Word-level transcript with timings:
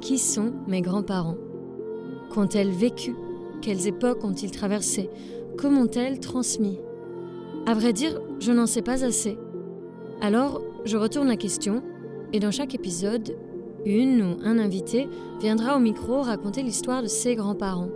Qui 0.00 0.16
sont 0.16 0.52
mes 0.66 0.80
grands-parents? 0.80 1.36
Qu'ont-elles 2.30 2.70
vécu? 2.70 3.14
Quelles 3.60 3.86
époques 3.86 4.24
ont-ils 4.24 4.50
traversées? 4.50 5.10
Comment 5.58 5.82
ont-elles 5.82 6.20
transmis? 6.20 6.78
À 7.66 7.74
vrai 7.74 7.92
dire, 7.92 8.18
je 8.38 8.50
n'en 8.50 8.66
sais 8.66 8.80
pas 8.80 9.04
assez. 9.04 9.36
Alors, 10.22 10.62
je 10.86 10.96
retourne 10.96 11.28
la 11.28 11.36
question, 11.36 11.82
et 12.32 12.40
dans 12.40 12.50
chaque 12.50 12.74
épisode, 12.74 13.36
une 13.84 14.22
ou 14.22 14.36
un 14.42 14.58
invité 14.58 15.06
viendra 15.40 15.76
au 15.76 15.80
micro 15.80 16.22
raconter 16.22 16.62
l'histoire 16.62 17.02
de 17.02 17.08
ses 17.08 17.34
grands-parents. 17.34 17.90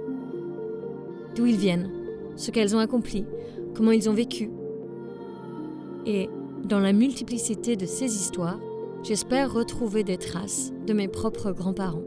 D'où 1.35 1.47
ils 1.47 1.57
viennent, 1.57 1.91
ce 2.37 2.51
qu'elles 2.51 2.77
ont 2.77 2.81
accompli, 2.81 3.25
comment 3.75 3.93
ils 3.93 4.11
ont 4.11 4.15
vécu. 4.15 4.51
Et 6.05 6.29
dans 6.65 6.81
la 6.81 6.93
multiplicité 6.93 7.77
de 7.77 7.87
ces 7.87 8.15
histoires, 8.15 8.61
j'espère 9.05 9.53
retrouver 9.53 10.03
des 10.03 10.17
traces 10.17 10.73
de 10.87 10.95
mes 10.95 11.09
propres 11.09 11.53
grands-parents. 11.53 12.03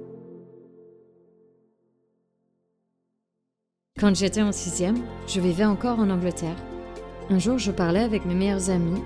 Quand 3.99 4.15
j'étais 4.15 4.41
en 4.41 4.51
sixième, 4.51 4.97
je 5.27 5.39
vivais 5.39 5.65
encore 5.65 5.99
en 5.99 6.09
Angleterre. 6.09 6.55
Un 7.29 7.37
jour, 7.37 7.59
je 7.59 7.71
parlais 7.71 8.01
avec 8.01 8.25
mes 8.25 8.33
meilleurs 8.33 8.71
amis 8.71 9.01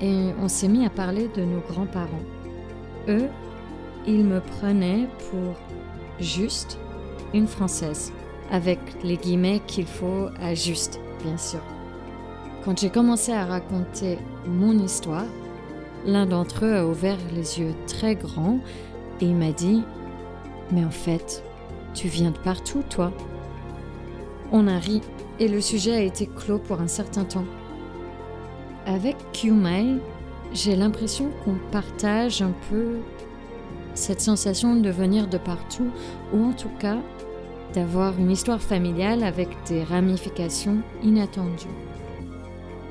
et 0.00 0.30
on 0.40 0.48
s'est 0.48 0.68
mis 0.68 0.86
à 0.86 0.90
parler 0.90 1.28
de 1.28 1.42
nos 1.42 1.60
grands-parents. 1.60 2.24
Eux, 3.08 3.28
ils 4.06 4.24
me 4.24 4.40
prenaient 4.40 5.06
pour 5.30 5.54
juste 6.20 6.78
une 7.34 7.46
Française, 7.46 8.12
avec 8.50 8.78
les 9.02 9.18
guillemets 9.18 9.60
qu'il 9.66 9.86
faut 9.86 10.28
à 10.40 10.54
juste, 10.54 10.98
bien 11.22 11.36
sûr. 11.36 11.60
Quand 12.64 12.78
j'ai 12.78 12.90
commencé 12.90 13.32
à 13.32 13.44
raconter 13.44 14.18
mon 14.46 14.72
histoire, 14.78 15.26
l'un 16.06 16.26
d'entre 16.26 16.64
eux 16.64 16.76
a 16.76 16.86
ouvert 16.86 17.18
les 17.34 17.60
yeux 17.60 17.74
très 17.86 18.14
grands 18.14 18.60
et 19.20 19.26
il 19.26 19.34
m'a 19.34 19.52
dit 19.52 19.82
Mais 20.72 20.84
en 20.84 20.90
fait, 20.90 21.42
tu 21.94 22.08
viens 22.08 22.30
de 22.30 22.38
partout, 22.38 22.82
toi 22.88 23.12
On 24.52 24.66
a 24.66 24.78
ri 24.78 25.02
et 25.38 25.48
le 25.48 25.60
sujet 25.60 25.94
a 25.94 26.00
été 26.00 26.26
clos 26.26 26.58
pour 26.58 26.80
un 26.80 26.88
certain 26.88 27.24
temps. 27.24 27.46
Avec 28.86 29.16
Kyumai, 29.32 29.98
j'ai 30.52 30.76
l'impression 30.76 31.30
qu'on 31.44 31.56
partage 31.70 32.42
un 32.42 32.52
peu 32.70 32.98
cette 33.94 34.20
sensation 34.20 34.76
de 34.76 34.90
venir 34.90 35.28
de 35.28 35.38
partout, 35.38 35.90
ou 36.32 36.44
en 36.44 36.52
tout 36.52 36.70
cas 36.78 36.98
d'avoir 37.74 38.18
une 38.18 38.30
histoire 38.30 38.60
familiale 38.60 39.22
avec 39.22 39.48
des 39.68 39.84
ramifications 39.84 40.78
inattendues. 41.02 41.66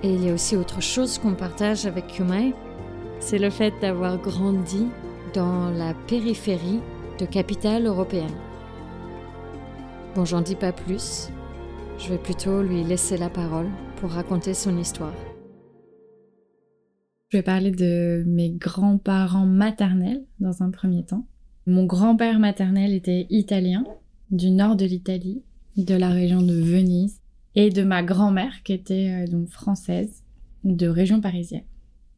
Et 0.03 0.13
il 0.13 0.23
y 0.23 0.29
a 0.29 0.33
aussi 0.33 0.55
autre 0.55 0.81
chose 0.81 1.17
qu'on 1.17 1.33
partage 1.33 1.85
avec 1.85 2.07
Kyumai, 2.07 2.53
c'est 3.19 3.37
le 3.37 3.49
fait 3.49 3.73
d'avoir 3.81 4.17
grandi 4.17 4.87
dans 5.33 5.69
la 5.69 5.93
périphérie 6.07 6.79
de 7.19 7.25
capitale 7.25 7.85
européenne. 7.85 8.35
Bon, 10.15 10.25
j'en 10.25 10.41
dis 10.41 10.55
pas 10.55 10.71
plus, 10.71 11.29
je 11.99 12.09
vais 12.09 12.17
plutôt 12.17 12.63
lui 12.63 12.83
laisser 12.83 13.17
la 13.17 13.29
parole 13.29 13.67
pour 13.97 14.11
raconter 14.11 14.53
son 14.53 14.77
histoire. 14.77 15.13
Je 17.29 17.37
vais 17.37 17.43
parler 17.43 17.71
de 17.71 18.23
mes 18.25 18.49
grands-parents 18.49 19.45
maternels 19.45 20.25
dans 20.39 20.63
un 20.63 20.71
premier 20.71 21.05
temps. 21.05 21.27
Mon 21.67 21.85
grand-père 21.85 22.39
maternel 22.39 22.93
était 22.93 23.27
italien, 23.29 23.83
du 24.31 24.49
nord 24.49 24.75
de 24.75 24.85
l'Italie, 24.85 25.43
de 25.77 25.93
la 25.93 26.09
région 26.09 26.41
de 26.41 26.55
Venise, 26.55 27.21
et 27.55 27.69
de 27.69 27.83
ma 27.83 28.01
grand-mère 28.01 28.63
qui 28.63 28.73
était 28.73 29.09
euh, 29.11 29.27
donc 29.27 29.49
française, 29.49 30.23
de 30.63 30.87
région 30.87 31.21
parisienne. 31.21 31.65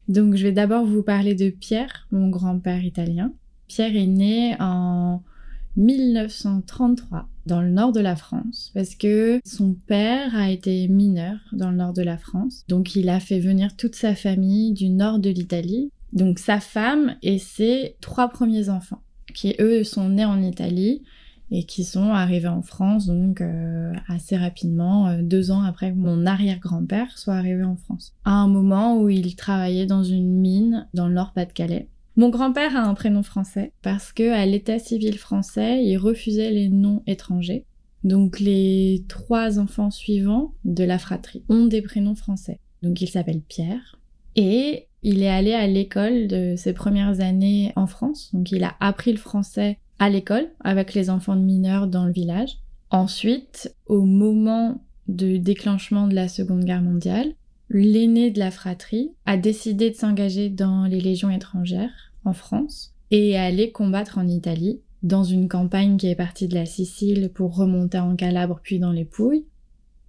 Donc 0.08 0.34
je 0.36 0.42
vais 0.42 0.52
d'abord 0.52 0.84
vous 0.84 1.02
parler 1.02 1.34
de 1.34 1.50
Pierre, 1.50 2.06
mon 2.10 2.28
grand-père 2.28 2.84
italien. 2.84 3.32
Pierre 3.68 3.96
est 3.96 4.06
né 4.06 4.56
en 4.60 5.22
1933 5.76 7.28
dans 7.46 7.60
le 7.60 7.70
nord 7.70 7.92
de 7.92 8.00
la 8.00 8.16
France 8.16 8.70
parce 8.74 8.94
que 8.94 9.40
son 9.44 9.74
père 9.86 10.36
a 10.36 10.50
été 10.50 10.86
mineur 10.88 11.38
dans 11.52 11.70
le 11.70 11.76
nord 11.76 11.92
de 11.92 12.02
la 12.02 12.18
France. 12.18 12.64
Donc 12.68 12.94
il 12.94 13.08
a 13.08 13.20
fait 13.20 13.40
venir 13.40 13.76
toute 13.76 13.94
sa 13.94 14.14
famille 14.14 14.72
du 14.72 14.88
nord 14.88 15.18
de 15.18 15.30
l'Italie. 15.30 15.90
Donc 16.12 16.38
sa 16.38 16.60
femme 16.60 17.16
et 17.22 17.38
ses 17.38 17.96
trois 18.00 18.28
premiers 18.28 18.68
enfants 18.68 19.02
qui 19.34 19.54
eux 19.60 19.82
sont 19.82 20.10
nés 20.10 20.24
en 20.24 20.42
Italie 20.42 21.02
et 21.52 21.64
qui 21.64 21.84
sont 21.84 22.08
arrivés 22.08 22.48
en 22.48 22.62
France 22.62 23.06
donc 23.06 23.40
euh, 23.40 23.92
assez 24.08 24.36
rapidement, 24.36 25.08
euh, 25.08 25.22
deux 25.22 25.50
ans 25.50 25.62
après 25.62 25.92
que 25.92 25.96
mon 25.96 26.26
arrière-grand-père 26.26 27.18
soit 27.18 27.34
arrivé 27.34 27.62
en 27.62 27.76
France. 27.76 28.14
À 28.24 28.32
un 28.32 28.48
moment 28.48 28.98
où 28.98 29.08
il 29.08 29.36
travaillait 29.36 29.86
dans 29.86 30.02
une 30.02 30.40
mine 30.40 30.88
dans 30.94 31.06
le 31.06 31.14
Nord-Pas-de-Calais 31.14 31.88
mon 32.16 32.28
grand-père 32.28 32.76
a 32.76 32.82
un 32.82 32.92
prénom 32.92 33.22
français 33.22 33.72
parce 33.80 34.12
que 34.12 34.32
à 34.32 34.44
l'état 34.44 34.78
civil 34.78 35.16
français, 35.16 35.82
il 35.82 35.96
refusait 35.96 36.50
les 36.50 36.68
noms 36.68 37.02
étrangers. 37.06 37.64
Donc 38.04 38.38
les 38.38 39.04
trois 39.08 39.58
enfants 39.58 39.90
suivants 39.90 40.52
de 40.64 40.84
la 40.84 40.98
fratrie 40.98 41.42
ont 41.48 41.64
des 41.64 41.80
prénoms 41.80 42.14
français. 42.14 42.58
Donc 42.82 43.00
il 43.00 43.08
s'appelle 43.08 43.40
Pierre 43.40 43.98
et 44.36 44.88
il 45.02 45.22
est 45.22 45.28
allé 45.28 45.52
à 45.52 45.66
l'école 45.66 46.26
de 46.26 46.54
ses 46.56 46.74
premières 46.74 47.20
années 47.20 47.72
en 47.76 47.86
France. 47.86 48.30
Donc 48.34 48.52
il 48.52 48.62
a 48.62 48.74
appris 48.80 49.12
le 49.12 49.18
français 49.18 49.78
à 49.98 50.10
l'école 50.10 50.48
avec 50.60 50.94
les 50.94 51.10
enfants 51.10 51.36
de 51.36 51.42
mineurs 51.42 51.86
dans 51.86 52.06
le 52.06 52.12
village. 52.12 52.58
Ensuite, 52.90 53.74
au 53.86 54.02
moment 54.02 54.82
du 55.08 55.38
déclenchement 55.38 56.08
de 56.08 56.14
la 56.14 56.28
Seconde 56.28 56.64
Guerre 56.64 56.82
mondiale, 56.82 57.32
l'aîné 57.70 58.30
de 58.30 58.38
la 58.38 58.50
fratrie 58.50 59.12
a 59.26 59.36
décidé 59.36 59.90
de 59.90 59.96
s'engager 59.96 60.50
dans 60.50 60.84
les 60.84 61.00
légions 61.00 61.30
étrangères 61.30 62.12
en 62.24 62.32
France 62.32 62.94
et 63.10 63.36
aller 63.36 63.72
combattre 63.72 64.18
en 64.18 64.28
Italie 64.28 64.80
dans 65.02 65.24
une 65.24 65.48
campagne 65.48 65.96
qui 65.96 66.06
est 66.06 66.14
partie 66.14 66.48
de 66.48 66.54
la 66.54 66.66
Sicile 66.66 67.30
pour 67.34 67.56
remonter 67.56 67.98
en 67.98 68.14
Calabre 68.14 68.60
puis 68.62 68.78
dans 68.78 68.92
les 68.92 69.04
Pouilles. 69.04 69.46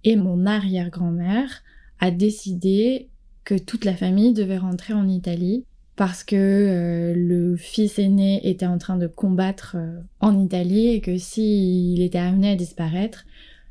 Et 0.04 0.16
mon 0.16 0.46
arrière-grand-mère 0.46 1.62
a 1.98 2.10
décidé 2.10 3.08
que 3.44 3.56
toute 3.56 3.84
la 3.84 3.94
famille 3.94 4.32
devait 4.32 4.58
rentrer 4.58 4.94
en 4.94 5.08
Italie 5.08 5.64
parce 5.96 6.24
que 6.24 6.36
euh, 6.36 7.14
le 7.16 7.56
fils 7.56 7.98
aîné 7.98 8.48
était 8.48 8.66
en 8.66 8.78
train 8.78 8.96
de 8.96 9.06
combattre 9.06 9.76
euh, 9.78 10.00
en 10.20 10.38
Italie 10.38 10.88
et 10.88 11.00
que 11.00 11.16
s'il 11.18 12.02
était 12.02 12.18
amené 12.18 12.50
à 12.50 12.56
disparaître, 12.56 13.26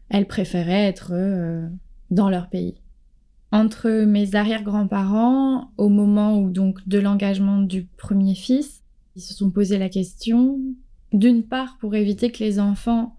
elle 0.09 0.28
préférait 0.28 0.85
être 0.85 1.12
euh, 1.12 1.67
dans 2.12 2.29
leur 2.29 2.50
pays. 2.50 2.75
Entre 3.51 4.06
mes 4.06 4.35
arrière-grands-parents 4.35 5.72
au 5.78 5.89
moment 5.89 6.39
où 6.39 6.50
donc 6.50 6.88
de 6.88 6.97
l'engagement 6.97 7.59
du 7.59 7.85
premier 7.97 8.35
fils, 8.35 8.83
ils 9.16 9.22
se 9.22 9.33
sont 9.33 9.51
posé 9.51 9.78
la 9.78 9.89
question 9.89 10.59
d'une 11.12 11.44
part 11.44 11.78
pour 11.79 11.94
éviter 11.94 12.31
que 12.31 12.44
les 12.44 12.59
enfants 12.59 13.16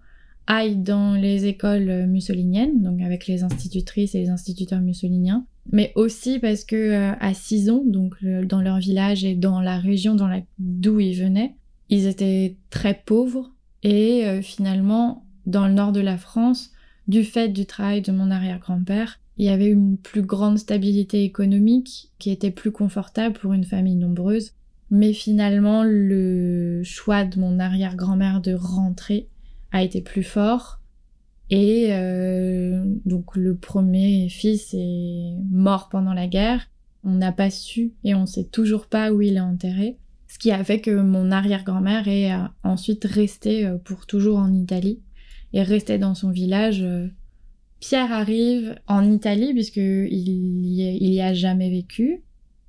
aillent 0.47 0.75
dans 0.75 1.13
les 1.13 1.45
écoles 1.45 2.05
mussoliniennes, 2.07 2.81
donc 2.81 3.01
avec 3.01 3.27
les 3.27 3.43
institutrices 3.43 4.13
et 4.13 4.19
les 4.19 4.29
instituteurs 4.29 4.81
mussoliniens, 4.81 5.45
mais 5.71 5.91
aussi 5.95 6.39
parce 6.39 6.63
que 6.63 6.75
euh, 6.75 7.13
à 7.19 7.33
Sison, 7.33 7.83
donc 7.85 8.23
dans 8.23 8.61
leur 8.61 8.77
village 8.77 9.23
et 9.23 9.35
dans 9.35 9.61
la 9.61 9.77
région 9.77 10.15
dans 10.15 10.27
la... 10.27 10.41
d'où 10.59 10.99
ils 10.99 11.19
venaient, 11.19 11.55
ils 11.89 12.07
étaient 12.07 12.57
très 12.69 13.01
pauvres 13.05 13.51
et 13.83 14.25
euh, 14.25 14.41
finalement 14.41 15.25
dans 15.45 15.67
le 15.67 15.73
nord 15.73 15.91
de 15.91 15.99
la 15.99 16.17
France, 16.17 16.71
du 17.07 17.23
fait 17.23 17.49
du 17.49 17.65
travail 17.65 18.01
de 18.01 18.11
mon 18.11 18.31
arrière-grand-père, 18.31 19.19
il 19.37 19.45
y 19.45 19.49
avait 19.49 19.69
une 19.69 19.97
plus 19.97 20.21
grande 20.21 20.57
stabilité 20.57 21.23
économique 21.23 22.11
qui 22.19 22.31
était 22.31 22.51
plus 22.51 22.71
confortable 22.71 23.37
pour 23.37 23.53
une 23.53 23.65
famille 23.65 23.95
nombreuse. 23.95 24.53
Mais 24.91 25.13
finalement, 25.13 25.83
le 25.83 26.81
choix 26.83 27.25
de 27.25 27.39
mon 27.39 27.59
arrière-grand-mère 27.59 28.39
de 28.39 28.53
rentrer 28.53 29.27
a 29.71 29.83
été 29.83 30.01
plus 30.01 30.23
fort. 30.23 30.79
Et 31.49 31.87
euh, 31.91 32.83
donc 33.05 33.35
le 33.35 33.55
premier 33.55 34.29
fils 34.29 34.73
est 34.73 35.35
mort 35.51 35.89
pendant 35.89 36.13
la 36.13 36.27
guerre. 36.27 36.69
On 37.03 37.11
n'a 37.11 37.31
pas 37.31 37.51
su 37.51 37.93
et 38.03 38.15
on 38.15 38.25
sait 38.25 38.45
toujours 38.45 38.87
pas 38.87 39.11
où 39.11 39.21
il 39.21 39.37
est 39.37 39.41
enterré. 39.41 39.97
Ce 40.27 40.39
qui 40.39 40.51
a 40.51 40.63
fait 40.63 40.81
que 40.81 40.91
mon 40.91 41.31
arrière-grand-mère 41.31 42.07
est 42.07 42.33
euh, 42.33 42.39
ensuite 42.63 43.05
restée 43.05 43.65
euh, 43.65 43.77
pour 43.77 44.07
toujours 44.07 44.39
en 44.39 44.53
Italie 44.53 44.99
et 45.53 45.61
restait 45.61 45.99
dans 45.99 46.15
son 46.15 46.31
village 46.31 46.85
Pierre 47.79 48.11
arrive 48.11 48.75
en 48.87 49.09
Italie 49.09 49.53
puisqu'il 49.53 50.09
il 50.11 51.13
y 51.13 51.21
a 51.21 51.33
jamais 51.33 51.69
vécu. 51.69 52.23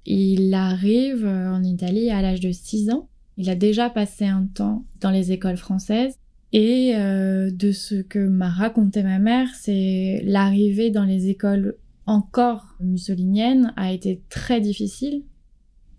Il 0.04 0.52
arrive 0.52 1.26
en 1.26 1.62
Italie 1.64 2.10
à 2.10 2.22
l'âge 2.22 2.40
de 2.40 2.52
6 2.52 2.90
ans. 2.90 3.08
Il 3.38 3.48
a 3.50 3.54
déjà 3.54 3.90
passé 3.90 4.26
un 4.26 4.46
temps 4.46 4.84
dans 5.00 5.10
les 5.10 5.32
écoles 5.32 5.56
françaises. 5.56 6.18
Et 6.58 6.96
euh, 6.96 7.50
de 7.50 7.70
ce 7.70 7.96
que 7.96 8.18
m'a 8.18 8.48
raconté 8.48 9.02
ma 9.02 9.18
mère, 9.18 9.46
c'est 9.54 10.22
l'arrivée 10.24 10.88
dans 10.88 11.04
les 11.04 11.28
écoles 11.28 11.76
encore 12.06 12.64
mussoliniennes 12.80 13.74
a 13.76 13.92
été 13.92 14.22
très 14.30 14.62
difficile. 14.62 15.24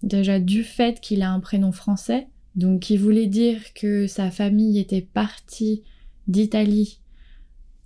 Déjà 0.01 0.39
du 0.39 0.63
fait 0.63 0.99
qu'il 0.99 1.21
a 1.21 1.31
un 1.31 1.39
prénom 1.39 1.71
français, 1.71 2.25
donc 2.55 2.79
qui 2.79 2.97
voulait 2.97 3.27
dire 3.27 3.71
que 3.75 4.07
sa 4.07 4.31
famille 4.31 4.79
était 4.79 5.03
partie 5.03 5.83
d'Italie 6.27 7.01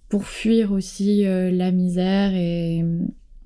pour 0.07 0.23
fuir 0.23 0.71
aussi 0.71 1.25
euh, 1.25 1.51
la 1.51 1.73
misère 1.73 2.33
et 2.33 2.85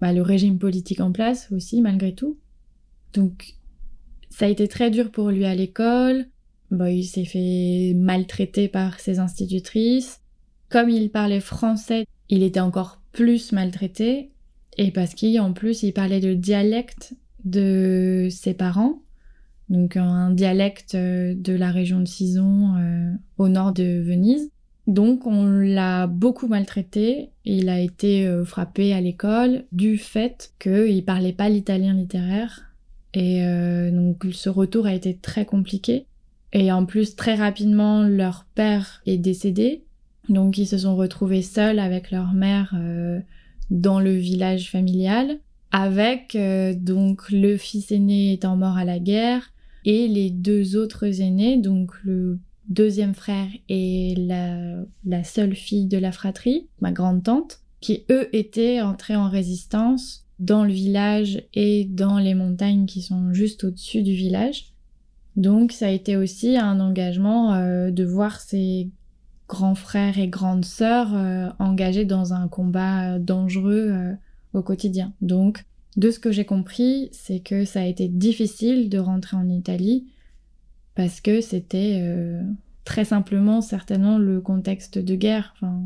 bah, 0.01 0.13
le 0.13 0.21
régime 0.21 0.59
politique 0.59 1.01
en 1.01 1.11
place 1.11 1.51
aussi 1.51 1.81
malgré 1.81 2.13
tout. 2.13 2.37
Donc 3.13 3.55
ça 4.29 4.45
a 4.45 4.49
été 4.49 4.67
très 4.67 4.91
dur 4.91 5.09
pour 5.09 5.31
lui 5.31 5.45
à 5.45 5.55
l'école. 5.55 6.27
Bah, 6.71 6.91
il 6.91 7.05
s'est 7.05 7.25
fait 7.25 7.93
maltraiter 7.95 8.67
par 8.67 8.99
ses 8.99 9.19
institutrices. 9.19 10.21
Comme 10.69 10.89
il 10.89 11.09
parlait 11.09 11.39
français, 11.39 12.05
il 12.29 12.43
était 12.43 12.59
encore 12.59 12.99
plus 13.11 13.51
maltraité. 13.51 14.31
Et 14.77 14.91
parce 14.91 15.15
qu'en 15.15 15.53
plus, 15.53 15.83
il 15.83 15.93
parlait 15.93 16.19
le 16.19 16.35
dialecte 16.35 17.13
de 17.45 18.27
ses 18.29 18.53
parents. 18.53 19.01
Donc 19.69 19.97
un 19.97 20.31
dialecte 20.31 20.95
euh, 20.95 21.33
de 21.35 21.53
la 21.53 21.71
région 21.71 21.99
de 21.99 22.07
Sison 22.07 22.75
euh, 22.77 23.11
au 23.37 23.47
nord 23.47 23.71
de 23.73 24.01
Venise. 24.01 24.49
Donc 24.87 25.25
on 25.25 25.45
l'a 25.45 26.05
beaucoup 26.07 26.47
maltraité. 26.47 27.31
Il 27.45 27.69
a 27.69 27.79
été 27.79 28.27
euh, 28.27 28.45
frappé 28.45 28.93
à 28.93 29.01
l'école 29.01 29.63
du 29.71 29.97
fait 29.97 30.53
qu'il 30.59 31.03
parlait 31.03 31.33
pas 31.33 31.49
l'italien 31.49 31.93
littéraire. 31.93 32.61
Et 33.17 33.41
donc 33.93 34.27
ce 34.33 34.49
retour 34.49 34.87
a 34.87 34.93
été 34.93 35.15
très 35.15 35.45
compliqué. 35.45 36.05
Et 36.55 36.71
en 36.71 36.85
plus, 36.85 37.17
très 37.17 37.35
rapidement, 37.35 38.03
leur 38.03 38.45
père 38.55 39.01
est 39.05 39.17
décédé. 39.17 39.83
Donc 40.29 40.57
ils 40.57 40.65
se 40.65 40.77
sont 40.79 40.95
retrouvés 40.95 41.41
seuls 41.41 41.79
avec 41.79 42.11
leur 42.11 42.31
mère 42.31 42.73
euh, 42.79 43.19
dans 43.69 43.99
le 43.99 44.15
village 44.15 44.71
familial, 44.71 45.39
avec 45.71 46.33
euh, 46.35 46.73
donc 46.73 47.29
le 47.29 47.57
fils 47.57 47.91
aîné 47.91 48.31
étant 48.31 48.55
mort 48.55 48.77
à 48.77 48.85
la 48.85 48.99
guerre 48.99 49.51
et 49.83 50.07
les 50.07 50.29
deux 50.29 50.77
autres 50.77 51.21
aînés, 51.21 51.57
donc 51.57 51.91
le 52.05 52.39
deuxième 52.69 53.15
frère 53.15 53.49
et 53.67 54.15
la, 54.17 54.77
la 55.05 55.23
seule 55.25 55.55
fille 55.55 55.87
de 55.87 55.97
la 55.97 56.13
fratrie, 56.13 56.69
ma 56.79 56.93
grande 56.93 57.21
tante, 57.21 57.59
qui 57.81 58.05
eux 58.09 58.29
étaient 58.33 58.79
entrés 58.79 59.17
en 59.17 59.29
résistance 59.29 60.25
dans 60.39 60.63
le 60.63 60.71
village 60.71 61.43
et 61.53 61.83
dans 61.83 62.17
les 62.17 62.33
montagnes 62.33 62.85
qui 62.85 63.01
sont 63.01 63.33
juste 63.33 63.65
au-dessus 63.65 64.03
du 64.03 64.13
village. 64.13 64.74
Donc 65.35 65.71
ça 65.71 65.87
a 65.87 65.89
été 65.89 66.15
aussi 66.17 66.57
un 66.57 66.79
engagement 66.79 67.53
euh, 67.53 67.91
de 67.91 68.05
voir 68.05 68.39
ses 68.39 68.89
grands 69.47 69.75
frères 69.75 70.17
et 70.17 70.27
grandes 70.27 70.65
sœurs 70.65 71.13
euh, 71.13 71.49
engagés 71.59 72.05
dans 72.05 72.33
un 72.33 72.47
combat 72.47 73.19
dangereux 73.19 73.89
euh, 73.91 74.13
au 74.53 74.61
quotidien. 74.63 75.13
Donc 75.21 75.65
de 75.97 76.09
ce 76.09 76.19
que 76.19 76.31
j'ai 76.31 76.45
compris, 76.45 77.09
c'est 77.11 77.39
que 77.39 77.65
ça 77.65 77.81
a 77.81 77.85
été 77.85 78.07
difficile 78.07 78.89
de 78.89 78.97
rentrer 78.97 79.37
en 79.37 79.49
Italie 79.49 80.07
parce 80.95 81.19
que 81.19 81.41
c'était 81.41 82.01
très 82.85 83.03
simplement 83.03 83.59
certainement 83.59 84.17
le 84.17 84.39
contexte 84.39 84.97
de 84.97 85.15
guerre, 85.15 85.53
enfin 85.55 85.81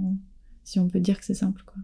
si 0.64 0.80
on 0.80 0.88
peut 0.88 1.00
dire 1.00 1.20
que 1.20 1.26
c'est 1.26 1.34
simple 1.34 1.64
quoi. 1.66 1.82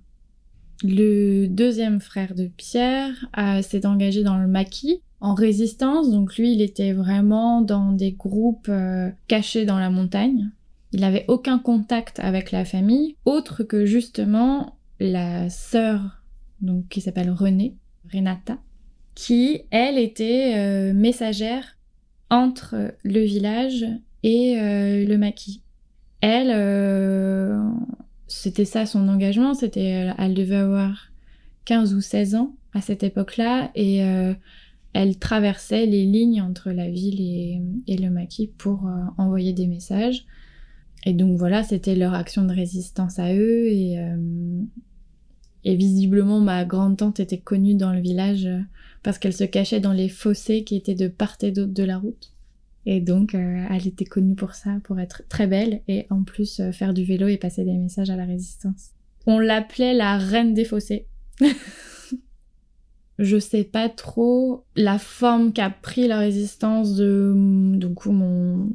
Le 0.83 1.47
deuxième 1.47 2.01
frère 2.01 2.35
de 2.35 2.47
Pierre 2.47 3.13
s'est 3.61 3.85
engagé 3.85 4.23
dans 4.23 4.37
le 4.37 4.47
maquis 4.47 5.01
en 5.25 5.33
résistance. 5.33 6.11
Donc 6.11 6.37
lui, 6.37 6.53
il 6.53 6.61
était 6.61 6.93
vraiment 6.93 7.61
dans 7.61 7.91
des 7.91 8.11
groupes 8.11 8.69
euh, 8.69 9.09
cachés 9.27 9.65
dans 9.65 9.79
la 9.79 9.89
montagne. 9.89 10.51
Il 10.91 11.01
n'avait 11.01 11.25
aucun 11.27 11.57
contact 11.57 12.19
avec 12.19 12.51
la 12.51 12.63
famille, 12.63 13.15
autre 13.25 13.63
que 13.63 13.85
justement 13.85 14.77
la 14.99 15.49
sœur, 15.49 16.21
donc 16.61 16.87
qui 16.89 17.01
s'appelle 17.01 17.31
Renée, 17.31 17.75
Renata, 18.13 18.59
qui 19.15 19.61
elle 19.71 19.97
était 19.97 20.53
euh, 20.57 20.93
messagère 20.93 21.75
entre 22.29 22.93
le 23.03 23.21
village 23.21 23.83
et 24.21 24.59
euh, 24.59 25.05
le 25.05 25.17
maquis. 25.17 25.63
Elle, 26.21 26.51
c'était 28.27 28.65
ça 28.65 28.85
son 28.85 29.07
engagement, 29.09 29.53
c'était, 29.53 30.11
elle 30.17 30.33
devait 30.33 30.55
avoir 30.55 31.09
15 31.65 31.93
ou 31.93 32.01
16 32.01 32.35
ans 32.35 32.55
à 32.73 32.81
cette 32.81 33.03
époque-là 33.03 33.69
et 33.75 34.01
elle 34.95 35.19
traversait 35.19 35.85
les 35.85 36.05
lignes 36.05 36.41
entre 36.41 36.71
la 36.71 36.89
ville 36.89 37.19
et, 37.19 37.97
le 37.97 38.09
maquis 38.09 38.47
pour 38.47 38.87
euh, 38.87 39.01
envoyer 39.17 39.51
des 39.51 39.67
messages. 39.67 40.25
Et 41.05 41.11
donc 41.11 41.37
voilà, 41.37 41.63
c'était 41.63 41.95
leur 41.95 42.13
action 42.13 42.45
de 42.45 42.53
résistance 42.53 43.19
à 43.19 43.35
eux. 43.35 43.67
Et, 43.67 43.99
euh, 43.99 44.15
visiblement, 45.65 46.39
ma 46.39 46.63
grande-tante 46.63 47.19
était 47.19 47.39
connue 47.39 47.75
dans 47.75 47.91
le 47.91 47.99
village 47.99 48.45
euh, 48.45 48.61
parce 49.03 49.19
qu'elle 49.19 49.33
se 49.33 49.43
cachait 49.43 49.81
dans 49.81 49.91
les 49.91 50.07
fossés 50.07 50.63
qui 50.63 50.77
étaient 50.77 50.95
de 50.95 51.09
part 51.09 51.35
et 51.41 51.51
d'autre 51.51 51.73
de 51.73 51.83
la 51.83 51.97
route. 51.97 52.31
Et 52.85 53.01
donc, 53.01 53.33
elle 53.33 53.87
était 53.87 54.05
connue 54.05 54.35
pour 54.35 54.53
ça, 54.53 54.77
pour 54.83 54.99
être 54.99 55.23
très 55.27 55.47
belle 55.47 55.81
et 55.87 56.05
en 56.11 56.23
plus 56.23 56.61
faire 56.71 56.93
du 56.93 57.03
vélo 57.03 57.27
et 57.27 57.37
passer 57.37 57.65
des 57.65 57.75
messages 57.75 58.11
à 58.11 58.15
la 58.15 58.25
résistance. 58.25 58.91
On 59.25 59.39
l'appelait 59.39 59.95
la 59.95 60.19
reine 60.19 60.53
des 60.53 60.65
fossés. 60.65 61.07
je 63.17 63.37
sais 63.37 63.63
pas 63.63 63.89
trop 63.89 64.65
la 64.75 64.97
forme 64.97 65.53
qu'a 65.53 65.69
pris 65.69 66.07
la 66.07 66.19
résistance 66.19 66.95
de 66.95 67.33
donc 67.77 68.05
mon 68.05 68.69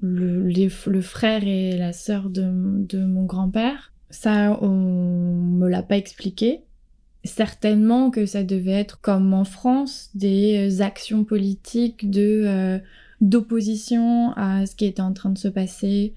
le, 0.00 0.48
le 0.48 1.00
frère 1.00 1.44
et 1.44 1.76
la 1.76 1.92
sœur 1.92 2.30
de, 2.30 2.42
de 2.86 3.04
mon 3.04 3.24
grand-père. 3.24 3.92
Ça, 4.10 4.58
on 4.62 4.68
me 4.68 5.68
l'a 5.68 5.82
pas 5.82 5.96
expliqué. 5.96 6.60
Certainement 7.24 8.10
que 8.10 8.26
ça 8.26 8.44
devait 8.44 8.72
être 8.72 9.00
comme 9.00 9.34
en 9.34 9.44
France, 9.44 10.10
des 10.14 10.80
actions 10.80 11.24
politiques 11.24 12.10
de 12.10 12.42
euh, 12.46 12.78
d'opposition 13.20 14.32
à 14.36 14.64
ce 14.64 14.74
qui 14.74 14.86
était 14.86 15.02
en 15.02 15.12
train 15.12 15.30
de 15.30 15.38
se 15.38 15.48
passer 15.48 16.14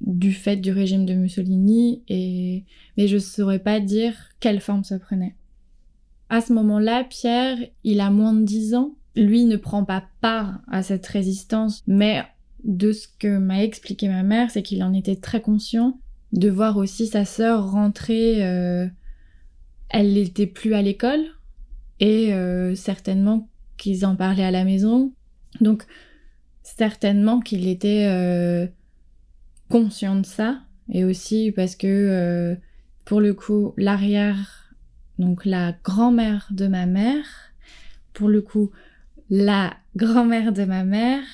du 0.00 0.32
fait 0.32 0.56
du 0.56 0.72
régime 0.72 1.06
de 1.06 1.14
Mussolini 1.14 2.02
et 2.08 2.64
mais 2.96 3.06
je 3.08 3.18
saurais 3.18 3.58
pas 3.60 3.80
dire 3.80 4.14
quelle 4.40 4.60
forme 4.60 4.82
ça 4.82 4.98
prenait. 4.98 5.34
À 6.30 6.40
ce 6.40 6.52
moment-là, 6.52 7.04
Pierre, 7.04 7.56
il 7.84 8.00
a 8.00 8.10
moins 8.10 8.34
de 8.34 8.44
10 8.44 8.74
ans. 8.74 8.94
Lui 9.16 9.44
ne 9.44 9.56
prend 9.56 9.84
pas 9.84 10.04
part 10.20 10.60
à 10.70 10.82
cette 10.82 11.06
résistance, 11.06 11.82
mais 11.86 12.22
de 12.64 12.92
ce 12.92 13.08
que 13.18 13.38
m'a 13.38 13.62
expliqué 13.62 14.08
ma 14.08 14.22
mère, 14.22 14.50
c'est 14.50 14.62
qu'il 14.62 14.82
en 14.82 14.92
était 14.92 15.16
très 15.16 15.40
conscient 15.40 15.98
de 16.32 16.50
voir 16.50 16.76
aussi 16.76 17.06
sa 17.06 17.24
sœur 17.24 17.70
rentrer. 17.70 18.44
Euh, 18.44 18.86
elle 19.88 20.12
n'était 20.12 20.46
plus 20.46 20.74
à 20.74 20.82
l'école 20.82 21.24
et 22.00 22.34
euh, 22.34 22.74
certainement 22.74 23.48
qu'ils 23.78 24.04
en 24.04 24.16
parlaient 24.16 24.44
à 24.44 24.50
la 24.50 24.64
maison. 24.64 25.12
Donc 25.60 25.86
certainement 26.62 27.40
qu'il 27.40 27.66
était 27.66 28.06
euh, 28.06 28.66
conscient 29.70 30.16
de 30.16 30.26
ça 30.26 30.60
et 30.92 31.04
aussi 31.04 31.52
parce 31.52 31.74
que 31.74 32.58
pour 33.04 33.20
le 33.20 33.32
coup 33.32 33.72
l'arrière 33.78 34.67
donc 35.18 35.44
la 35.44 35.74
grand-mère 35.84 36.48
de 36.50 36.66
ma 36.66 36.86
mère, 36.86 37.24
pour 38.12 38.28
le 38.28 38.40
coup, 38.40 38.70
la 39.30 39.74
grand-mère 39.96 40.52
de 40.52 40.64
ma 40.64 40.84
mère 40.84 41.24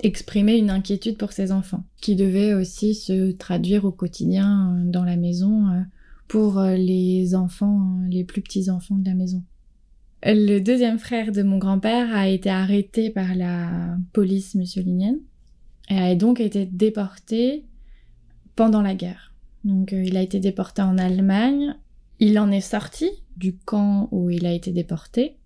exprimait 0.00 0.58
une 0.58 0.70
inquiétude 0.70 1.16
pour 1.16 1.32
ses 1.32 1.52
enfants, 1.52 1.84
qui 2.00 2.16
devait 2.16 2.54
aussi 2.54 2.94
se 2.94 3.32
traduire 3.32 3.84
au 3.84 3.92
quotidien 3.92 4.74
euh, 4.74 4.90
dans 4.90 5.04
la 5.04 5.16
maison 5.16 5.68
euh, 5.68 5.80
pour 6.28 6.58
euh, 6.58 6.74
les 6.74 7.34
enfants, 7.34 8.00
les 8.10 8.24
plus 8.24 8.42
petits 8.42 8.70
enfants 8.70 8.96
de 8.96 9.06
la 9.06 9.14
maison. 9.14 9.42
Le 10.26 10.58
deuxième 10.58 10.98
frère 10.98 11.32
de 11.32 11.42
mon 11.42 11.58
grand-père 11.58 12.14
a 12.16 12.28
été 12.28 12.48
arrêté 12.48 13.10
par 13.10 13.34
la 13.34 13.96
police 14.12 14.54
mussolinienne 14.54 15.18
et 15.90 15.98
a 15.98 16.14
donc 16.14 16.40
été 16.40 16.64
déporté 16.64 17.66
pendant 18.56 18.80
la 18.80 18.94
guerre. 18.94 19.34
Donc 19.64 19.92
il 19.92 20.16
a 20.16 20.22
été 20.22 20.40
déporté 20.40 20.80
en 20.80 20.96
Allemagne 20.96 21.76
il 22.24 22.38
en 22.38 22.50
est 22.50 22.62
sorti 22.62 23.10
du 23.36 23.54
camp 23.54 24.08
où 24.10 24.30
il 24.30 24.46
a 24.46 24.52
été 24.52 24.72
déporté. 24.72 25.36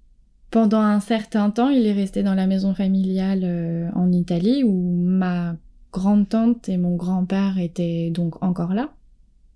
Pendant 0.53 0.79
un 0.79 1.01
certain 1.01 1.51
temps, 1.51 1.71
il 1.71 1.85
est 1.85 1.93
resté 1.93 2.23
dans 2.23 2.37
la 2.37 2.47
maison 2.47 2.73
familiale 2.73 3.41
euh, 3.43 3.91
en 3.97 4.13
Italie 4.13 4.63
où 4.63 4.95
ma 5.05 5.57
grande-tante 5.93 6.69
et 6.69 6.77
mon 6.77 6.95
grand-père 6.95 7.59
étaient 7.59 8.11
donc 8.11 8.41
encore 8.45 8.75
là. 8.75 8.93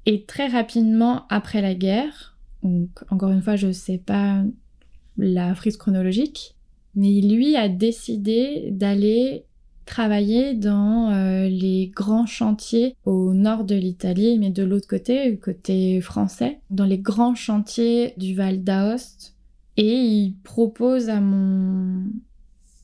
Et 0.05 0.25
très 0.25 0.49
rapidement 0.49 1.27
après 1.29 1.63
la 1.63 1.75
guerre, 1.75 2.37
donc 2.65 2.91
encore 3.09 3.31
une 3.31 3.43
fois, 3.43 3.55
je 3.55 3.69
ne 3.69 3.73
sais 3.73 3.99
pas 3.99 4.43
la 5.17 5.55
frise 5.55 5.77
chronologique, 5.77 6.57
mais 6.97 7.21
lui 7.21 7.55
a 7.55 7.69
décidé 7.69 8.71
d'aller 8.73 9.45
travaillé 9.85 10.55
dans 10.55 11.11
euh, 11.11 11.49
les 11.49 11.93
grands 11.95 12.27
chantiers 12.27 12.97
au 13.05 13.35
nord 13.35 13.65
de 13.65 13.75
l'Italie, 13.75 14.39
mais 14.39 14.51
de 14.51 14.63
l'autre 14.63 14.87
côté, 14.87 15.37
côté 15.39 16.01
français, 16.01 16.61
dans 16.71 16.85
les 16.85 16.99
grands 16.99 17.35
chantiers 17.35 18.15
du 18.17 18.35
Val 18.35 18.63
d'Aoste. 18.63 19.35
Et 19.77 19.95
il 19.95 20.35
propose 20.43 21.09
à 21.09 21.21
mon, 21.21 22.11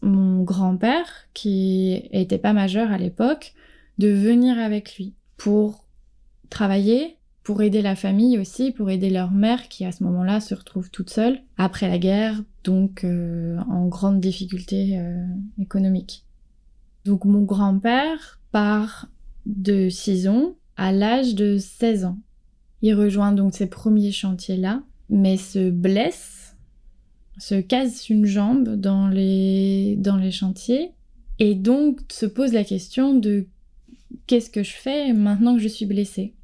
grand-père, 0.02 1.28
qui 1.35 2.02
était 2.12 2.38
pas 2.38 2.52
majeur 2.52 2.90
à 2.90 2.99
l'époque, 2.99 3.52
de 3.99 4.09
venir 4.09 4.59
avec 4.59 4.97
lui 4.97 5.12
pour 5.37 5.85
travailler, 6.49 7.17
pour 7.43 7.62
aider 7.62 7.83
la 7.83 7.97
famille 7.97 8.38
aussi, 8.38 8.71
pour 8.71 8.90
aider 8.90 9.11
leur 9.11 9.31
mère 9.33 9.69
qui 9.69 9.85
à 9.85 9.93
ce 9.93 10.05
moment-là 10.05 10.40
se 10.40 10.55
retrouve 10.55 10.90
toute 10.90 11.11
seule 11.11 11.40
après 11.59 11.88
la 11.88 11.99
guerre, 11.99 12.43
donc 12.64 13.05
euh, 13.05 13.59
en 13.69 13.87
grande 13.87 14.21
difficulté 14.21 14.99
euh, 14.99 15.26
économique. 15.61 16.25
Donc 17.09 17.25
mon 17.25 17.41
grand-père 17.41 18.38
part 18.53 19.09
de 19.47 19.88
Sison 19.88 20.57
à 20.77 20.93
l'âge 20.93 21.35
de 21.35 21.57
16 21.57 22.05
ans. 22.05 22.19
Il 22.83 22.95
rejoint 22.95 23.33
donc 23.33 23.55
ces 23.55 23.67
premiers 23.67 24.12
chantiers-là, 24.12 24.83
mais 25.09 25.38
se 25.38 25.71
blesse, 25.71 26.55
se 27.38 27.55
casse 27.55 28.11
une 28.11 28.27
jambe 28.27 28.75
dans 28.75 29.09
les, 29.09 29.97
dans 29.97 30.19
les 30.19 30.31
chantiers 30.31 30.91
Et 31.38 31.55
donc 31.55 32.00
se 32.12 32.27
pose 32.27 32.53
la 32.53 32.62
question 32.62 33.15
de 33.15 33.47
qu'est-ce 34.27 34.50
que 34.50 34.62
je 34.62 34.75
fais 34.75 35.15
maintenant 35.15 35.57
que 35.57 35.62
je 35.62 35.69
suis 35.69 35.87
blessée 35.87 36.35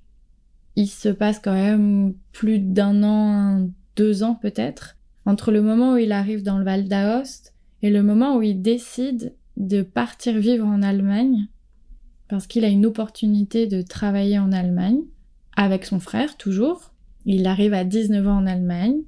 Il 0.76 0.88
se 0.88 1.11
passe 1.11 1.40
quand 1.40 1.52
même 1.52 2.14
plus 2.33 2.59
d'un 2.59 3.02
an, 3.02 3.68
deux 3.97 4.23
ans 4.23 4.35
peut-être, 4.35 4.97
entre 5.26 5.52
le 5.52 5.61
moment 5.61 5.92
où 5.92 5.99
il 5.99 6.12
arrive 6.12 6.42
dans 6.42 6.56
le 6.56 6.64
Val 6.64 6.88
d'Aoste 6.88 7.52
et 7.83 7.90
le 7.90 8.02
moment 8.02 8.38
où 8.38 8.42
il 8.42 8.62
décide 8.62 9.35
de 9.56 9.82
partir 9.82 10.38
vivre 10.38 10.66
en 10.66 10.82
Allemagne, 10.82 11.49
parce 12.28 12.46
qu'il 12.46 12.64
a 12.64 12.68
une 12.68 12.87
opportunité 12.87 13.66
de 13.66 13.82
travailler 13.82 14.38
en 14.38 14.52
Allemagne, 14.52 15.02
avec 15.56 15.84
son 15.84 16.00
frère 16.00 16.37
toujours. 16.37 16.92
Il 17.26 17.46
arrive 17.46 17.75
à 17.75 17.84
19 17.84 18.26
ans 18.26 18.38
en 18.38 18.46
Allemagne, 18.46 19.02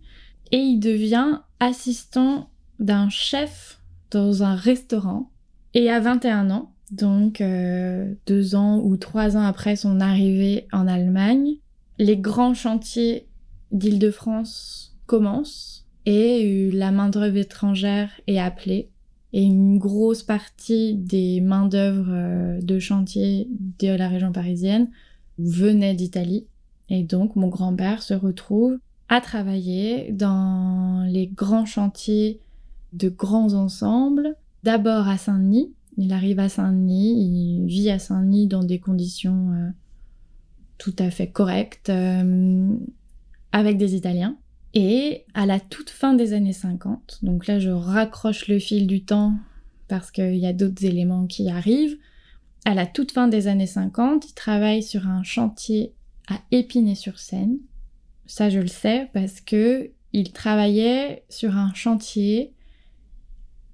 et 0.53 0.59
il 0.59 0.79
devient 0.79 1.41
assistant 1.61 2.51
d'un 2.79 3.09
chef 3.09 3.81
dans 4.11 4.43
un 4.43 4.55
restaurant. 4.55 5.31
Et 5.75 5.91
à 5.91 6.01
21 6.01 6.51
ans, 6.51 6.73
donc 6.91 7.41
euh, 7.41 8.15
deux 8.27 8.55
ans 8.55 8.81
ou 8.83 8.97
trois 8.97 9.37
ans 9.37 9.45
après 9.45 9.77
son 9.77 10.01
arrivée 10.01 10.67
en 10.73 10.87
Allemagne, 10.87 11.57
les 11.99 12.17
grands 12.17 12.55
chantiers 12.55 13.27
d'Île-de-France 13.73 14.97
commencent 15.07 15.87
et 16.05 16.71
la 16.73 16.93
main-d'œuvre 16.93 17.37
étrangère 17.37 18.11
est 18.27 18.39
appelée. 18.39 18.91
Et 19.37 19.43
une 19.43 19.77
grosse 19.77 20.23
partie 20.23 20.95
des 20.95 21.43
main-d'œuvre 21.43 22.09
euh, 22.09 22.61
de 22.63 22.79
chantier 22.79 23.47
de 23.79 23.89
la 23.89 24.09
région 24.09 24.33
parisienne 24.33 24.89
venait 25.37 25.95
d'Italie. 25.95 26.47
Et 26.89 27.03
donc 27.03 27.37
mon 27.37 27.49
grand-père 27.49 28.03
se 28.03 28.15
retrouve 28.15 28.79
à 29.11 29.21
travailler 29.21 30.11
dans 30.11 31.07
les 31.07 31.27
grands 31.27 31.67
chantiers 31.67 32.41
de 32.95 33.11
grands 33.11 33.53
ensembles, 33.53 34.37
d'abord 34.63 35.07
à 35.07 35.19
Saint-Denis. 35.19 35.71
Il 35.99 36.15
arrive 36.15 36.39
à 36.41 36.49
Saint-Denis, 36.49 37.23
il 37.23 37.67
vit 37.67 37.91
à 37.91 37.99
Saint-Denis 37.99 38.47
dans 38.47 38.65
des 38.65 38.79
conditions 38.79 39.53
euh, 39.53 39.69
tout 40.79 40.97
à 40.99 41.11
fait 41.11 41.29
correctes, 41.29 41.91
euh, 41.91 42.75
avec 43.53 43.77
des 43.77 43.97
Italiens. 43.97 44.39
Et 44.79 45.25
à 45.33 45.47
la 45.47 45.59
toute 45.59 45.89
fin 45.89 46.13
des 46.13 46.35
années 46.35 46.53
50, 46.53 47.21
donc 47.23 47.47
là 47.47 47.59
je 47.59 47.71
raccroche 47.71 48.47
le 48.47 48.59
fil 48.59 48.87
du 48.87 49.03
temps 49.03 49.33
parce 49.89 50.11
qu'il 50.11 50.37
y 50.37 50.47
a 50.47 50.53
d'autres 50.53 50.85
éléments 50.85 51.27
qui 51.27 51.49
arrivent, 51.49 51.97
à 52.67 52.75
la 52.75 52.85
toute 52.85 53.11
fin 53.11 53.27
des 53.27 53.49
années 53.49 53.67
50, 53.67 54.29
il 54.29 54.35
travaille 54.35 54.83
sur 54.83 55.09
un 55.09 55.23
chantier 55.23 55.95
à 56.29 56.43
Épinay-sur-Seine. 56.51 57.57
Ça 58.27 58.51
je 58.51 58.61
le 58.61 58.67
sais 58.67 59.09
parce 59.15 59.41
que 59.41 59.93
il 60.13 60.33
travaillait 60.33 61.25
sur 61.31 61.57
un 61.57 61.73
chantier 61.73 62.53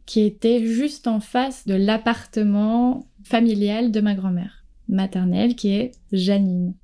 qui 0.06 0.20
était 0.20 0.64
juste 0.64 1.08
en 1.08 1.18
face 1.18 1.66
de 1.66 1.74
l'appartement 1.74 3.08
familial 3.24 3.90
de 3.90 4.00
ma 4.00 4.14
grand-mère 4.14 4.64
maternelle 4.86 5.56
qui 5.56 5.70
est 5.70 5.90
Janine. 6.12 6.74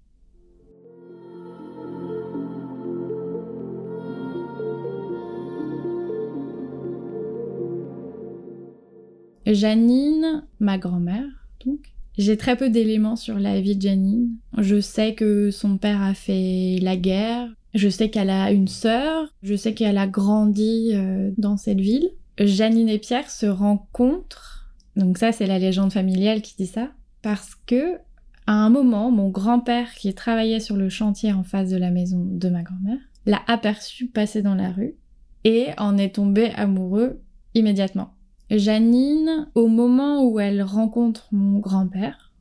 Janine, 9.55 10.45
ma 10.61 10.79
grand-mère, 10.79 11.25
donc. 11.65 11.93
J'ai 12.19 12.37
très 12.37 12.57
peu 12.57 12.69
d'éléments 12.69 13.15
sur 13.15 13.39
la 13.39 13.61
vie 13.61 13.77
de 13.77 13.83
Janine. 13.83 14.31
Je 14.59 14.81
sais 14.81 15.15
que 15.15 15.53
son 15.53 15.79
père 15.79 16.03
a 16.03 16.15
fait 16.15 16.79
la 16.83 16.97
guerre. 16.97 17.49
Je 17.75 17.89
sais 17.89 18.11
qu'elle 18.11 18.31
a 18.31 18.51
une 18.51 18.67
sœur. 18.67 19.33
Je 19.45 19.55
sais 19.55 19.73
qu'elle 19.73 19.99
a 19.99 20.09
grandi 20.09 20.91
euh, 20.95 21.31
dans 21.39 21.57
cette 21.57 21.81
ville. 21.81 22.11
Janine 22.41 22.89
et 22.89 22.99
Pierre 22.99 23.31
se 23.31 23.47
rencontrent. 23.47 24.69
Donc 24.97 25.17
ça, 25.17 25.31
c'est 25.31 25.47
la 25.47 25.61
légende 25.61 25.93
familiale 25.93 26.43
qui 26.43 26.57
dit 26.57 26.67
ça. 26.67 26.89
Parce 27.23 27.55
que, 27.67 27.99
à 28.49 28.53
un 28.53 28.69
moment, 28.69 29.13
mon 29.13 29.29
grand-père, 29.29 29.95
qui 29.95 30.13
travaillait 30.13 30.59
sur 30.59 30.77
le 30.77 30.89
chantier 30.89 31.33
en 31.33 31.45
face 31.45 31.71
de 31.71 31.77
la 31.77 31.93
maison 31.93 32.25
de 32.25 32.49
ma 32.49 32.65
grand-mère, 32.65 32.99
l'a 33.27 33.43
aperçu 33.47 34.09
passer 34.09 34.43
dans 34.43 34.57
la 34.57 34.73
rue 34.73 34.97
et 35.45 35.69
en 35.79 35.97
est 35.97 36.17
tombé 36.17 36.51
amoureux 36.57 37.21
immédiatement. 37.55 38.15
Janine, 38.51 39.49
au 39.55 39.69
moment 39.69 40.25
où 40.25 40.41
elle 40.41 40.63
rencontre 40.63 41.29
mon 41.33 41.59
grand-père, 41.59 42.33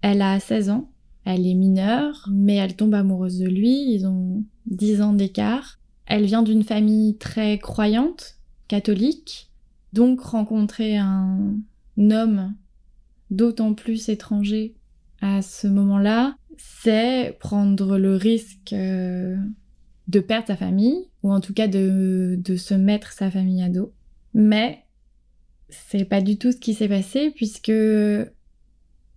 elle 0.00 0.22
a 0.22 0.40
16 0.40 0.70
ans, 0.70 0.90
elle 1.24 1.46
est 1.46 1.54
mineure, 1.54 2.28
mais 2.30 2.56
elle 2.56 2.76
tombe 2.76 2.94
amoureuse 2.94 3.38
de 3.38 3.48
lui, 3.48 3.92
ils 3.92 4.06
ont 4.06 4.44
10 4.66 5.02
ans 5.02 5.12
d'écart. 5.12 5.78
Elle 6.06 6.24
vient 6.24 6.42
d'une 6.42 6.62
famille 6.62 7.16
très 7.16 7.58
croyante, 7.58 8.38
catholique, 8.68 9.50
donc 9.92 10.20
rencontrer 10.20 10.96
un 10.96 11.56
homme 11.98 12.54
d'autant 13.30 13.74
plus 13.74 14.08
étranger 14.08 14.74
à 15.20 15.40
ce 15.40 15.66
moment-là, 15.66 16.36
c'est 16.58 17.36
prendre 17.40 17.96
le 17.96 18.14
risque 18.16 18.74
euh, 18.74 19.36
de 20.08 20.20
perdre 20.20 20.48
sa 20.48 20.56
famille, 20.56 21.08
ou 21.22 21.32
en 21.32 21.40
tout 21.40 21.54
cas 21.54 21.66
de, 21.66 22.38
de 22.38 22.56
se 22.56 22.74
mettre 22.74 23.12
sa 23.12 23.30
famille 23.30 23.62
à 23.62 23.70
dos. 23.70 23.92
Mais 24.34 24.83
c'est 25.90 26.04
pas 26.04 26.20
du 26.20 26.38
tout 26.38 26.52
ce 26.52 26.56
qui 26.56 26.74
s'est 26.74 26.88
passé 26.88 27.30
puisque 27.34 27.72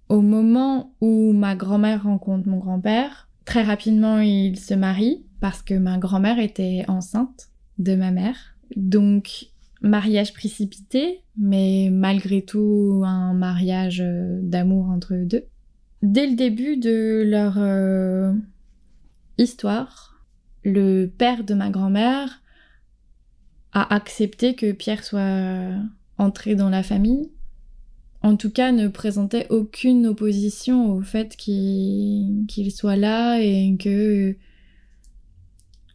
au 0.09 0.21
moment 0.21 0.93
où 1.01 1.33
ma 1.33 1.55
grand-mère 1.55 2.03
rencontre 2.03 2.47
mon 2.47 2.57
grand-père, 2.57 3.29
très 3.45 3.63
rapidement 3.63 4.19
il 4.19 4.59
se 4.59 4.73
marie 4.73 5.25
parce 5.39 5.61
que 5.61 5.73
ma 5.73 5.97
grand-mère 5.97 6.39
était 6.39 6.85
enceinte 6.87 7.49
de 7.77 7.95
ma 7.95 8.11
mère. 8.11 8.55
Donc 8.75 9.47
mariage 9.81 10.33
précipité, 10.33 11.21
mais 11.37 11.89
malgré 11.91 12.41
tout 12.41 13.03
un 13.05 13.33
mariage 13.33 14.01
euh, 14.01 14.39
d'amour 14.41 14.89
entre 14.89 15.13
eux 15.13 15.25
deux. 15.25 15.45
Dès 16.01 16.27
le 16.27 16.35
début 16.35 16.77
de 16.77 17.23
leur 17.25 17.55
euh, 17.57 18.33
histoire, 19.37 20.23
le 20.63 21.05
père 21.05 21.43
de 21.43 21.53
ma 21.53 21.69
grand-mère 21.69 22.41
a 23.73 23.93
accepté 23.93 24.55
que 24.55 24.71
Pierre 24.71 25.03
soit 25.03 25.73
entrer 26.17 26.55
dans 26.55 26.69
la 26.69 26.83
famille, 26.83 27.31
en 28.21 28.35
tout 28.35 28.49
cas 28.49 28.71
ne 28.71 28.87
présentait 28.87 29.47
aucune 29.49 30.07
opposition 30.07 30.91
au 30.91 31.01
fait 31.01 31.35
qu'il 31.35 32.71
soit 32.71 32.95
là 32.95 33.39
et 33.39 33.75
que 33.77 34.35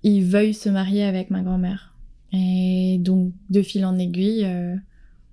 il 0.04 0.24
veuille 0.24 0.54
se 0.54 0.68
marier 0.68 1.04
avec 1.04 1.30
ma 1.30 1.42
grand-mère. 1.42 1.96
Et 2.32 2.98
donc 3.00 3.32
de 3.50 3.62
fil 3.62 3.84
en 3.84 3.98
aiguille, 3.98 4.44
euh, 4.44 4.74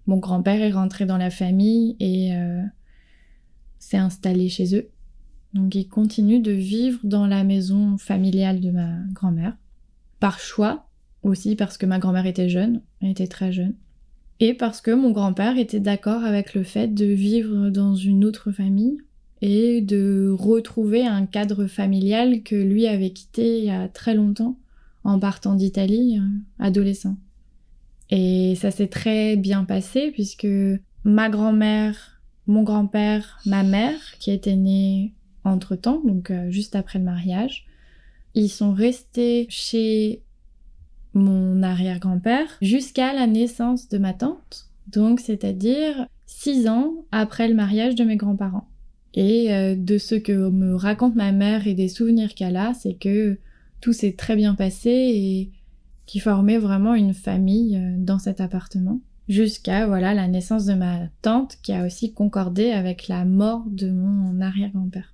mon 0.08 0.17
grand-père 0.17 0.62
est 0.62 0.72
rentré 0.72 1.05
dans 1.05 1.17
la 1.17 1.29
famille 1.29 1.96
et 2.00 2.36
euh, 2.36 2.62
s'est 3.79 3.98
installé 3.98 4.50
chez 4.50 4.75
eux. 4.75 4.89
Donc 5.53 5.74
il 5.74 5.88
continue 5.88 6.39
de 6.39 6.51
vivre 6.51 7.00
dans 7.03 7.25
la 7.25 7.43
maison 7.43 7.98
familiale 7.98 8.60
de 8.60 8.72
ma 8.72 8.98
grand-mère, 9.13 9.55
par 10.19 10.39
choix 10.39 10.88
aussi 11.24 11.55
parce 11.55 11.77
que 11.77 11.86
ma 11.86 12.00
grand-mère 12.00 12.25
était 12.25 12.50
jeune, 12.50 12.81
elle 13.01 13.10
était 13.10 13.27
très 13.27 13.51
jeune 13.51 13.75
et 14.39 14.53
parce 14.53 14.81
que 14.81 14.91
mon 14.91 15.12
grand-père 15.12 15.58
était 15.58 15.79
d'accord 15.79 16.24
avec 16.24 16.53
le 16.53 16.63
fait 16.63 16.88
de 16.93 17.05
vivre 17.05 17.69
dans 17.69 17.96
une 17.96 18.24
autre 18.24 18.51
famille 18.51 18.98
et 19.41 19.81
de 19.81 20.34
retrouver 20.38 21.05
un 21.05 21.25
cadre 21.25 21.65
familial 21.65 22.43
que 22.43 22.55
lui 22.55 22.88
avait 22.88 23.12
quitté 23.12 23.60
il 23.60 23.65
y 23.65 23.69
a 23.69 23.88
très 23.88 24.13
longtemps 24.13 24.58
en 25.03 25.19
partant 25.19 25.55
d'Italie, 25.55 26.19
euh, 26.19 26.63
adolescent. 26.63 27.17
Et 28.10 28.55
ça 28.55 28.72
s'est 28.72 28.88
très 28.88 29.36
bien 29.36 29.63
passé 29.63 30.12
puisque 30.12 30.48
ma 31.03 31.29
grand-mère, 31.29 32.22
mon 32.48 32.63
grand-père, 32.63 33.39
ma 33.46 33.63
mère, 33.63 34.00
qui 34.19 34.31
était 34.31 34.55
née 34.55 35.13
entre-temps, 35.43 36.01
donc 36.03 36.31
euh, 36.31 36.50
juste 36.50 36.75
après 36.75 37.00
le 37.00 37.05
mariage, 37.05 37.65
ils 38.36 38.50
sont 38.50 38.74
restés 38.74 39.48
chez 39.50 40.22
mon 41.13 41.63
arrière-grand-père 41.63 42.48
jusqu'à 42.62 43.13
la 43.13 43.28
naissance 43.28 43.89
de 43.89 43.98
ma 43.98 44.13
tante, 44.13 44.70
donc 44.88 45.20
c'est-à-dire 45.20 46.08
six 46.25 46.68
ans 46.68 47.06
après 47.12 47.48
le 47.48 47.56
mariage 47.56 47.96
de 47.96 48.04
mes 48.04 48.16
grands-parents. 48.16 48.68
Et 49.16 49.51
euh, 49.54 49.75
de 49.75 49.98
ce 49.98 50.16
que 50.16 50.50
me 50.50 50.75
raconte 50.75 51.16
ma 51.16 51.32
mère 51.32 51.68
et 51.68 51.74
des 51.74 51.89
souvenirs 51.89 52.36
qu'elle 52.36 52.58
a, 52.58 52.74
c'est 52.74 52.94
que 52.94 53.39
tout 53.82 53.94
s'est 53.94 54.13
très 54.13 54.36
bien 54.36 54.56
passé 54.56 54.89
et 54.89 55.51
qui 56.06 56.20
formait 56.20 56.58
vraiment 56.58 56.94
une 56.94 57.13
famille 57.13 57.78
euh, 57.78 57.96
dans 57.98 58.20
cet 58.20 58.42
appartement 58.42 59.01
jusqu'à 59.28 59.86
voilà 59.86 60.16
la 60.16 60.28
naissance 60.28 60.66
de 60.66 60.74
ma 60.74 61.01
tante 61.22 61.58
qui 61.62 61.72
a 61.72 61.86
aussi 61.86 62.13
concordé 62.13 62.72
avec 62.72 63.08
la 63.08 63.25
mort 63.25 63.63
de 63.68 63.92
mon 63.92 64.42
arrière-grand-père. 64.42 65.13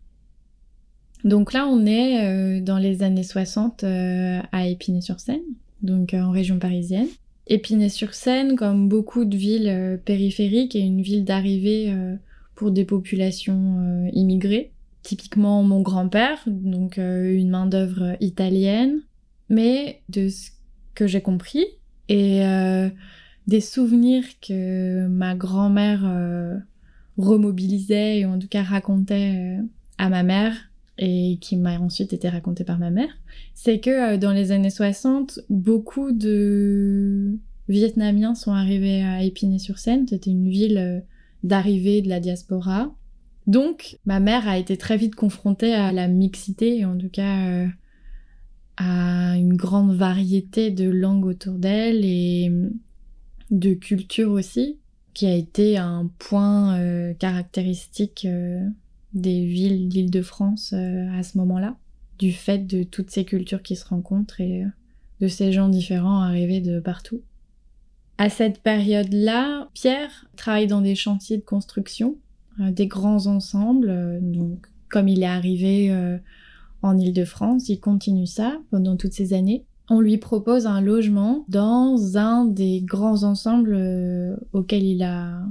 Donc 1.24 1.54
là 1.54 1.68
on 1.68 1.86
est 1.86 2.26
euh, 2.26 2.62
dans 2.62 2.78
les 2.78 3.04
années 3.04 3.24
60 3.24 3.84
à 3.84 4.68
Épinay-sur-Seine 4.68 5.42
donc 5.86 6.14
euh, 6.14 6.22
en 6.22 6.32
région 6.32 6.60
parisienne. 6.60 7.08
Épinay-sur-Seine, 7.48 8.56
comme 8.56 8.90
beaucoup 8.90 9.24
de 9.24 9.38
villes 9.38 9.70
euh, 9.70 9.98
périphériques, 9.98 10.76
est 10.76 10.86
une 10.86 11.02
ville 11.02 11.24
d'arrivée 11.24 11.92
euh, 11.92 12.16
pour 12.56 12.72
des 12.72 12.86
populations 12.86 14.10
immigrées. 14.14 14.72
Typiquement 15.04 15.62
mon 15.62 15.82
grand-père, 15.82 16.40
donc 16.48 16.98
une 16.98 17.50
main-d'œuvre 17.50 18.16
italienne. 18.22 19.02
Mais 19.50 20.02
de 20.10 20.30
ce 20.30 20.50
que 20.96 21.06
j'ai 21.06 21.22
compris, 21.22 21.66
et 22.08 22.42
des 23.46 23.60
souvenirs 23.60 24.24
que 24.42 25.06
ma 25.08 25.36
grand-mère 25.36 26.62
remobilisait 27.18 28.20
et 28.20 28.26
en 28.26 28.40
tout 28.40 28.48
cas 28.48 28.64
racontait 28.64 29.60
à 29.98 30.10
ma 30.10 30.24
mère 30.24 30.56
et 30.98 31.38
qui 31.42 31.58
m'a 31.58 31.80
ensuite 31.80 32.14
été 32.14 32.30
raconté 32.30 32.64
par 32.64 32.80
ma 32.80 32.90
mère, 32.90 33.10
c'est 33.54 33.80
que 33.80 34.18
dans 34.18 34.32
les 34.32 34.52
années 34.52 34.70
60, 34.70 35.40
beaucoup 35.50 36.12
de 36.12 37.38
Vietnamiens 37.68 38.36
sont 38.36 38.54
arrivés 38.54 39.04
à 39.04 39.24
Épinay-sur-Seine. 39.24 40.08
C'était 40.08 40.32
une 40.32 40.50
ville 40.50 41.04
d'arrivée 41.44 42.02
de 42.02 42.10
la 42.10 42.20
diaspora. 42.20 42.94
Donc, 43.48 44.00
ma 44.06 44.20
mère 44.20 44.48
a 44.48 44.58
été 44.58 44.76
très 44.78 44.98
vite 44.98 45.16
confrontée 45.16 45.74
à 45.74 45.92
la 45.92 46.08
mixité, 46.08 46.84
en 46.84 46.98
tout 46.98 47.10
cas 47.10 47.48
euh, 47.48 47.68
à 48.78 49.38
une 49.38 49.54
grande 49.54 49.96
variété 49.96 50.72
de 50.72 50.90
langues 50.90 51.26
autour 51.26 51.54
d'elle 51.54 52.04
et 52.04 52.52
de 53.52 53.74
culture 53.76 54.32
aussi, 54.32 54.80
qui 55.14 55.28
a 55.28 55.36
été 55.36 55.78
un 55.78 56.10
point 56.18 56.80
euh, 56.80 57.14
caractéristique 57.14 58.26
euh, 58.28 58.68
des 59.16 59.46
villes 59.46 59.90
d'Île-de-France 59.90 60.74
à 60.74 61.24
ce 61.24 61.38
moment-là, 61.38 61.76
du 62.20 62.32
fait 62.32 62.68
de 62.68 62.84
toutes 62.84 63.10
ces 63.10 63.26
cultures 63.26 63.64
qui 63.64 63.76
se 63.76 63.86
rencontrent 63.86 64.40
et 64.42 64.64
de 65.22 65.28
ces 65.28 65.52
gens 65.52 65.70
différents 65.70 66.22
arrivés 66.22 66.62
de 66.62 66.80
partout. 66.80 67.22
À 68.18 68.30
cette 68.30 68.62
période-là, 68.62 69.70
Pierre 69.74 70.26
travaille 70.38 70.68
dans 70.68 70.82
des 70.82 70.96
chantiers 70.96 71.38
de 71.38 71.44
construction, 71.44 72.16
euh, 72.62 72.72
des 72.72 72.88
grands 72.88 73.28
ensembles. 73.28 73.90
Euh, 73.90 74.20
donc, 74.22 74.68
comme 74.90 75.10
il 75.10 75.24
est 75.24 75.28
arrivé 75.28 75.92
euh, 75.92 76.18
en 76.82 76.98
Île-de-France, 76.98 77.68
il 77.68 77.80
continue 77.80 78.28
ça 78.28 78.58
pendant 78.72 78.96
toutes 78.96 79.14
ces 79.14 79.34
années. 79.34 79.66
On 79.90 80.00
lui 80.00 80.18
propose 80.18 80.66
un 80.66 80.80
logement 80.80 81.44
dans 81.50 82.18
un 82.18 82.46
des 82.46 82.82
grands 82.82 83.24
ensembles 83.24 83.76
auxquels 84.54 84.84
il 84.84 85.04
a 85.04 85.44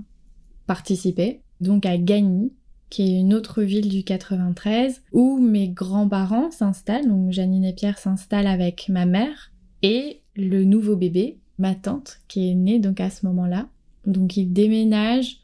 participé, 0.66 1.42
donc 1.60 1.86
à 1.86 1.96
Gagny, 1.98 2.50
qui 2.94 3.02
est 3.02 3.18
une 3.18 3.34
autre 3.34 3.64
ville 3.64 3.88
du 3.88 4.04
93, 4.04 5.02
où 5.10 5.40
mes 5.40 5.68
grands-parents 5.68 6.52
s'installent, 6.52 7.08
donc 7.08 7.32
Janine 7.32 7.64
et 7.64 7.72
Pierre 7.72 7.98
s'installent 7.98 8.46
avec 8.46 8.88
ma 8.88 9.04
mère 9.04 9.50
et 9.82 10.20
le 10.36 10.62
nouveau 10.62 10.94
bébé, 10.94 11.40
ma 11.58 11.74
tante 11.74 12.20
qui 12.28 12.48
est 12.48 12.54
née 12.54 12.78
donc 12.78 13.00
à 13.00 13.10
ce 13.10 13.26
moment-là. 13.26 13.66
Donc 14.06 14.36
ils 14.36 14.52
déménagent 14.52 15.38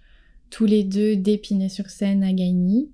tous 0.48 0.64
les 0.64 0.84
deux 0.84 1.16
d'Épinay-sur-Seine 1.16 2.22
à 2.22 2.32
Gagny 2.32 2.92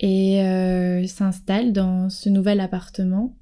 et 0.00 0.42
euh, 0.42 1.06
s'installent 1.06 1.72
dans 1.72 2.10
ce 2.10 2.28
nouvel 2.28 2.60
appartement 2.60 3.34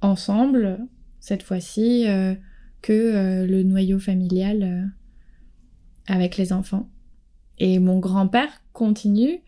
ensemble, 0.00 0.78
cette 1.20 1.42
fois-ci 1.42 2.08
euh, 2.08 2.34
que 2.80 2.92
euh, 2.94 3.46
le 3.46 3.62
noyau 3.64 3.98
familial 3.98 4.90
avec 6.06 6.38
les 6.38 6.54
enfants. 6.54 6.88
Et 7.58 7.78
mon 7.78 7.98
grand-père 7.98 8.62
continue 8.72 9.42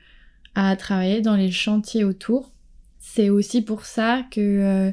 à 0.57 0.75
travailler 0.75 1.21
dans 1.21 1.37
les 1.37 1.53
chantiers 1.53 2.03
autour. 2.03 2.53
C'est 2.99 3.31
aussi 3.31 3.63
pour 3.63 3.85
ça 3.85 4.25
que 4.33 4.93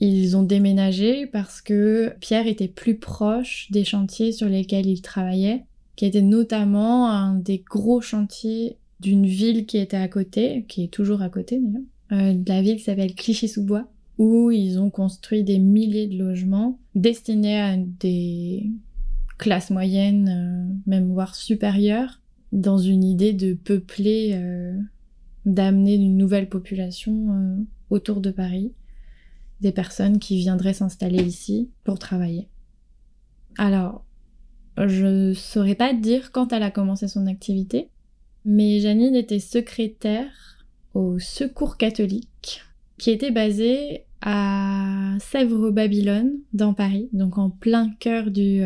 ils 0.00 0.36
ont 0.36 0.42
déménagé 0.42 1.26
parce 1.26 1.62
que 1.62 2.12
Pierre 2.20 2.46
était 2.46 2.68
plus 2.68 2.96
proche 2.96 3.68
des 3.70 3.84
chantiers 3.84 4.32
sur 4.32 4.48
lesquels 4.48 4.86
il 4.86 5.00
travaillait, 5.00 5.64
qui 5.96 6.04
était 6.04 6.22
notamment 6.22 7.08
un 7.08 7.34
des 7.34 7.58
gros 7.58 8.00
chantiers 8.00 8.76
d'une 9.00 9.26
ville 9.26 9.66
qui 9.66 9.78
était 9.78 9.96
à 9.96 10.08
côté, 10.08 10.64
qui 10.68 10.84
est 10.84 10.92
toujours 10.92 11.22
à 11.22 11.28
côté 11.28 11.60
d'ailleurs, 11.60 11.82
euh, 12.12 12.34
de 12.34 12.48
la 12.48 12.62
ville 12.62 12.76
qui 12.76 12.84
s'appelle 12.84 13.14
Clichy-sous-Bois, 13.14 13.86
où 14.18 14.50
ils 14.50 14.78
ont 14.78 14.90
construit 14.90 15.44
des 15.44 15.58
milliers 15.58 16.06
de 16.06 16.18
logements 16.18 16.78
destinés 16.94 17.60
à 17.60 17.76
des 17.76 18.70
classes 19.38 19.70
moyennes, 19.70 20.28
euh, 20.28 20.74
même 20.86 21.12
voire 21.12 21.34
supérieures, 21.34 22.20
dans 22.54 22.78
une 22.78 23.04
idée 23.04 23.34
de 23.34 23.52
peupler, 23.52 24.30
euh, 24.34 24.78
d'amener 25.44 25.94
une 25.94 26.16
nouvelle 26.16 26.48
population 26.48 27.66
autour 27.90 28.20
de 28.20 28.30
Paris 28.30 28.72
des 29.60 29.72
personnes 29.72 30.18
qui 30.18 30.38
viendraient 30.38 30.74
s'installer 30.74 31.22
ici 31.22 31.70
pour 31.84 31.98
travailler. 31.98 32.48
Alors, 33.56 34.04
je 34.76 35.32
saurais 35.34 35.74
pas 35.74 35.92
dire 35.92 36.32
quand 36.32 36.52
elle 36.52 36.62
a 36.62 36.70
commencé 36.70 37.08
son 37.08 37.26
activité, 37.26 37.88
mais 38.44 38.80
Janine 38.80 39.14
était 39.14 39.38
secrétaire 39.38 40.66
au 40.92 41.18
Secours 41.18 41.76
catholique, 41.76 42.62
qui 42.98 43.10
était 43.10 43.30
basé 43.30 44.04
à 44.20 45.16
Sèvres-Babylone, 45.20 46.32
dans 46.52 46.74
Paris, 46.74 47.08
donc 47.12 47.38
en 47.38 47.50
plein 47.50 47.90
cœur 48.00 48.30
du 48.30 48.62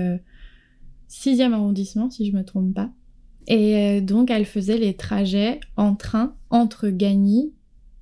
6e 1.09 1.51
euh, 1.51 1.55
arrondissement, 1.55 2.11
si 2.11 2.31
je 2.31 2.37
me 2.37 2.45
trompe 2.45 2.75
pas. 2.75 2.91
Et 3.49 3.77
euh, 3.77 4.01
donc, 4.01 4.31
elle 4.31 4.45
faisait 4.45 4.79
les 4.79 4.95
trajets 4.95 5.59
en 5.77 5.97
train 5.97 6.37
entre 6.51 6.89
Gagny 6.91 7.53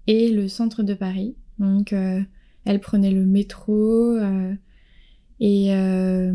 et 0.06 0.30
le 0.30 0.48
centre 0.48 0.82
de 0.82 0.92
Paris. 0.92 1.34
Donc, 1.58 1.92
euh, 1.94 2.20
elle 2.66 2.80
prenait 2.80 3.12
le 3.12 3.24
métro 3.24 3.74
euh, 3.74 4.52
et 5.40 5.72
euh, 5.72 6.32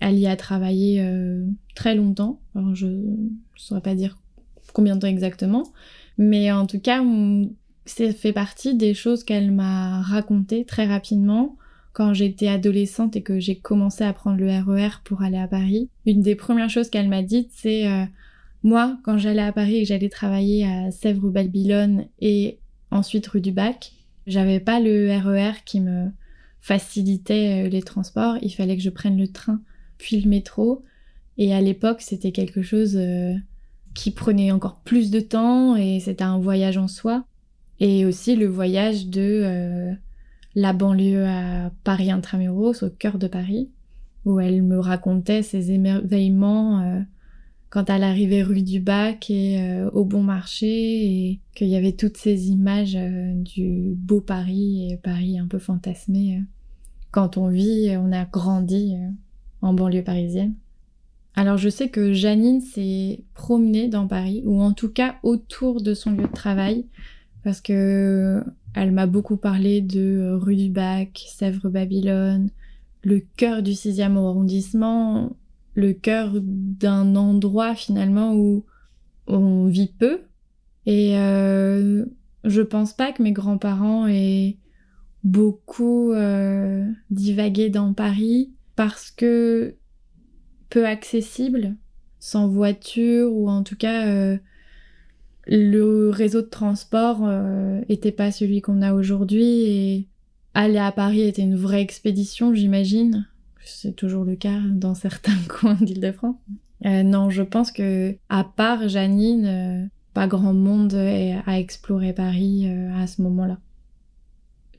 elle 0.00 0.18
y 0.18 0.26
a 0.26 0.34
travaillé 0.34 1.02
euh, 1.02 1.46
très 1.74 1.94
longtemps. 1.94 2.40
Alors 2.54 2.74
je 2.74 2.86
ne 2.86 3.28
saurais 3.54 3.82
pas 3.82 3.94
dire 3.94 4.16
combien 4.72 4.96
de 4.96 5.00
temps 5.00 5.06
exactement, 5.08 5.72
mais 6.16 6.50
en 6.50 6.66
tout 6.66 6.80
cas, 6.80 7.04
ça 7.84 8.12
fait 8.12 8.32
partie 8.32 8.74
des 8.74 8.94
choses 8.94 9.24
qu'elle 9.24 9.52
m'a 9.52 10.00
racontées 10.00 10.64
très 10.64 10.86
rapidement 10.86 11.56
quand 11.92 12.14
j'étais 12.14 12.48
adolescente 12.48 13.16
et 13.16 13.22
que 13.22 13.40
j'ai 13.40 13.56
commencé 13.56 14.04
à 14.04 14.12
prendre 14.12 14.38
le 14.38 14.48
RER 14.48 14.86
e 14.86 14.90
pour 15.04 15.22
aller 15.22 15.38
à 15.38 15.48
Paris. 15.48 15.88
Une 16.06 16.22
des 16.22 16.34
premières 16.34 16.70
choses 16.70 16.90
qu'elle 16.90 17.08
m'a 17.08 17.22
dites, 17.22 17.50
c'est 17.52 17.86
moi, 18.62 18.98
quand 19.04 19.16
j'allais 19.16 19.42
à 19.42 19.52
Paris 19.52 19.76
et 19.76 19.82
que 19.82 19.88
j'allais 19.88 20.08
travailler 20.08 20.66
à 20.66 20.90
Sèvres-Babylone 20.90 22.06
et 22.20 22.58
ensuite 22.90 23.26
rue 23.26 23.40
du 23.40 23.52
Bac, 23.52 23.92
j'avais 24.26 24.60
pas 24.60 24.80
le 24.80 25.08
RER 25.16 25.52
e 25.52 25.64
qui 25.64 25.80
me 25.80 26.10
facilitait 26.60 27.64
euh, 27.64 27.68
les 27.68 27.82
transports, 27.82 28.36
il 28.42 28.50
fallait 28.50 28.76
que 28.76 28.82
je 28.82 28.90
prenne 28.90 29.18
le 29.18 29.28
train 29.28 29.60
puis 29.96 30.20
le 30.20 30.28
métro. 30.28 30.84
Et 31.38 31.54
à 31.54 31.60
l'époque, 31.60 32.02
c'était 32.02 32.32
quelque 32.32 32.62
chose 32.62 32.96
euh, 32.96 33.34
qui 33.94 34.10
prenait 34.10 34.52
encore 34.52 34.80
plus 34.80 35.10
de 35.10 35.20
temps 35.20 35.76
et 35.76 36.00
c'était 36.00 36.24
un 36.24 36.38
voyage 36.38 36.76
en 36.76 36.88
soi. 36.88 37.24
Et 37.80 38.04
aussi 38.04 38.36
le 38.36 38.46
voyage 38.46 39.06
de 39.06 39.42
euh, 39.42 39.92
la 40.54 40.72
banlieue 40.72 41.26
à 41.26 41.70
Paris 41.84 42.10
intramuros, 42.10 42.82
au 42.82 42.90
cœur 42.90 43.18
de 43.18 43.28
Paris, 43.28 43.70
où 44.24 44.40
elle 44.40 44.62
me 44.62 44.78
racontait 44.78 45.42
ses 45.42 45.70
émerveillements 45.70 47.04
quand 47.70 47.88
elle 47.88 48.02
arrivait 48.02 48.42
rue 48.42 48.62
du 48.62 48.80
Bac 48.80 49.30
et 49.30 49.60
euh, 49.62 49.88
au 49.90 50.04
Bon 50.04 50.22
Marché 50.22 50.66
et 50.66 51.40
qu'il 51.54 51.68
y 51.68 51.76
avait 51.76 51.92
toutes 51.92 52.16
ces 52.16 52.50
images 52.50 52.96
euh, 52.96 53.32
du 53.34 53.94
beau 53.96 54.20
Paris 54.20 54.90
et 54.90 54.96
Paris 54.96 55.38
un 55.38 55.46
peu 55.46 55.60
fantasmé. 55.60 56.36
Euh, 56.36 56.42
quand 57.12 57.36
on 57.36 57.48
vit, 57.48 57.96
on 57.96 58.12
a 58.12 58.24
grandi 58.24 58.94
en 59.62 59.72
banlieue 59.72 60.04
parisienne. 60.04 60.54
Alors 61.34 61.56
je 61.56 61.68
sais 61.68 61.88
que 61.88 62.12
Janine 62.12 62.60
s'est 62.60 63.24
promenée 63.34 63.88
dans 63.88 64.06
Paris, 64.06 64.42
ou 64.44 64.60
en 64.60 64.72
tout 64.72 64.90
cas 64.90 65.16
autour 65.24 65.80
de 65.80 65.94
son 65.94 66.12
lieu 66.12 66.26
de 66.26 66.32
travail, 66.32 66.86
parce 67.42 67.60
que 67.60 68.44
elle 68.74 68.92
m'a 68.92 69.06
beaucoup 69.06 69.36
parlé 69.36 69.80
de 69.80 70.32
rue 70.32 70.56
du 70.56 70.70
Bac, 70.70 71.24
Sèvres-Babylone, 71.28 72.50
le 73.02 73.20
cœur 73.36 73.62
du 73.62 73.72
6e 73.72 74.16
arrondissement, 74.16 75.36
le 75.74 75.92
cœur 75.92 76.32
d'un 76.40 77.16
endroit 77.16 77.74
finalement 77.74 78.34
où 78.34 78.64
on 79.26 79.66
vit 79.66 79.92
peu. 79.98 80.20
Et 80.86 81.16
euh, 81.16 82.04
je 82.44 82.62
pense 82.62 82.92
pas 82.92 83.12
que 83.12 83.22
mes 83.22 83.32
grands-parents 83.32 84.06
aient 84.06 84.56
beaucoup 85.24 86.12
euh, 86.12 86.86
divagué 87.10 87.68
dans 87.68 87.92
Paris 87.92 88.52
parce 88.76 89.10
que 89.10 89.76
peu 90.70 90.86
accessible, 90.86 91.76
sans 92.18 92.48
voiture 92.48 93.32
ou 93.32 93.48
en 93.48 93.62
tout 93.62 93.76
cas 93.76 94.06
euh, 94.06 94.38
le 95.50 96.10
réseau 96.10 96.42
de 96.42 96.46
transport 96.46 97.28
était 97.88 98.12
pas 98.12 98.30
celui 98.30 98.60
qu'on 98.60 98.82
a 98.82 98.94
aujourd'hui 98.94 99.62
et 99.62 100.06
aller 100.54 100.78
à 100.78 100.92
Paris 100.92 101.22
était 101.22 101.42
une 101.42 101.56
vraie 101.56 101.82
expédition, 101.82 102.54
j'imagine 102.54 103.26
c'est 103.64 103.96
toujours 103.96 104.24
le 104.24 104.36
cas 104.36 104.60
dans 104.70 104.94
certains 104.94 105.38
coins 105.48 105.78
d'Île-de-France. 105.80 106.36
Euh, 106.86 107.02
non, 107.02 107.30
je 107.30 107.42
pense 107.42 107.72
que 107.72 108.16
à 108.28 108.44
part 108.44 108.88
Janine, 108.88 109.46
euh, 109.46 109.86
pas 110.14 110.26
grand 110.26 110.54
monde 110.54 110.94
a 110.94 111.58
exploré 111.58 112.12
Paris 112.12 112.64
euh, 112.66 112.94
à 112.96 113.06
ce 113.06 113.22
moment-là. 113.22 113.58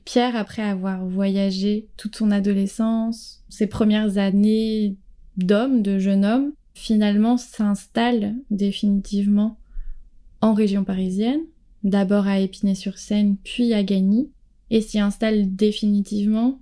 Pierre, 0.04 0.34
après 0.34 0.62
avoir 0.62 1.06
voyagé 1.06 1.86
toute 1.96 2.16
son 2.16 2.32
adolescence, 2.32 3.44
ses 3.48 3.68
premières 3.68 4.18
années 4.18 4.96
d'homme, 5.36 5.82
de 5.82 5.98
jeune 5.98 6.24
homme, 6.24 6.52
finalement 6.74 7.36
s'installe 7.36 8.34
définitivement 8.50 9.58
en 10.42 10.52
région 10.52 10.84
parisienne, 10.84 11.40
d'abord 11.82 12.26
à 12.26 12.40
Épinay-sur-Seine, 12.40 13.36
puis 13.42 13.72
à 13.72 13.82
Gagny, 13.82 14.30
et 14.70 14.82
s'y 14.82 14.98
installe 14.98 15.54
définitivement 15.54 16.60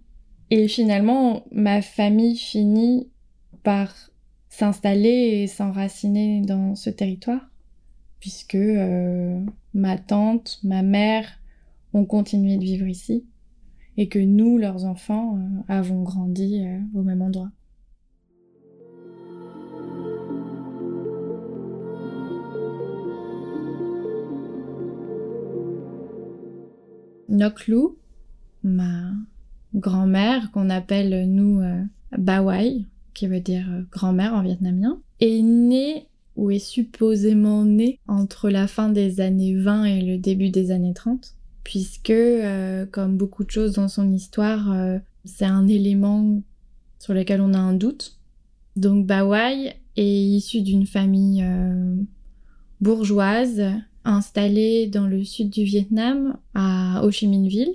et 0.51 0.67
finalement, 0.67 1.45
ma 1.53 1.81
famille 1.81 2.37
finit 2.37 3.09
par 3.63 3.95
s'installer 4.49 5.43
et 5.43 5.47
s'enraciner 5.47 6.41
dans 6.41 6.75
ce 6.75 6.91
territoire, 6.91 7.49
puisque 8.19 8.57
euh, 8.57 9.41
ma 9.75 9.97
tante, 9.97 10.59
ma 10.65 10.83
mère 10.83 11.41
ont 11.93 12.05
continué 12.05 12.57
de 12.57 12.65
vivre 12.65 12.89
ici, 12.89 13.25
et 13.97 14.09
que 14.09 14.19
nous, 14.19 14.59
leurs 14.59 14.87
enfants, 14.87 15.39
euh, 15.39 15.63
avons 15.69 16.03
grandi 16.03 16.65
euh, 16.65 16.81
au 16.95 17.03
même 17.03 17.23
endroit. 17.23 17.51
Noklou, 27.31 27.97
ma 28.65 29.13
grand-mère, 29.75 30.51
qu'on 30.51 30.69
appelle 30.69 31.31
nous 31.31 31.61
euh, 31.61 31.83
Bawai, 32.19 32.85
qui 33.15 33.27
veut 33.27 33.41
dire 33.41 33.67
euh, 33.71 33.83
grand-mère 33.91 34.35
en 34.35 34.43
vietnamien, 34.43 35.01
est 35.21 35.43
née 35.43 36.07
ou 36.37 36.51
est 36.51 36.59
supposément 36.59 37.65
née 37.65 37.99
entre 38.09 38.51
la 38.51 38.67
fin 38.67 38.89
des 38.89 39.21
années 39.21 39.57
20 39.57 39.85
et 39.85 40.03
le 40.03 40.19
début 40.19 40.51
des 40.51 40.71
années 40.71 40.95
30, 40.95 41.35
puisque, 41.65 42.11
euh, 42.11 42.87
comme 42.87 43.17
beaucoup 43.17 43.45
de 43.45 43.51
choses 43.51 43.75
dans 43.75 43.89
son 43.89 44.11
histoire, 44.11 44.75
c'est 45.25 45.45
un 45.45 45.67
élément 45.69 46.43
sur 46.99 47.15
lequel 47.15 47.41
on 47.41 47.55
a 47.55 47.59
un 47.59 47.75
doute. 47.75 48.19
Donc 48.77 49.07
Bawai 49.07 49.75
est 49.97 50.23
issue 50.23 50.63
d'une 50.63 50.87
famille 50.87 51.45
bourgeoise 52.81 53.63
installée 54.05 54.87
dans 54.87 55.07
le 55.07 55.25
sud 55.25 55.51
du 55.51 55.65
Vietnam, 55.65 56.37
à 56.55 57.03
Ho 57.05 57.11
Chi 57.11 57.27
Minh 57.29 57.49
Ville. 57.49 57.75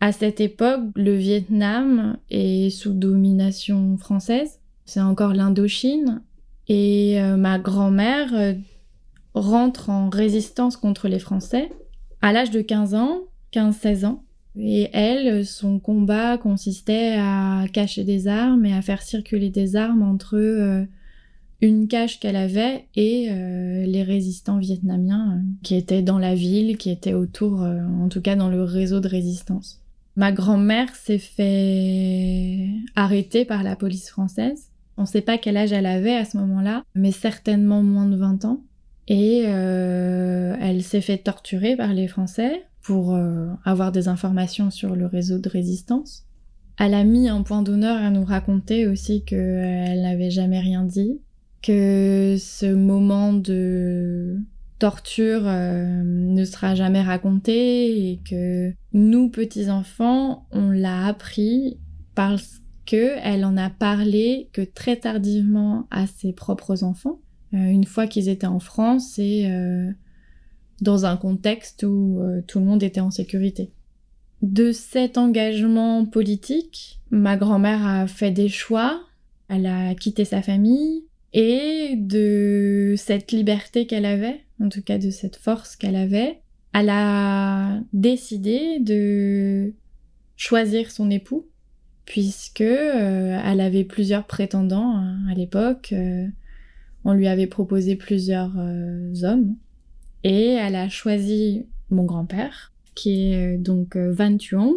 À 0.00 0.12
cette 0.12 0.40
époque, 0.40 0.80
le 0.96 1.14
Vietnam 1.14 2.16
est 2.30 2.70
sous 2.70 2.94
domination 2.94 3.98
française. 3.98 4.58
C'est 4.86 5.00
encore 5.00 5.34
l'Indochine. 5.34 6.22
Et 6.68 7.20
euh, 7.20 7.36
ma 7.36 7.58
grand-mère 7.58 8.32
euh, 8.32 8.54
rentre 9.34 9.90
en 9.90 10.08
résistance 10.08 10.76
contre 10.76 11.08
les 11.08 11.18
Français 11.18 11.70
à 12.22 12.32
l'âge 12.32 12.50
de 12.50 12.62
15 12.62 12.94
ans, 12.94 13.20
15-16 13.52 14.06
ans. 14.06 14.24
Et 14.56 14.88
elle, 14.92 15.44
son 15.44 15.78
combat 15.78 16.38
consistait 16.38 17.16
à 17.18 17.66
cacher 17.72 18.04
des 18.04 18.26
armes 18.26 18.64
et 18.64 18.72
à 18.72 18.82
faire 18.82 19.02
circuler 19.02 19.50
des 19.50 19.76
armes 19.76 20.02
entre 20.02 20.36
euh, 20.36 20.84
une 21.60 21.88
cache 21.88 22.20
qu'elle 22.20 22.36
avait 22.36 22.86
et 22.96 23.28
les 23.86 23.99
résistants 24.40 24.58
vietnamiens 24.58 25.32
euh, 25.32 25.40
qui 25.62 25.74
étaient 25.74 26.02
dans 26.02 26.18
la 26.18 26.34
ville, 26.34 26.78
qui 26.78 26.90
étaient 26.90 27.12
autour, 27.12 27.62
euh, 27.62 27.80
en 28.02 28.08
tout 28.08 28.22
cas 28.22 28.36
dans 28.36 28.48
le 28.48 28.62
réseau 28.62 29.00
de 29.00 29.08
résistance. 29.08 29.82
Ma 30.16 30.32
grand-mère 30.32 30.94
s'est 30.94 31.18
fait 31.18 32.68
arrêter 32.96 33.44
par 33.44 33.62
la 33.62 33.76
police 33.76 34.08
française. 34.08 34.68
On 34.96 35.02
ne 35.02 35.06
sait 35.06 35.20
pas 35.20 35.38
quel 35.38 35.56
âge 35.56 35.72
elle 35.72 35.86
avait 35.86 36.16
à 36.16 36.24
ce 36.24 36.36
moment-là, 36.38 36.84
mais 36.94 37.12
certainement 37.12 37.82
moins 37.82 38.06
de 38.06 38.16
20 38.16 38.44
ans. 38.44 38.60
Et 39.08 39.40
elle 39.40 40.82
s'est 40.82 41.00
fait 41.00 41.18
torturer 41.18 41.74
par 41.74 41.94
les 41.94 42.06
Français 42.06 42.64
pour 42.82 43.18
avoir 43.64 43.92
des 43.92 44.08
informations 44.08 44.70
sur 44.70 44.94
le 44.94 45.06
réseau 45.06 45.38
de 45.38 45.48
résistance. 45.48 46.26
Elle 46.78 46.94
a 46.94 47.04
mis 47.04 47.28
un 47.28 47.42
point 47.42 47.62
d'honneur 47.62 47.96
à 48.02 48.10
nous 48.10 48.24
raconter 48.24 48.86
aussi 48.86 49.24
qu'elle 49.24 50.02
n'avait 50.02 50.30
jamais 50.30 50.60
rien 50.60 50.84
dit, 50.84 51.20
que 51.62 52.36
ce 52.38 52.72
moment 52.72 53.32
de 53.32 54.38
torture 54.80 55.42
euh, 55.44 56.02
ne 56.04 56.44
sera 56.44 56.74
jamais 56.74 57.02
raconté 57.02 58.10
et 58.10 58.20
que 58.28 58.72
nous 58.92 59.28
petits 59.28 59.70
enfants 59.70 60.46
on 60.50 60.70
l'a 60.70 61.06
appris 61.06 61.78
parce 62.14 62.62
que 62.86 63.18
elle 63.22 63.44
en 63.44 63.56
a 63.56 63.70
parlé 63.70 64.48
que 64.52 64.62
très 64.62 64.96
tardivement 64.96 65.86
à 65.90 66.06
ses 66.06 66.32
propres 66.32 66.82
enfants. 66.82 67.20
Euh, 67.52 67.58
une 67.58 67.84
fois 67.84 68.06
qu'ils 68.06 68.28
étaient 68.28 68.46
en 68.46 68.58
France 68.58 69.18
et 69.18 69.50
euh, 69.50 69.90
dans 70.80 71.04
un 71.04 71.16
contexte 71.16 71.82
où 71.82 72.20
tout 72.48 72.58
le 72.58 72.64
monde 72.64 72.82
était 72.82 73.00
en 73.00 73.10
sécurité. 73.10 73.70
De 74.40 74.72
cet 74.72 75.18
engagement 75.18 76.06
politique, 76.06 77.00
ma 77.10 77.36
grand-mère 77.36 77.86
a 77.86 78.06
fait 78.06 78.30
des 78.30 78.48
choix, 78.48 79.02
elle 79.48 79.66
a 79.66 79.94
quitté 79.94 80.24
sa 80.24 80.40
famille, 80.40 81.04
et 81.32 81.94
de 81.96 82.94
cette 82.96 83.32
liberté 83.32 83.86
qu'elle 83.86 84.04
avait, 84.04 84.40
en 84.60 84.68
tout 84.68 84.82
cas 84.82 84.98
de 84.98 85.10
cette 85.10 85.36
force 85.36 85.76
qu'elle 85.76 85.96
avait, 85.96 86.40
elle 86.72 86.90
a 86.90 87.80
décidé 87.92 88.80
de 88.80 89.72
choisir 90.36 90.90
son 90.90 91.10
époux 91.10 91.46
puisque 92.04 92.60
euh, 92.60 93.40
elle 93.44 93.60
avait 93.60 93.84
plusieurs 93.84 94.26
prétendants 94.26 94.96
hein, 94.96 95.18
à 95.30 95.34
l'époque. 95.34 95.90
Euh, 95.92 96.26
on 97.04 97.12
lui 97.12 97.28
avait 97.28 97.46
proposé 97.46 97.96
plusieurs 97.96 98.52
euh, 98.58 99.12
hommes 99.22 99.56
et 100.24 100.48
elle 100.48 100.76
a 100.76 100.88
choisi 100.88 101.66
mon 101.90 102.04
grand-père 102.04 102.72
qui 102.94 103.32
est 103.32 103.56
donc 103.56 103.96
Van 103.96 104.36
Thuong 104.36 104.74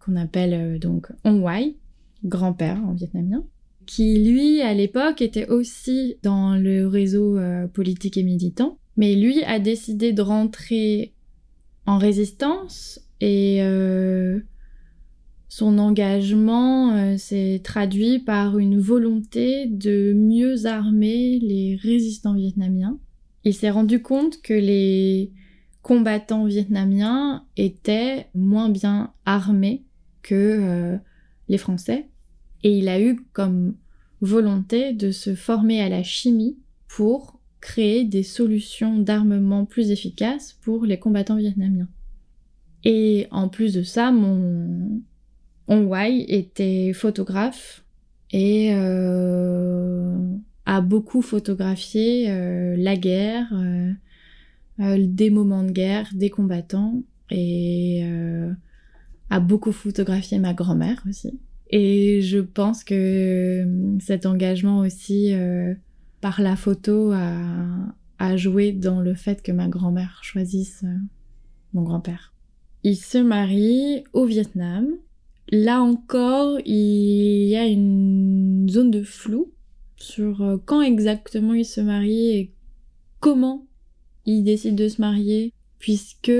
qu'on 0.00 0.16
appelle 0.16 0.78
donc 0.80 1.08
Ong 1.24 1.42
Wai, 1.42 1.76
grand-père 2.24 2.78
en 2.84 2.92
vietnamien 2.92 3.44
qui 3.86 4.22
lui, 4.22 4.60
à 4.60 4.74
l'époque, 4.74 5.22
était 5.22 5.48
aussi 5.48 6.16
dans 6.22 6.56
le 6.56 6.86
réseau 6.86 7.38
euh, 7.38 7.66
politique 7.66 8.16
et 8.16 8.22
militant, 8.22 8.78
mais 8.96 9.14
lui 9.14 9.42
a 9.44 9.58
décidé 9.58 10.12
de 10.12 10.22
rentrer 10.22 11.14
en 11.86 11.98
résistance 11.98 13.00
et 13.20 13.62
euh, 13.62 14.40
son 15.48 15.78
engagement 15.78 16.92
euh, 16.92 17.16
s'est 17.16 17.60
traduit 17.62 18.18
par 18.18 18.58
une 18.58 18.78
volonté 18.78 19.66
de 19.66 20.12
mieux 20.14 20.66
armer 20.66 21.38
les 21.40 21.76
résistants 21.82 22.34
vietnamiens. 22.34 22.98
Il 23.44 23.54
s'est 23.54 23.70
rendu 23.70 24.02
compte 24.02 24.40
que 24.42 24.54
les 24.54 25.32
combattants 25.82 26.44
vietnamiens 26.44 27.44
étaient 27.56 28.28
moins 28.34 28.68
bien 28.68 29.12
armés 29.24 29.84
que 30.22 30.96
les 31.48 31.58
Français 31.58 32.11
et 32.62 32.78
il 32.78 32.88
a 32.88 33.00
eu 33.00 33.20
comme 33.32 33.74
volonté 34.20 34.92
de 34.92 35.10
se 35.10 35.34
former 35.34 35.80
à 35.80 35.88
la 35.88 36.02
chimie 36.02 36.58
pour 36.88 37.40
créer 37.60 38.04
des 38.04 38.22
solutions 38.22 38.98
d'armement 38.98 39.64
plus 39.64 39.90
efficaces 39.90 40.58
pour 40.62 40.84
les 40.84 40.98
combattants 40.98 41.36
vietnamiens. 41.36 41.88
Et 42.84 43.28
en 43.30 43.48
plus 43.48 43.74
de 43.74 43.82
ça, 43.82 44.10
mon 44.10 45.00
Wai 45.68 46.24
était 46.28 46.92
photographe 46.92 47.84
et 48.32 48.70
euh, 48.74 50.16
a 50.66 50.80
beaucoup 50.80 51.22
photographié 51.22 52.30
euh, 52.30 52.76
la 52.76 52.96
guerre, 52.96 53.52
euh, 53.52 54.96
des 54.98 55.30
moments 55.30 55.62
de 55.62 55.70
guerre, 55.70 56.08
des 56.14 56.30
combattants 56.30 57.02
et 57.30 58.04
a 59.30 59.40
beaucoup 59.40 59.72
photographié 59.72 60.38
ma 60.38 60.52
grand-mère 60.52 61.02
aussi. 61.08 61.38
Et 61.72 62.20
je 62.20 62.38
pense 62.38 62.84
que 62.84 62.94
euh, 63.64 63.98
cet 63.98 64.26
engagement 64.26 64.80
aussi 64.80 65.32
euh, 65.32 65.74
par 66.20 66.40
la 66.42 66.54
photo 66.54 67.12
a, 67.12 68.36
joué 68.36 68.70
dans 68.70 69.00
le 69.00 69.14
fait 69.14 69.42
que 69.42 69.50
ma 69.50 69.66
grand-mère 69.66 70.20
choisisse 70.22 70.84
euh, 70.84 70.96
mon 71.72 71.82
grand-père. 71.82 72.32
Il 72.84 72.96
se 72.96 73.18
marie 73.18 74.04
au 74.12 74.26
Vietnam. 74.26 74.86
Là 75.50 75.82
encore, 75.82 76.58
il 76.64 77.48
y 77.48 77.56
a 77.56 77.66
une 77.66 78.68
zone 78.70 78.90
de 78.92 79.02
flou 79.02 79.50
sur 79.96 80.60
quand 80.66 80.82
exactement 80.82 81.54
il 81.54 81.64
se 81.64 81.80
marie 81.80 82.30
et 82.30 82.52
comment 83.18 83.66
il 84.24 84.44
décide 84.44 84.76
de 84.76 84.88
se 84.88 85.00
marier, 85.00 85.52
puisque 85.78 86.32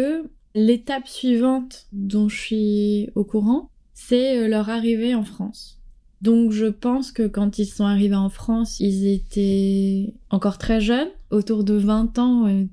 l'étape 0.54 1.08
suivante 1.08 1.88
dont 1.92 2.28
je 2.28 2.36
suis 2.36 3.10
au 3.14 3.24
courant, 3.24 3.71
c'est 3.94 4.38
euh, 4.38 4.48
leur 4.48 4.70
arrivée 4.70 5.14
en 5.14 5.24
France. 5.24 5.80
Donc 6.20 6.52
je 6.52 6.66
pense 6.66 7.10
que 7.12 7.26
quand 7.26 7.58
ils 7.58 7.66
sont 7.66 7.84
arrivés 7.84 8.14
en 8.14 8.28
France, 8.28 8.78
ils 8.80 9.06
étaient 9.06 10.14
encore 10.30 10.58
très 10.58 10.80
jeunes, 10.80 11.10
autour 11.30 11.64
de 11.64 11.74
20 11.74 12.18
ans, 12.18 12.46
euh, 12.46 12.64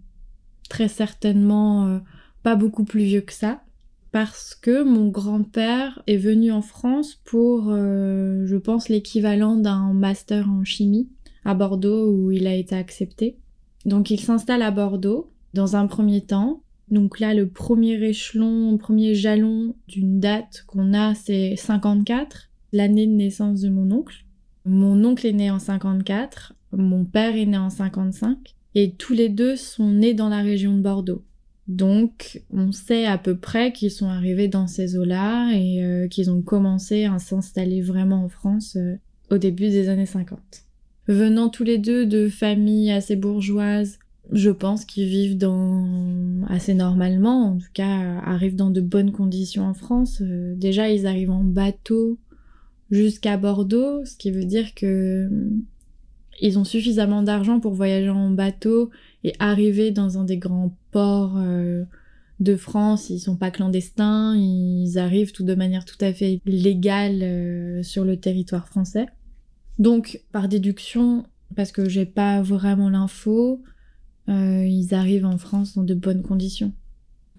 très 0.70 0.88
certainement 0.88 1.88
euh, 1.88 2.00
pas 2.44 2.56
beaucoup 2.56 2.84
plus 2.84 3.04
vieux 3.04 3.22
que 3.22 3.34
ça, 3.34 3.62
parce 4.12 4.56
que 4.56 4.84
mon 4.84 5.10
grand-père 5.10 6.02
est 6.08 6.18
venu 6.18 6.52
en 6.52 6.62
France 6.62 7.20
pour, 7.26 7.72
je 7.72 8.56
pense, 8.56 8.90
l'équivalent 8.90 9.56
d'un 9.56 9.94
master 9.94 10.50
en 10.50 10.64
chimie 10.64 11.10
à 11.46 11.54
Bordeaux 11.54 12.12
où 12.12 12.32
il 12.32 12.48
a 12.48 12.56
été 12.56 12.76
accepté. 12.76 13.38
Donc 13.86 14.10
il 14.10 14.20
s'installe 14.20 14.64
à 14.64 14.72
Bordeaux 14.72 15.32
dans 15.54 15.76
un 15.76 15.88
premier 15.88 16.22
temps. 16.22 16.64
Donc 16.92 17.20
là, 17.20 17.34
le 17.34 17.48
premier 17.48 18.04
échelon, 18.04 18.78
premier 18.78 19.14
jalon 19.14 19.76
d'une 19.88 20.20
date 20.20 20.64
qu'on 20.68 20.94
a, 20.94 21.14
c'est 21.14 21.56
54, 21.56 22.50
l'année 22.74 23.08
de 23.08 23.12
naissance 23.12 23.62
de 23.62 23.70
mon 23.70 23.92
oncle. 23.92 24.26
Mon 24.66 25.04
oncle 25.06 25.28
est 25.28 25.34
né 25.34 25.52
en 25.52 25.60
54, 25.60 26.54
mon 26.74 27.06
père 27.06 27.36
est 27.36 27.46
né 27.46 27.58
en 27.58 27.70
55, 27.70 28.56
et 28.76 28.92
tous 28.94 29.14
les 29.14 29.30
deux 29.30 29.56
sont 29.56 29.90
nés 29.92 30.14
dans 30.14 30.30
la 30.30 30.42
région 30.42 30.76
de 30.76 30.82
Bordeaux. 30.82 31.24
Donc, 31.68 32.42
on 32.52 32.72
sait 32.72 33.06
à 33.06 33.20
peu 33.20 33.38
près 33.38 33.72
qu'ils 33.72 33.92
sont 33.92 34.08
arrivés 34.08 34.48
dans 34.48 34.66
ces 34.66 34.98
eaux-là 34.98 35.52
et 35.54 35.84
euh, 35.84 36.08
qu'ils 36.08 36.32
ont 36.32 36.42
commencé 36.42 37.06
à 37.06 37.20
s'installer 37.20 37.82
vraiment 37.82 38.24
en 38.24 38.30
France 38.30 38.76
euh, 38.76 38.96
au 39.30 39.38
début 39.38 39.70
des 39.70 39.88
années 39.88 40.08
50. 40.08 40.40
Venant 41.08 41.50
tous 41.50 41.64
les 41.64 41.78
deux 41.78 42.08
de 42.08 42.28
familles 42.28 42.92
assez 42.92 43.16
bourgeoises, 43.16 44.00
je 44.32 44.52
pense 44.52 44.86
qu'ils 44.86 45.08
vivent 45.08 45.38
dans 45.38 45.88
assez 46.48 46.74
normalement, 46.74 47.54
en 47.54 47.58
tout 47.58 47.72
cas 47.74 48.20
arrivent 48.24 48.56
dans 48.56 48.70
de 48.70 48.82
bonnes 48.82 49.12
conditions 49.12 49.64
en 49.64 49.74
France. 49.74 50.22
Euh, 50.22 50.56
déjà, 50.56 50.90
ils 50.90 51.08
arrivent 51.08 51.32
en 51.32 51.44
bateau 51.44 52.20
jusqu'à 52.92 53.38
Bordeaux, 53.38 54.06
ce 54.06 54.16
qui 54.16 54.32
veut 54.32 54.46
dire 54.46 54.76
que 54.76 55.28
mm, 55.30 55.62
ils 56.42 56.60
ont 56.60 56.64
suffisamment 56.64 57.24
d'argent 57.24 57.60
pour 57.60 57.74
voyager 57.74 58.10
en 58.10 58.30
bateau 58.30 58.92
et 59.24 59.34
arriver 59.40 59.92
dans 59.92 60.18
un 60.18 60.24
des 60.24 60.38
grands 60.38 60.76
ports 60.92 61.38
euh, 61.38 61.84
de 62.40 62.56
France. 62.56 63.10
Ils 63.10 63.20
sont 63.20 63.36
pas 63.36 63.52
clandestins, 63.52 64.36
ils 64.38 64.98
arrivent 65.00 65.32
tout 65.32 65.44
de 65.44 65.56
manière 65.56 65.86
tout 65.86 65.98
à 66.02 66.14
fait 66.14 66.40
légale 66.46 67.20
euh, 67.24 67.84
sur 67.84 68.06
le 68.06 68.18
territoire 68.18 68.68
français. 68.68 69.08
Donc, 69.80 70.22
par 70.32 70.48
déduction, 70.48 71.26
parce 71.56 71.72
que 71.72 71.90
j'ai 71.90 72.06
pas 72.06 72.42
vraiment 72.42 72.90
l'info, 72.90 73.62
euh, 74.30 74.66
ils 74.66 74.94
arrivent 74.94 75.26
en 75.26 75.38
France 75.38 75.76
dans 75.76 75.84
de 75.84 75.96
bonnes 75.96 76.22
conditions. 76.22 76.74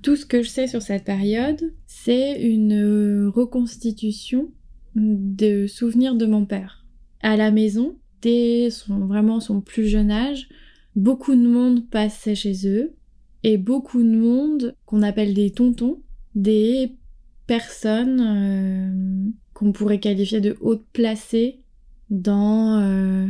Tout 0.03 0.17
ce 0.17 0.27
que 0.27 0.43
je 0.43 0.49
sais 0.49 0.67
sur 0.67 0.83
cette 0.83 1.05
période, 1.05 1.73
c'est 1.87 2.43
une 2.43 3.27
reconstitution 3.27 4.51
de 4.97 5.67
souvenirs 5.67 6.17
de 6.17 6.27
mon 6.27 6.47
père. 6.47 6.85
À 7.23 7.37
la 7.37 7.51
maison, 7.51 7.97
dès 8.23 8.71
son, 8.71 9.07
vraiment 9.07 9.41
son 9.41 9.61
plus 9.61 9.87
jeune 9.87 10.11
âge, 10.11 10.49
beaucoup 10.97 11.35
de 11.35 11.47
monde 11.47 11.89
passait 11.89 12.35
chez 12.35 12.67
eux 12.67 12.95
et 13.43 13.57
beaucoup 13.57 14.03
de 14.03 14.17
monde 14.17 14.75
qu'on 14.87 15.03
appelle 15.03 15.35
des 15.35 15.51
tontons, 15.51 16.03
des 16.35 16.97
personnes 17.47 18.21
euh, 18.21 19.31
qu'on 19.55 19.73
pourrait 19.73 20.01
qualifier 20.01 20.41
de 20.41 20.57
hautes 20.61 20.87
placées 20.93 21.61
dans 22.09 22.81
euh, 22.81 23.29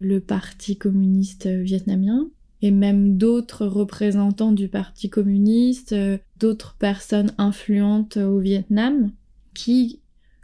le 0.00 0.20
parti 0.20 0.76
communiste 0.76 1.46
vietnamien 1.46 2.28
et 2.62 2.70
même 2.70 3.16
d'autres 3.16 3.66
représentants 3.66 4.52
du 4.52 4.68
parti 4.68 5.08
communiste, 5.08 5.92
euh, 5.92 6.18
d'autres 6.38 6.76
personnes 6.78 7.32
influentes 7.38 8.16
au 8.16 8.38
Vietnam 8.38 9.10
qui 9.54 10.00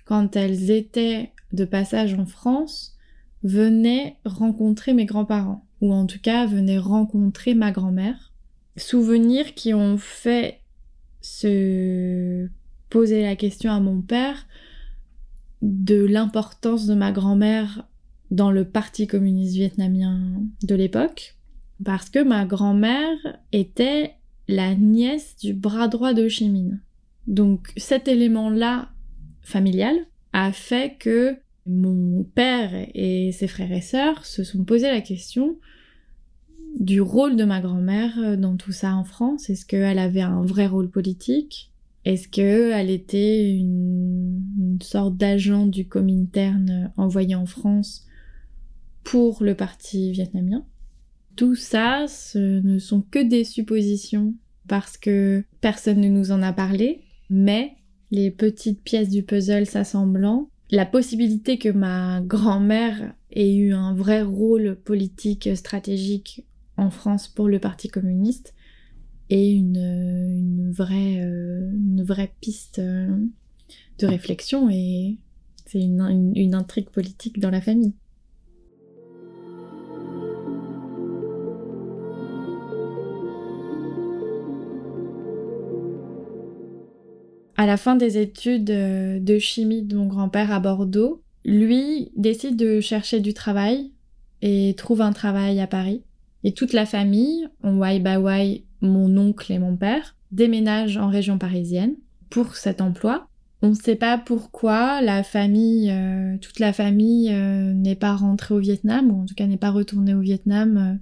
quand 0.06 0.36
elles 0.36 0.70
étaient 0.70 1.32
de 1.52 1.66
passage 1.66 2.14
en 2.14 2.24
France, 2.24 2.96
venaient 3.42 4.16
rencontrer 4.24 4.94
mes 4.94 5.04
grands-parents, 5.04 5.66
ou 5.80 5.92
en 5.92 6.06
tout 6.06 6.20
cas 6.20 6.46
venaient 6.46 6.78
rencontrer 6.78 7.54
ma 7.54 7.72
grand-mère. 7.72 8.32
Souvenirs 8.76 9.54
qui 9.54 9.74
ont 9.74 9.98
fait 9.98 10.60
se 11.20 12.48
poser 12.88 13.22
la 13.22 13.36
question 13.36 13.72
à 13.72 13.80
mon 13.80 14.00
père 14.00 14.46
de 15.60 16.04
l'importance 16.04 16.86
de 16.86 16.94
ma 16.94 17.10
grand-mère 17.10 17.86
dans 18.30 18.50
le 18.50 18.64
Parti 18.64 19.06
communiste 19.06 19.54
vietnamien 19.54 20.42
de 20.62 20.74
l'époque, 20.74 21.35
parce 21.84 22.10
que 22.10 22.22
ma 22.22 22.44
grand-mère 22.46 23.16
était 23.52 24.14
la 24.48 24.74
nièce 24.74 25.36
du 25.36 25.54
bras 25.54 25.88
droit 25.88 26.14
de 26.14 26.24
Ho 26.24 26.28
Chi 26.28 26.48
Minh. 26.48 26.80
Donc 27.26 27.72
cet 27.76 28.08
élément-là 28.08 28.90
familial 29.42 29.96
a 30.32 30.52
fait 30.52 30.96
que 30.98 31.36
mon 31.66 32.22
père 32.22 32.70
et 32.94 33.32
ses 33.32 33.48
frères 33.48 33.72
et 33.72 33.80
sœurs 33.80 34.24
se 34.24 34.44
sont 34.44 34.64
posé 34.64 34.88
la 34.88 35.00
question 35.00 35.56
du 36.78 37.00
rôle 37.00 37.36
de 37.36 37.44
ma 37.44 37.60
grand-mère 37.60 38.38
dans 38.38 38.56
tout 38.56 38.72
ça 38.72 38.94
en 38.94 39.04
France. 39.04 39.50
Est-ce 39.50 39.66
qu'elle 39.66 39.98
avait 39.98 40.20
un 40.20 40.42
vrai 40.42 40.66
rôle 40.66 40.90
politique? 40.90 41.72
Est-ce 42.04 42.28
qu'elle 42.28 42.90
était 42.90 43.50
une, 43.50 44.44
une 44.58 44.82
sorte 44.82 45.16
d'agent 45.16 45.66
du 45.66 45.88
Comintern 45.88 46.92
envoyé 46.96 47.34
en 47.34 47.46
France 47.46 48.06
pour 49.02 49.42
le 49.42 49.56
parti 49.56 50.12
vietnamien? 50.12 50.64
Tout 51.36 51.54
ça, 51.54 52.06
ce 52.08 52.38
ne 52.38 52.78
sont 52.78 53.02
que 53.02 53.22
des 53.22 53.44
suppositions 53.44 54.34
parce 54.68 54.96
que 54.96 55.44
personne 55.60 56.00
ne 56.00 56.08
nous 56.08 56.32
en 56.32 56.42
a 56.42 56.52
parlé, 56.52 57.02
mais 57.30 57.76
les 58.10 58.30
petites 58.30 58.82
pièces 58.82 59.10
du 59.10 59.22
puzzle 59.22 59.66
s'assemblant, 59.66 60.48
la 60.70 60.86
possibilité 60.86 61.58
que 61.58 61.68
ma 61.68 62.20
grand-mère 62.22 63.14
ait 63.30 63.54
eu 63.54 63.72
un 63.72 63.94
vrai 63.94 64.22
rôle 64.22 64.76
politique 64.82 65.50
stratégique 65.54 66.44
en 66.76 66.90
France 66.90 67.28
pour 67.28 67.48
le 67.48 67.60
Parti 67.60 67.88
communiste 67.88 68.54
est 69.28 69.52
une, 69.52 70.70
vraie, 70.72 71.20
euh, 71.20 71.70
vraie 72.02 72.32
piste 72.40 72.78
euh, 72.78 73.16
de 73.98 74.06
réflexion 74.06 74.70
et 74.70 75.18
c'est 75.66 75.80
une 75.80 76.54
intrigue 76.54 76.90
politique 76.90 77.40
dans 77.40 77.50
la 77.50 77.60
famille. 77.60 77.94
À 87.56 87.66
la 87.66 87.76
fin 87.76 87.96
des 87.96 88.18
études 88.18 88.70
euh, 88.70 89.18
de 89.18 89.38
chimie 89.38 89.82
de 89.82 89.96
mon 89.96 90.06
grand-père 90.06 90.52
à 90.52 90.60
Bordeaux, 90.60 91.22
lui 91.44 92.10
décide 92.16 92.56
de 92.56 92.80
chercher 92.80 93.20
du 93.20 93.34
travail 93.34 93.92
et 94.42 94.74
trouve 94.76 95.00
un 95.00 95.12
travail 95.12 95.60
à 95.60 95.66
Paris. 95.66 96.02
Et 96.44 96.52
toute 96.52 96.72
la 96.72 96.86
famille, 96.86 97.48
on 97.62 97.80
by 97.80 98.00
by 98.00 98.64
mon 98.82 99.16
oncle 99.16 99.52
et 99.52 99.58
mon 99.58 99.76
père, 99.76 100.16
déménagent 100.32 100.98
en 100.98 101.08
région 101.08 101.38
parisienne 101.38 101.94
pour 102.30 102.56
cet 102.56 102.80
emploi. 102.80 103.28
On 103.62 103.70
ne 103.70 103.74
sait 103.74 103.96
pas 103.96 104.18
pourquoi 104.18 105.00
la 105.00 105.22
famille, 105.22 105.90
euh, 105.90 106.36
toute 106.38 106.58
la 106.58 106.72
famille 106.72 107.30
euh, 107.32 107.72
n'est 107.72 107.96
pas 107.96 108.14
rentrée 108.14 108.54
au 108.54 108.58
Vietnam, 108.58 109.10
ou 109.10 109.22
en 109.22 109.24
tout 109.24 109.34
cas 109.34 109.46
n'est 109.46 109.56
pas 109.56 109.70
retournée 109.70 110.14
au 110.14 110.20
Vietnam 110.20 110.98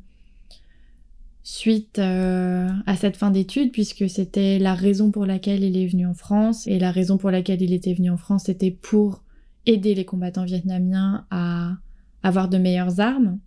suite 1.44 1.98
euh, 1.98 2.70
à 2.86 2.96
cette 2.96 3.18
fin 3.18 3.30
d'études, 3.30 3.70
puisque 3.70 4.08
c'était 4.08 4.58
la 4.58 4.74
raison 4.74 5.10
pour 5.10 5.26
laquelle 5.26 5.62
il 5.62 5.76
est 5.76 5.86
venu 5.86 6.06
en 6.06 6.14
France, 6.14 6.66
et 6.66 6.78
la 6.78 6.90
raison 6.90 7.18
pour 7.18 7.30
laquelle 7.30 7.62
il 7.62 7.72
était 7.72 7.92
venu 7.92 8.10
en 8.10 8.16
France, 8.16 8.44
c'était 8.46 8.70
pour 8.70 9.22
aider 9.66 9.94
les 9.94 10.06
combattants 10.06 10.44
vietnamiens 10.44 11.26
à 11.30 11.76
avoir 12.22 12.48
de 12.48 12.56
meilleures 12.56 12.98
armes. 12.98 13.38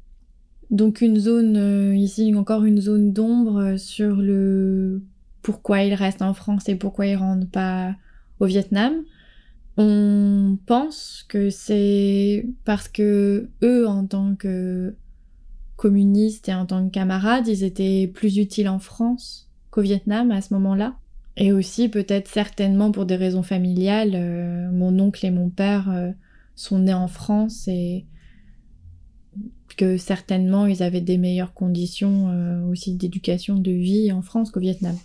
Donc 0.70 1.02
une 1.02 1.18
zone, 1.18 1.58
euh, 1.58 1.96
ici 1.96 2.34
encore 2.36 2.66
une 2.66 2.80
zone 2.80 3.14
d'ombre 3.14 3.78
sur 3.78 4.18
le 4.18 5.02
pourquoi 5.42 5.82
il 5.84 5.94
reste 5.94 6.22
en 6.22 6.34
France 6.34 6.70
et 6.70 6.76
pourquoi 6.76 7.08
il 7.08 7.16
rentre 7.16 7.50
pas 7.50 7.96
au 8.40 8.46
Vietnam. 8.46 8.94
On 9.78 10.58
pense 10.66 11.26
que 11.28 11.50
c'est 11.50 12.46
parce 12.64 12.90
que 12.90 13.50
eux, 13.64 13.88
en 13.88 14.06
tant 14.06 14.36
que 14.36 14.94
communistes 15.78 16.50
et 16.50 16.54
en 16.54 16.66
tant 16.66 16.86
que 16.86 16.92
camarades, 16.92 17.48
ils 17.48 17.63
étaient 17.63 18.12
plus 18.13 18.38
utiles 18.38 18.68
en 18.68 18.80
France 18.80 19.50
qu'au 19.70 19.82
Vietnam 19.82 20.32
à 20.32 20.42
ce 20.42 20.54
moment-là. 20.56 20.98
Et 21.38 21.54
aussi 21.54 21.88
peut-être 21.88 22.28
certainement 22.28 22.92
pour 22.92 23.06
des 23.06 23.16
raisons 23.16 23.44
familiales, 23.44 24.13
euh, 24.16 24.72
mon 24.72 25.00
oncle 25.00 25.26
et 25.26 25.32
mon 25.32 25.50
père 25.50 25.90
euh, 25.92 26.12
sont 26.56 26.80
nés 26.80 26.94
en 26.94 27.08
France 27.08 27.68
et 27.68 28.06
que 29.78 29.98
certainement 29.98 30.66
ils 30.66 30.82
avaient 30.82 31.02
des 31.02 31.20
meilleures 31.20 31.54
conditions 31.54 32.30
euh, 32.30 32.66
aussi 32.66 32.96
d'éducation, 32.96 33.56
de 33.56 33.72
vie 33.72 34.12
en 34.12 34.24
France 34.24 34.50
qu'au 34.50 34.60
Vietnam. 34.60 34.96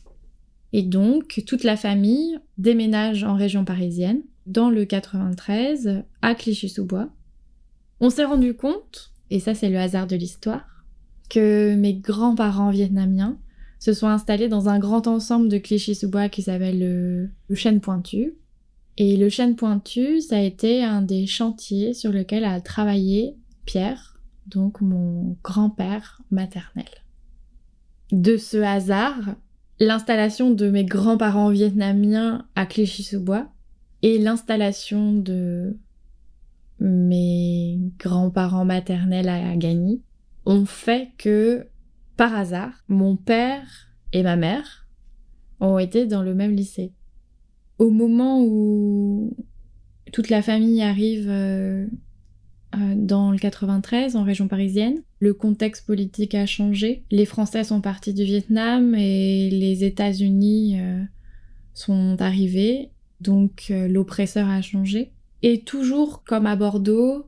Et 0.72 0.82
donc 0.82 1.42
toute 1.46 1.64
la 1.64 1.76
famille 1.76 2.38
déménage 2.56 3.24
en 3.24 3.35
région 3.35 3.66
parisienne 3.66 4.22
dans 4.46 4.70
le 4.70 4.87
93 4.87 6.02
à 6.22 6.35
Clichy-sous-Bois. 6.35 7.11
On 8.00 8.08
s'est 8.08 8.24
rendu 8.24 8.54
compte 8.54 9.12
et 9.32 9.40
ça 9.40 9.54
c'est 9.54 9.70
le 9.70 9.78
hasard 9.78 10.06
de 10.06 10.14
l'histoire, 10.14 10.84
que 11.30 11.74
mes 11.74 11.94
grands-parents 11.94 12.70
vietnamiens 12.70 13.38
se 13.80 13.94
sont 13.94 14.06
installés 14.06 14.48
dans 14.48 14.68
un 14.68 14.78
grand 14.78 15.06
ensemble 15.06 15.48
de 15.48 15.56
Clichy-sous-Bois 15.56 16.28
qui 16.28 16.42
s'appelle 16.42 16.78
le, 16.78 17.30
le 17.48 17.54
chêne 17.54 17.80
pointu. 17.80 18.34
Et 18.98 19.16
le 19.16 19.30
chêne 19.30 19.56
pointu, 19.56 20.20
ça 20.20 20.36
a 20.36 20.40
été 20.40 20.84
un 20.84 21.00
des 21.00 21.26
chantiers 21.26 21.94
sur 21.94 22.12
lequel 22.12 22.44
a 22.44 22.60
travaillé 22.60 23.34
Pierre, 23.64 24.20
donc 24.46 24.82
mon 24.82 25.38
grand-père 25.42 26.20
maternel. 26.30 26.84
De 28.12 28.36
ce 28.36 28.58
hasard, 28.58 29.34
l'installation 29.80 30.50
de 30.50 30.68
mes 30.68 30.84
grands-parents 30.84 31.48
vietnamiens 31.48 32.46
à 32.54 32.66
Clichy-sous-Bois 32.66 33.46
et 34.02 34.18
l'installation 34.18 35.14
de 35.14 35.78
mes 36.82 37.78
grands-parents 37.98 38.64
maternels 38.64 39.28
à 39.28 39.56
Gagny 39.56 40.02
ont 40.44 40.66
fait 40.66 41.10
que, 41.16 41.68
par 42.16 42.34
hasard, 42.34 42.72
mon 42.88 43.16
père 43.16 43.88
et 44.12 44.22
ma 44.22 44.36
mère 44.36 44.86
ont 45.60 45.78
été 45.78 46.06
dans 46.06 46.22
le 46.22 46.34
même 46.34 46.54
lycée. 46.54 46.92
Au 47.78 47.90
moment 47.90 48.42
où 48.42 49.36
toute 50.12 50.28
la 50.28 50.42
famille 50.42 50.82
arrive 50.82 51.28
euh, 51.28 51.86
euh, 52.74 52.94
dans 52.96 53.30
le 53.30 53.38
93, 53.38 54.16
en 54.16 54.24
région 54.24 54.48
parisienne, 54.48 55.02
le 55.20 55.34
contexte 55.34 55.86
politique 55.86 56.34
a 56.34 56.46
changé. 56.46 57.04
Les 57.10 57.26
Français 57.26 57.62
sont 57.62 57.80
partis 57.80 58.12
du 58.12 58.24
Vietnam 58.24 58.94
et 58.96 59.50
les 59.50 59.84
États-Unis 59.84 60.80
euh, 60.80 61.02
sont 61.74 62.16
arrivés, 62.20 62.90
donc 63.20 63.72
l'oppresseur 63.88 64.48
a 64.48 64.60
changé. 64.60 65.12
Et 65.42 65.62
toujours 65.62 66.22
comme 66.24 66.46
à 66.46 66.57
Bordeaux, 66.57 67.26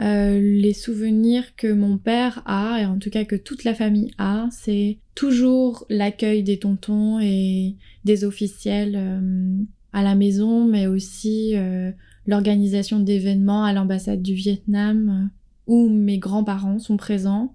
euh, 0.00 0.40
les 0.40 0.72
souvenirs 0.72 1.54
que 1.54 1.70
mon 1.72 1.98
père 1.98 2.42
a, 2.46 2.80
et 2.80 2.86
en 2.86 2.98
tout 2.98 3.10
cas 3.10 3.24
que 3.24 3.36
toute 3.36 3.62
la 3.62 3.74
famille 3.74 4.10
a, 4.18 4.48
c'est 4.50 4.98
toujours 5.14 5.84
l'accueil 5.90 6.42
des 6.42 6.58
tontons 6.58 7.20
et 7.20 7.76
des 8.04 8.24
officiels 8.24 8.94
euh, 8.96 9.62
à 9.92 10.02
la 10.02 10.14
maison, 10.14 10.66
mais 10.66 10.86
aussi 10.86 11.52
euh, 11.54 11.92
l'organisation 12.26 13.00
d'événements 13.00 13.64
à 13.64 13.72
l'ambassade 13.72 14.22
du 14.22 14.34
Vietnam, 14.34 15.30
où 15.66 15.88
mes 15.88 16.18
grands-parents 16.18 16.78
sont 16.78 16.96
présents, 16.96 17.54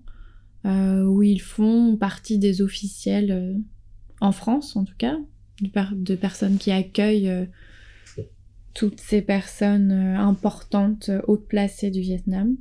où 0.66 1.24
ils 1.24 1.40
font 1.40 1.96
partie 1.96 2.40
des 2.40 2.62
officiels 2.62 3.58
en 4.20 4.34
France 4.34 4.76
en 4.76 4.84
tout 4.84 4.98
cas, 4.98 5.18
de 5.62 6.16
personnes 6.16 6.58
qui 6.58 6.72
accueillent 6.72 7.48
toutes 8.78 9.02
ces 9.02 9.24
personnes 9.24 9.92
euh, 9.92 10.20
importantes, 10.20 11.10
euh, 11.10 11.20
hautes 11.28 11.48
placées 11.48 11.90
du 11.90 12.00
Vietnam. 12.00 12.56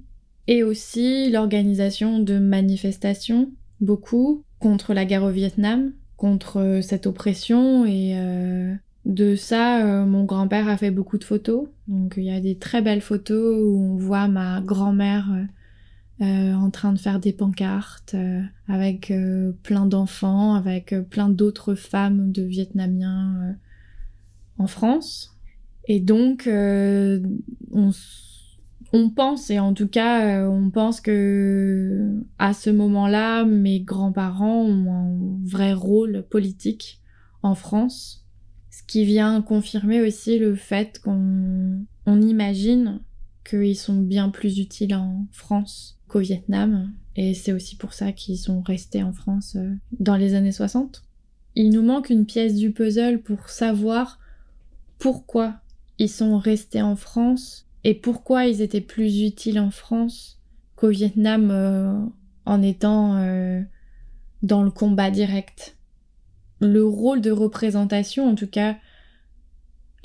Et 0.46 0.62
aussi 0.62 1.30
l'organisation 1.30 2.20
de 2.20 2.38
manifestations, 2.38 3.50
beaucoup, 3.82 4.42
contre 4.58 4.94
la 4.94 5.04
guerre 5.04 5.24
au 5.24 5.30
Vietnam, 5.30 5.92
contre 6.16 6.56
euh, 6.56 6.80
cette 6.80 7.06
oppression. 7.06 7.84
Et 7.84 8.16
de 9.04 9.36
ça, 9.36 10.04
mon 10.06 10.24
grand-père 10.24 10.68
a 10.68 10.76
fait 10.78 10.90
beaucoup 10.90 11.18
de 11.18 11.24
photos. 11.24 11.68
Donc 11.86 12.14
il 12.16 12.24
y 12.24 12.30
a 12.30 12.40
des 12.40 12.56
très 12.56 12.80
belles 12.80 13.02
photos 13.02 13.60
où 13.62 13.78
on 13.78 13.96
voit 13.96 14.26
ma 14.26 14.60
grand-mère 14.62 15.28
en 16.18 16.70
train 16.70 16.92
de 16.92 16.98
faire 16.98 17.20
des 17.20 17.32
pancartes 17.32 18.16
avec 18.66 19.12
plein 19.62 19.86
d'enfants, 19.86 20.54
avec 20.54 20.92
plein 21.08 21.28
d'autres 21.28 21.74
femmes 21.74 22.32
de 22.32 22.42
Vietnamiens 22.42 23.56
en 24.58 24.66
France. 24.66 25.35
Et 25.86 26.00
donc, 26.00 26.46
euh, 26.46 27.20
on, 27.72 29.10
pense, 29.10 29.50
et 29.50 29.58
en 29.58 29.72
tout 29.72 29.88
cas, 29.88 30.42
euh, 30.42 30.48
on 30.48 30.70
pense 30.70 31.00
que 31.00 32.12
à 32.38 32.52
ce 32.52 32.70
moment-là, 32.70 33.44
mes 33.44 33.80
grands-parents 33.80 34.62
ont 34.62 34.92
un 34.92 35.38
vrai 35.44 35.72
rôle 35.72 36.24
politique 36.28 37.00
en 37.42 37.54
France, 37.54 38.24
ce 38.70 38.82
qui 38.86 39.04
vient 39.04 39.40
confirmer 39.42 40.00
aussi 40.00 40.38
le 40.38 40.56
fait 40.56 40.98
qu'on 40.98 41.84
on 42.04 42.20
imagine 42.20 43.00
qu'ils 43.48 43.76
sont 43.76 44.00
bien 44.00 44.30
plus 44.30 44.58
utiles 44.58 44.94
en 44.94 45.26
France 45.30 46.00
qu'au 46.08 46.18
Vietnam, 46.18 46.92
et 47.14 47.32
c'est 47.34 47.52
aussi 47.52 47.76
pour 47.76 47.92
ça 47.92 48.12
qu'ils 48.12 48.38
sont 48.38 48.60
restés 48.60 49.02
en 49.02 49.12
France 49.12 49.54
euh, 49.56 49.72
dans 50.00 50.16
les 50.16 50.34
années 50.34 50.52
60. 50.52 51.04
Il 51.54 51.70
nous 51.70 51.82
manque 51.82 52.10
une 52.10 52.26
pièce 52.26 52.56
du 52.56 52.72
puzzle 52.72 53.22
pour 53.22 53.48
savoir 53.48 54.18
pourquoi 54.98 55.60
ils 55.98 56.10
sont 56.10 56.38
restés 56.38 56.82
en 56.82 56.96
France 56.96 57.66
et 57.84 57.94
pourquoi 57.94 58.46
ils 58.46 58.62
étaient 58.62 58.80
plus 58.80 59.22
utiles 59.22 59.60
en 59.60 59.70
France 59.70 60.40
qu'au 60.74 60.88
Vietnam 60.88 61.50
euh, 61.50 61.98
en 62.44 62.62
étant 62.62 63.16
euh, 63.16 63.62
dans 64.42 64.62
le 64.62 64.70
combat 64.70 65.10
direct? 65.10 65.76
Le 66.60 66.84
rôle 66.84 67.20
de 67.20 67.30
représentation, 67.30 68.28
en 68.28 68.34
tout 68.34 68.46
cas 68.46 68.76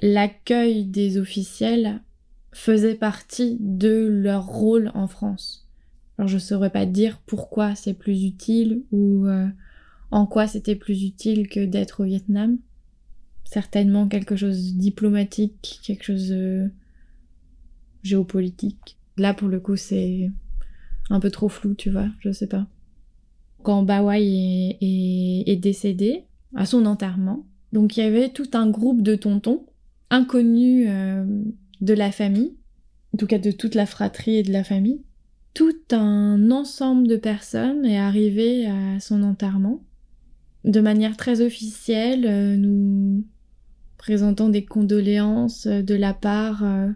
l'accueil 0.02 0.86
des 0.86 1.18
officiels, 1.18 2.02
faisait 2.54 2.96
partie 2.96 3.58
de 3.60 4.08
leur 4.08 4.46
rôle 4.46 4.92
en 4.94 5.08
France. 5.08 5.68
Alors 6.18 6.28
je 6.28 6.38
saurais 6.38 6.70
pas 6.70 6.86
dire 6.86 7.20
pourquoi 7.26 7.76
c'est 7.76 7.94
plus 7.94 8.24
utile 8.24 8.84
ou 8.92 9.26
euh, 9.26 9.48
en 10.12 10.26
quoi 10.26 10.48
c'était 10.48 10.76
plus 10.76 11.04
utile 11.04 11.48
que 11.48 11.66
d'être 11.66 12.02
au 12.02 12.06
Vietnam 12.06 12.58
certainement 13.52 14.08
quelque 14.08 14.38
chose 14.38 14.74
de 14.74 14.80
diplomatique, 14.80 15.82
quelque 15.84 16.06
chose 16.06 16.30
de 16.30 16.72
géopolitique. 18.02 18.98
Là, 19.18 19.34
pour 19.34 19.50
le 19.50 19.60
coup, 19.60 19.76
c'est 19.76 20.32
un 21.10 21.20
peu 21.20 21.30
trop 21.30 21.50
flou, 21.50 21.74
tu 21.74 21.90
vois, 21.90 22.08
je 22.22 22.32
sais 22.32 22.48
pas. 22.48 22.66
Quand 23.62 23.84
Bawai 23.84 24.78
est, 24.80 25.56
décédé, 25.58 26.24
à 26.56 26.66
son 26.66 26.86
enterrement, 26.86 27.46
donc 27.74 27.98
il 27.98 28.00
y 28.00 28.04
avait 28.04 28.30
tout 28.30 28.50
un 28.54 28.70
groupe 28.70 29.02
de 29.02 29.16
tontons, 29.16 29.66
inconnus 30.10 30.88
euh, 30.90 31.26
de 31.82 31.94
la 31.94 32.14
famille, 32.14 32.56
en 33.14 33.18
tout 33.18 33.28
cas 33.28 33.38
de 33.38 33.52
toute 33.52 33.76
la 33.76 33.86
fratrie 33.86 34.38
et 34.38 34.44
de 34.44 34.54
la 34.54 34.64
famille. 34.64 35.02
Tout 35.54 35.76
un 35.92 36.52
ensemble 36.52 37.06
de 37.10 37.18
personnes 37.18 37.86
est 37.86 38.00
arrivé 38.00 38.68
à 38.68 39.02
son 39.02 39.24
enterrement. 39.24 39.84
De 40.64 40.80
manière 40.80 41.18
très 41.18 41.42
officielle, 41.42 42.26
euh, 42.26 42.56
nous 42.56 43.26
présentant 44.02 44.50
des 44.50 44.66
condoléances 44.66 45.68
euh, 45.68 45.84
de 45.84 45.94
la 45.94 46.16
part 46.16 46.64
euh, 46.64 46.90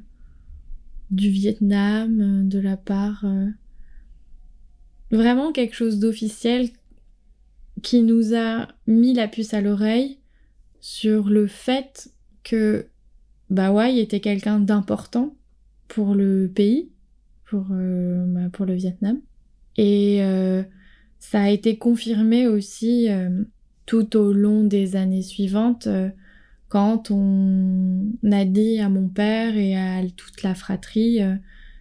du 1.12 1.30
Vietnam, 1.30 2.20
euh, 2.20 2.44
de 2.44 2.58
la 2.58 2.78
part 2.78 3.24
vraiment 5.12 5.52
quelque 5.52 5.76
chose 5.76 6.00
d'officiel 6.00 6.70
qui 7.84 8.02
nous 8.02 8.34
a 8.34 8.70
mis 8.88 9.14
la 9.14 9.28
puce 9.28 9.54
à 9.54 9.62
l'oreille 9.62 10.18
sur 10.80 11.30
le 11.30 11.46
fait 11.46 12.10
que 12.44 12.88
Bawai 13.52 14.00
était 14.00 14.20
quelqu'un 14.20 14.60
d'important 14.60 15.36
pour 15.88 16.16
le 16.16 16.52
pays, 16.54 16.90
pour, 17.46 17.68
bah, 17.70 18.50
pour 18.52 18.66
le 18.66 18.74
Vietnam. 18.74 19.22
Et 19.78 20.22
ça 21.20 21.44
a 21.44 21.50
été 21.50 21.78
confirmé 21.78 22.48
aussi 22.48 23.08
tout 23.86 24.18
au 24.18 24.34
long 24.34 24.64
des 24.64 24.96
années 24.96 25.22
suivantes 25.22 25.88
quand 26.70 27.12
on 27.12 28.12
a 28.32 28.46
dit 28.46 28.80
à 28.80 28.90
mon 28.90 29.08
père 29.08 29.56
et 29.56 29.76
à 29.76 30.02
toute 30.16 30.44
la 30.44 30.56
fratrie 30.56 31.22
euh, 31.22 31.36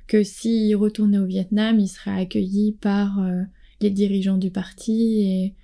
que 0.07 0.23
s'il 0.23 0.77
retournait 0.77 1.19
au 1.19 1.27
Vietnam, 1.27 1.81
il 1.81 1.89
serait 1.89 2.21
accueilli 2.21 2.73
par 2.73 3.21
euh, 3.21 3.43
les 3.81 3.91
dirigeants 3.91 4.37
du 4.37 4.51
parti 4.51 5.23
et 5.23 5.55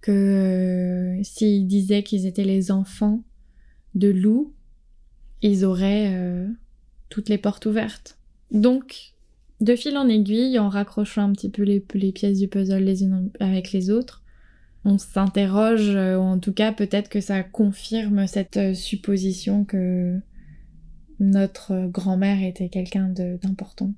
que 0.00 0.10
euh, 0.10 1.22
s'il 1.22 1.66
disait 1.66 2.02
qu'ils 2.02 2.26
étaient 2.26 2.44
les 2.44 2.70
enfants 2.70 3.22
de 3.94 4.08
loup, 4.08 4.54
ils 5.42 5.64
auraient 5.64 6.46
toutes 7.08 7.30
les 7.30 7.38
portes 7.38 7.64
ouvertes. 7.64 8.18
Donc, 8.50 9.14
de 9.60 9.74
fil 9.74 9.96
en 9.96 10.06
aiguille, 10.06 10.58
en 10.58 10.68
raccrochant 10.68 11.22
un 11.22 11.32
petit 11.32 11.48
peu 11.48 11.62
les 11.62 11.80
pièces 12.12 12.38
du 12.38 12.46
puzzle 12.46 12.84
les 12.84 13.02
unes 13.02 13.30
avec 13.40 13.72
les 13.72 13.90
autres, 13.90 14.19
on 14.84 14.98
s'interroge, 14.98 15.94
euh, 15.94 16.16
ou 16.16 16.22
en 16.22 16.38
tout 16.38 16.52
cas 16.52 16.72
peut-être 16.72 17.08
que 17.08 17.20
ça 17.20 17.42
confirme 17.42 18.26
cette 18.26 18.56
euh, 18.56 18.74
supposition 18.74 19.64
que 19.64 20.18
notre 21.18 21.86
grand-mère 21.88 22.42
était 22.42 22.70
quelqu'un 22.70 23.10
d'important. 23.10 23.92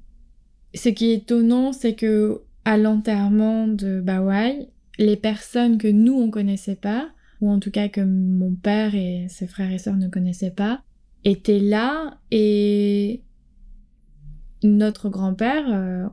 Ce 0.75 0.88
qui 0.88 1.11
est 1.11 1.14
étonnant, 1.14 1.73
c'est 1.73 1.95
que 1.95 2.42
à 2.64 2.77
l'enterrement 2.79 3.68
de 3.68 4.01
Bawai, 4.01 4.68
les 4.99 5.16
personnes 5.16 5.79
que 5.79 5.88
nous 5.88 6.14
on 6.14 6.31
connaissait 6.31 6.77
pas, 6.77 7.11
ou 7.40 7.51
en 7.51 7.61
tout 7.61 7.71
cas 7.71 7.88
que 7.88 8.01
mon 8.01 8.55
père 8.55 8.95
et 8.95 9.27
ses 9.29 9.47
frères 9.47 9.71
et 9.71 9.79
sœurs 9.79 9.97
ne 9.97 10.09
connaissaient 10.09 10.51
pas, 10.51 10.83
étaient 11.25 11.61
là 11.61 12.18
et 12.31 13.23
notre 14.64 15.09
grand-père, 15.09 15.64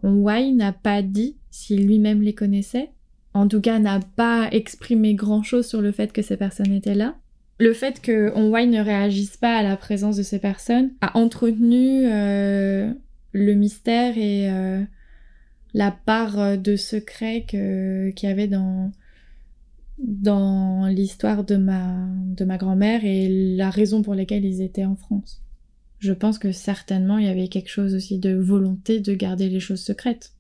euh, 0.04 0.54
n'a 0.54 0.74
pas 0.74 1.02
dit 1.02 1.38
s'il 1.50 1.88
lui-même 1.88 2.22
les 2.22 2.34
connaissait 2.34 2.92
en 3.34 3.48
tout 3.48 3.62
cas 3.62 3.80
n'a 3.80 4.00
pas 4.00 4.50
exprimé 4.52 5.14
grand-chose 5.14 5.68
sur 5.68 5.82
le 5.82 5.92
fait 5.92 6.12
que 6.12 6.22
ces 6.22 6.38
personnes 6.38 6.74
étaient 6.74 6.96
là. 6.96 7.16
Le 7.60 7.74
fait 7.74 8.02
que 8.02 8.34
Onwai 8.36 8.68
ne 8.68 8.82
réagisse 8.82 9.38
pas 9.38 9.58
à 9.58 9.64
la 9.64 9.76
présence 9.76 10.16
de 10.16 10.24
ces 10.24 10.40
personnes 10.40 10.92
a 11.02 11.18
entretenu 11.18 12.06
euh, 12.06 12.94
le 13.34 13.54
mystère 13.54 14.18
et 14.18 14.50
euh, 14.50 14.82
la 15.74 15.92
part 15.92 16.58
de 16.58 16.76
secret 16.76 17.46
qu'il 17.48 18.14
y 18.24 18.32
avait 18.32 18.48
dans, 18.48 18.92
dans 20.00 20.88
l'histoire 20.88 21.44
de 21.44 21.58
ma, 21.58 22.08
de 22.36 22.46
ma 22.46 22.58
grand-mère 22.58 23.04
et 23.04 23.56
la 23.56 23.70
raison 23.70 24.02
pour 24.02 24.16
laquelle 24.16 24.46
ils 24.46 24.62
étaient 24.62 24.86
en 24.86 24.96
France. 24.96 25.44
Je 26.00 26.14
pense 26.14 26.40
que 26.40 26.54
certainement 26.54 27.18
il 27.18 27.26
y 27.26 27.30
avait 27.30 27.50
quelque 27.50 27.70
chose 27.70 27.94
aussi 27.94 28.20
de 28.20 28.34
volonté 28.34 29.02
de 29.02 29.14
garder 29.14 29.50
les 29.50 29.60
choses 29.60 29.82
secrètes. 29.82 30.32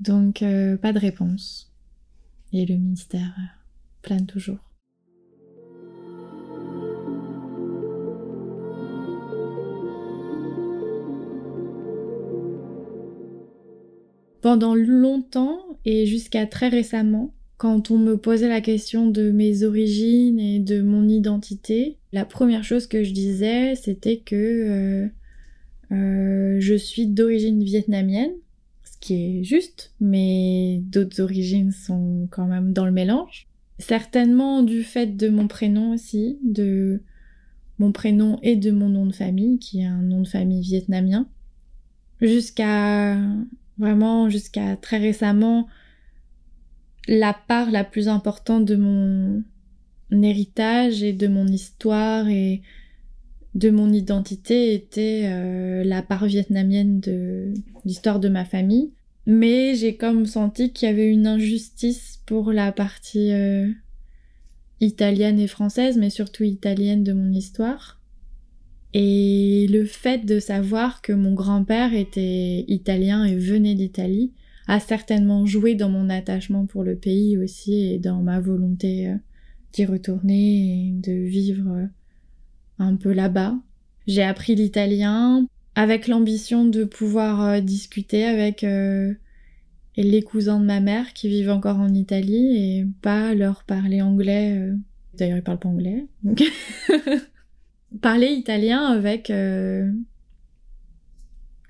Donc 0.00 0.42
euh, 0.42 0.76
pas 0.76 0.92
de 0.92 0.98
réponse. 0.98 1.72
Et 2.52 2.66
le 2.66 2.76
mystère 2.76 3.34
euh, 3.38 3.42
plane 4.02 4.26
toujours. 4.26 4.58
Pendant 14.40 14.74
longtemps 14.74 15.58
et 15.86 16.04
jusqu'à 16.04 16.46
très 16.46 16.68
récemment, 16.68 17.34
quand 17.56 17.90
on 17.90 17.98
me 17.98 18.18
posait 18.18 18.48
la 18.48 18.60
question 18.60 19.08
de 19.08 19.30
mes 19.30 19.62
origines 19.64 20.38
et 20.38 20.58
de 20.58 20.82
mon 20.82 21.08
identité, 21.08 21.96
la 22.12 22.26
première 22.26 22.62
chose 22.62 22.86
que 22.86 23.02
je 23.02 23.12
disais, 23.12 23.74
c'était 23.74 24.18
que 24.18 25.08
euh, 25.92 26.60
je 26.60 26.74
suis 26.74 27.06
d'origine 27.06 27.64
vietnamienne 27.64 28.34
qui 29.04 29.40
est 29.40 29.44
juste, 29.44 29.92
mais 30.00 30.80
d'autres 30.84 31.20
origines 31.20 31.72
sont 31.72 32.26
quand 32.30 32.46
même 32.46 32.72
dans 32.72 32.86
le 32.86 32.90
mélange. 32.90 33.46
Certainement 33.78 34.62
du 34.62 34.82
fait 34.82 35.14
de 35.18 35.28
mon 35.28 35.46
prénom 35.46 35.92
aussi, 35.92 36.38
de 36.42 37.02
mon 37.78 37.92
prénom 37.92 38.38
et 38.42 38.56
de 38.56 38.70
mon 38.70 38.88
nom 38.88 39.04
de 39.04 39.12
famille, 39.12 39.58
qui 39.58 39.82
est 39.82 39.86
un 39.86 40.00
nom 40.00 40.22
de 40.22 40.28
famille 40.28 40.62
vietnamien. 40.62 41.28
jusqu'à 42.22 43.18
vraiment 43.76 44.30
jusqu'à 44.30 44.76
très 44.76 44.96
récemment, 44.96 45.66
la 47.06 47.34
part 47.34 47.70
la 47.70 47.84
plus 47.84 48.08
importante 48.08 48.64
de 48.64 48.76
mon 48.76 49.44
héritage 50.10 51.02
et 51.02 51.12
de 51.12 51.26
mon 51.26 51.46
histoire 51.46 52.26
et 52.28 52.62
de 53.54 53.70
mon 53.70 53.92
identité 53.92 54.74
était 54.74 55.22
euh, 55.26 55.84
la 55.84 56.02
part 56.02 56.26
vietnamienne 56.26 57.00
de 57.00 57.54
l'histoire 57.84 58.20
de 58.20 58.28
ma 58.28 58.44
famille. 58.44 58.92
Mais 59.26 59.74
j'ai 59.74 59.96
comme 59.96 60.26
senti 60.26 60.72
qu'il 60.72 60.88
y 60.88 60.92
avait 60.92 61.08
une 61.08 61.26
injustice 61.26 62.20
pour 62.26 62.52
la 62.52 62.72
partie 62.72 63.32
euh, 63.32 63.68
italienne 64.80 65.38
et 65.38 65.46
française, 65.46 65.96
mais 65.96 66.10
surtout 66.10 66.44
italienne 66.44 67.04
de 67.04 67.12
mon 67.12 67.32
histoire. 67.32 68.00
Et 68.92 69.66
le 69.70 69.84
fait 69.86 70.24
de 70.24 70.38
savoir 70.40 71.00
que 71.00 71.12
mon 71.12 71.32
grand-père 71.32 71.94
était 71.94 72.64
italien 72.68 73.24
et 73.24 73.36
venait 73.36 73.74
d'Italie 73.74 74.32
a 74.66 74.80
certainement 74.80 75.46
joué 75.46 75.74
dans 75.74 75.90
mon 75.90 76.08
attachement 76.10 76.66
pour 76.66 76.84
le 76.84 76.96
pays 76.96 77.36
aussi 77.36 77.92
et 77.92 77.98
dans 77.98 78.22
ma 78.22 78.40
volonté 78.40 79.08
euh, 79.08 79.16
d'y 79.72 79.84
retourner 79.84 80.88
et 80.88 80.92
de 80.92 81.12
vivre 81.12 81.88
un 82.78 82.96
peu 82.96 83.12
là-bas. 83.12 83.56
J'ai 84.06 84.22
appris 84.22 84.54
l'italien 84.54 85.46
avec 85.74 86.08
l'ambition 86.08 86.64
de 86.64 86.84
pouvoir 86.84 87.42
euh, 87.42 87.60
discuter 87.60 88.24
avec 88.24 88.64
les 89.96 90.22
cousins 90.22 90.60
de 90.60 90.64
ma 90.66 90.80
mère 90.80 91.12
qui 91.12 91.28
vivent 91.28 91.50
encore 91.50 91.78
en 91.78 91.92
Italie 91.92 92.56
et 92.56 92.86
pas 93.02 93.34
leur 93.34 93.64
parler 93.64 94.02
anglais. 94.02 94.72
D'ailleurs, 95.16 95.38
ils 95.38 95.42
parlent 95.42 95.58
pas 95.58 95.68
anglais. 95.68 96.06
parler 98.00 98.28
italien 98.28 98.84
avec 98.84 99.30
euh, 99.30 99.90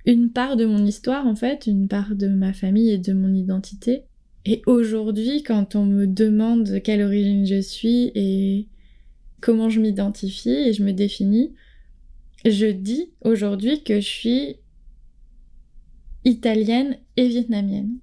une 0.07 0.31
part 0.31 0.57
de 0.57 0.65
mon 0.65 0.85
histoire 0.85 1.27
en 1.27 1.35
fait, 1.35 1.67
une 1.67 1.89
part 1.89 2.15
de 2.15 2.29
ma 2.29 2.53
famille 2.53 2.91
et 2.91 2.99
de 2.99 3.13
mon 3.13 3.33
identité. 3.35 4.05
Et 4.47 4.63
aujourd'hui, 4.67 5.43
quand 5.43 5.75
on 5.75 5.87
me 5.87 6.07
demande 6.07 6.65
de 6.65 6.79
quelle 6.79 7.03
origine 7.03 7.47
je 7.47 7.61
suis 7.61 8.13
et 8.15 8.67
comment 9.45 9.69
je 9.69 9.79
m'identifie 9.79 10.49
et 10.49 10.73
je 10.73 10.83
me 10.83 10.93
définis, 10.93 11.53
je 12.47 12.65
dis 12.65 13.11
aujourd'hui 13.21 13.83
que 13.83 14.01
je 14.01 14.09
suis 14.09 14.57
italienne 16.25 16.97
et 17.19 17.29
vietnamienne. 17.29 17.99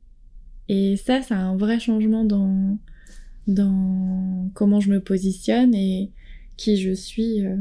Et 0.69 0.97
ça, 0.97 1.23
ça 1.23 1.37
a 1.37 1.41
un 1.41 1.57
vrai 1.57 1.79
changement 1.79 2.25
dans, 2.25 2.77
comment 4.53 4.79
je 4.79 4.91
me 4.91 5.01
positionne 5.01 5.73
et 5.73 6.11
qui 6.57 6.77
je 6.77 6.91
suis. 6.91 7.43
Euh, 7.43 7.57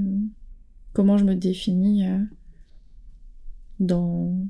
comment 0.93 1.17
je 1.17 1.25
me 1.25 1.35
définis 1.35 2.07
euh, 2.07 2.19
dans, 3.79 4.47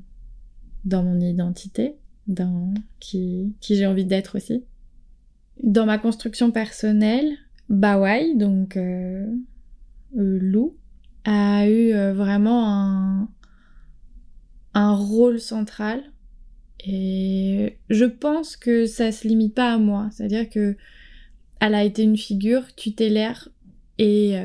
mon 0.83 1.19
identité, 1.21 1.95
dans 2.27 2.73
qui 2.99 3.55
j'ai 3.61 3.85
envie 3.85 4.05
d'être 4.05 4.35
aussi. 4.35 4.65
Dans 5.63 5.85
ma 5.85 5.97
construction 5.97 6.51
personnelle, 6.51 7.37
Bawai, 7.71 8.35
donc 8.35 8.77
euh, 8.77 9.25
euh, 10.17 10.39
Lou, 10.41 10.77
a 11.23 11.67
eu 11.67 11.93
vraiment 12.13 12.67
un, 12.67 13.29
un 14.73 14.93
rôle 14.93 15.39
central. 15.39 16.03
Et 16.83 17.77
je 17.89 18.05
pense 18.05 18.55
que 18.57 18.85
ça 18.85 19.11
se 19.11 19.27
limite 19.27 19.53
pas 19.53 19.73
à 19.73 19.77
moi. 19.77 20.09
C'est-à-dire 20.11 20.49
que 20.49 20.75
elle 21.59 21.75
a 21.75 21.83
été 21.83 22.01
une 22.01 22.17
figure 22.17 22.73
tutélaire 22.75 23.49
et 23.99 24.35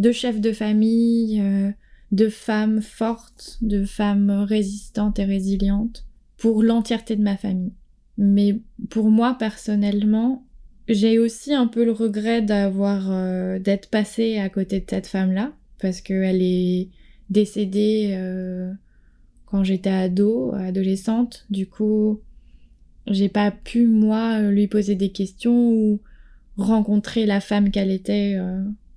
de 0.00 0.12
chefs 0.12 0.40
de 0.40 0.52
famille, 0.52 1.40
euh, 1.42 1.70
de 2.10 2.28
femmes 2.30 2.80
fortes, 2.80 3.58
de 3.60 3.84
femmes 3.84 4.30
résistantes 4.30 5.18
et 5.18 5.24
résilientes 5.24 6.06
pour 6.38 6.62
l'entièreté 6.62 7.16
de 7.16 7.22
ma 7.22 7.36
famille. 7.36 7.74
Mais 8.16 8.60
pour 8.88 9.10
moi 9.10 9.36
personnellement, 9.38 10.46
j'ai 10.94 11.18
aussi 11.18 11.54
un 11.54 11.66
peu 11.66 11.84
le 11.84 11.92
regret 11.92 12.42
d'avoir 12.42 13.10
euh, 13.10 13.58
d'être 13.58 13.88
passée 13.88 14.38
à 14.38 14.48
côté 14.48 14.80
de 14.80 14.86
cette 14.88 15.06
femme-là 15.06 15.52
parce 15.80 16.00
qu'elle 16.00 16.42
est 16.42 16.88
décédée 17.30 18.10
euh, 18.14 18.72
quand 19.46 19.64
j'étais 19.64 19.90
ado, 19.90 20.52
adolescente. 20.54 21.46
Du 21.50 21.66
coup, 21.66 22.20
j'ai 23.06 23.28
pas 23.28 23.50
pu 23.50 23.86
moi 23.86 24.42
lui 24.42 24.66
poser 24.66 24.94
des 24.94 25.10
questions 25.10 25.72
ou 25.72 26.00
rencontrer 26.56 27.24
la 27.24 27.40
femme 27.40 27.70
qu'elle 27.70 27.90
était 27.90 28.38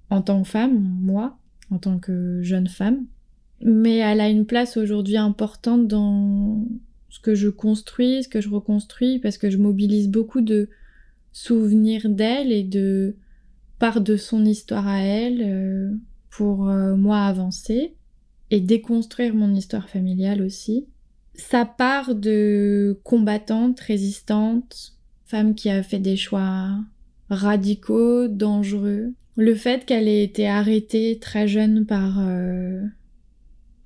en 0.10 0.22
tant 0.22 0.44
que 0.44 0.50
femme, 0.50 0.80
moi, 1.02 1.38
en 1.72 1.78
tant 1.80 1.98
que 1.98 2.42
jeune 2.42 2.68
femme. 2.68 3.06
Mais 3.62 3.98
elle 3.98 4.20
a 4.20 4.30
une 4.30 4.46
place 4.46 4.78
aujourd'hui 4.78 5.18
importante 5.18 5.88
dans 5.88 6.66
ce 7.10 7.20
que 7.20 7.36
je 7.36 7.50
construis, 7.50 8.24
ce 8.24 8.28
que 8.28 8.42
je 8.42 8.50
reconstruis, 8.50 9.20
parce 9.20 9.38
que 9.38 9.50
je 9.50 9.58
mobilise 9.58 10.10
beaucoup 10.10 10.42
de 10.42 10.70
souvenirs 11.34 12.08
d'elle 12.08 12.52
et 12.52 12.64
de 12.64 13.16
part 13.80 14.00
de 14.00 14.16
son 14.16 14.46
histoire 14.46 14.88
à 14.88 15.00
elle 15.00 15.42
euh, 15.42 15.92
pour 16.30 16.70
euh, 16.70 16.96
moi 16.96 17.26
avancer 17.26 17.96
et 18.52 18.62
déconstruire 18.62 19.36
mon 19.36 19.54
histoire 19.54 19.90
familiale 19.90 20.42
aussi. 20.42 20.88
Sa 21.34 21.66
part 21.66 22.14
de 22.16 23.00
combattante, 23.04 23.80
résistante, 23.80 24.94
femme 25.26 25.56
qui 25.56 25.70
a 25.70 25.82
fait 25.82 26.00
des 26.00 26.16
choix 26.16 26.70
radicaux, 27.30 28.28
dangereux, 28.28 29.14
le 29.36 29.56
fait 29.56 29.86
qu'elle 29.86 30.08
ait 30.08 30.24
été 30.24 30.48
arrêtée 30.48 31.18
très 31.20 31.48
jeune 31.48 31.88
par 31.88 32.20
euh, 32.20 32.84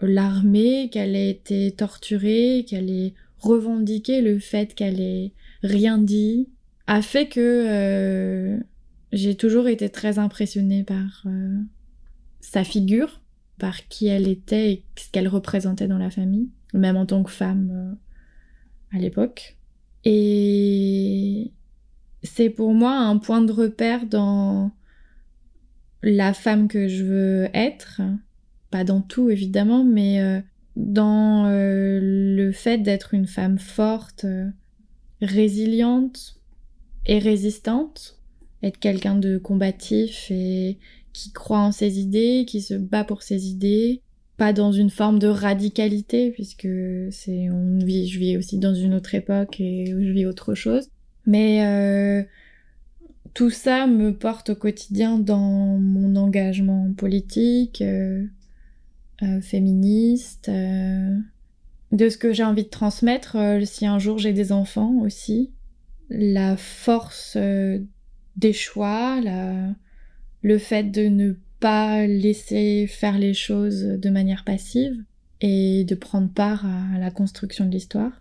l'armée, 0.01 0.89
qu'elle 0.91 1.15
ait 1.15 1.29
été 1.29 1.71
torturée, 1.71 2.65
qu'elle 2.67 2.89
ait 2.89 3.13
revendiqué 3.39 4.21
le 4.21 4.39
fait 4.39 4.73
qu'elle 4.73 4.99
ait 4.99 5.31
rien 5.63 5.97
dit, 5.97 6.49
a 6.88 7.01
fait 7.01 7.27
que 7.27 7.39
euh, 7.39 8.59
j'ai 9.11 9.35
toujours 9.35 9.67
été 9.67 9.89
très 9.89 10.19
impressionnée 10.19 10.83
par 10.83 11.23
euh, 11.25 11.57
sa 12.39 12.63
figure, 12.63 13.21
par 13.59 13.88
qui 13.88 14.07
elle 14.07 14.27
était 14.27 14.71
et 14.71 14.83
ce 14.95 15.09
qu'elle 15.11 15.27
représentait 15.27 15.88
dans 15.88 15.97
la 15.97 16.09
famille, 16.09 16.49
même 16.73 16.97
en 16.97 17.05
tant 17.05 17.23
que 17.23 17.31
femme 17.31 17.97
à 18.93 18.97
l'époque. 18.97 19.57
Et 20.05 21.51
c'est 22.23 22.49
pour 22.49 22.73
moi 22.73 22.93
un 22.93 23.17
point 23.17 23.41
de 23.41 23.51
repère 23.51 24.05
dans 24.05 24.71
la 26.03 26.33
femme 26.33 26.67
que 26.67 26.88
je 26.88 27.03
veux 27.03 27.49
être, 27.53 28.01
pas 28.69 28.83
dans 28.83 29.01
tout 29.01 29.29
évidemment, 29.29 29.83
mais 29.83 30.21
euh, 30.21 30.41
dans 30.75 31.45
euh, 31.47 31.99
le 32.01 32.51
fait 32.51 32.77
d'être 32.77 33.13
une 33.13 33.27
femme 33.27 33.57
forte, 33.57 34.25
euh, 34.25 34.49
résiliente 35.21 36.39
résistante, 37.07 38.19
être 38.63 38.79
quelqu'un 38.79 39.15
de 39.15 39.37
combatif 39.37 40.27
et 40.29 40.77
qui 41.13 41.31
croit 41.31 41.59
en 41.59 41.71
ses 41.71 41.99
idées, 41.99 42.45
qui 42.47 42.61
se 42.61 42.73
bat 42.73 43.03
pour 43.03 43.23
ses 43.23 43.47
idées, 43.47 44.01
pas 44.37 44.53
dans 44.53 44.71
une 44.71 44.89
forme 44.89 45.19
de 45.19 45.27
radicalité 45.27 46.31
puisque 46.31 46.67
c'est 47.11 47.49
on 47.49 47.79
vit 47.79 48.07
je 48.07 48.19
vis 48.19 48.37
aussi 48.37 48.57
dans 48.57 48.75
une 48.75 48.93
autre 48.93 49.15
époque 49.15 49.59
et 49.59 49.87
je 49.87 50.11
vis 50.11 50.25
autre 50.25 50.53
chose, 50.53 50.89
mais 51.25 51.63
tout 53.37 53.51
ça 53.51 53.85
me 53.85 54.17
porte 54.17 54.49
au 54.49 54.55
quotidien 54.55 55.19
dans 55.19 55.77
mon 55.77 56.15
engagement 56.15 56.91
politique, 56.97 57.83
euh, 57.83 58.25
euh, 59.21 59.41
féministe, 59.41 60.49
euh, 60.49 61.15
de 61.91 62.09
ce 62.09 62.17
que 62.17 62.33
j'ai 62.33 62.43
envie 62.43 62.63
de 62.63 62.69
transmettre 62.69 63.37
si 63.63 63.85
un 63.85 63.99
jour 63.99 64.17
j'ai 64.17 64.33
des 64.33 64.51
enfants 64.51 65.01
aussi. 65.03 65.51
La 66.09 66.55
force 66.57 67.37
des 68.35 68.53
choix, 68.53 69.19
le 70.41 70.57
fait 70.57 70.83
de 70.83 71.07
ne 71.07 71.33
pas 71.59 72.07
laisser 72.07 72.87
faire 72.87 73.17
les 73.17 73.33
choses 73.33 73.83
de 73.83 74.09
manière 74.09 74.43
passive 74.43 74.95
et 75.41 75.83
de 75.83 75.95
prendre 75.95 76.29
part 76.29 76.65
à 76.65 76.97
la 76.99 77.11
construction 77.11 77.65
de 77.65 77.71
l'histoire. 77.71 78.11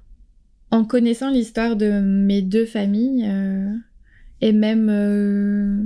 En 0.70 0.84
connaissant 0.84 1.30
l'histoire 1.30 1.76
de 1.76 2.00
mes 2.00 2.42
deux 2.42 2.66
familles, 2.66 3.24
et 4.40 4.52
même 4.52 4.88
euh, 4.90 5.84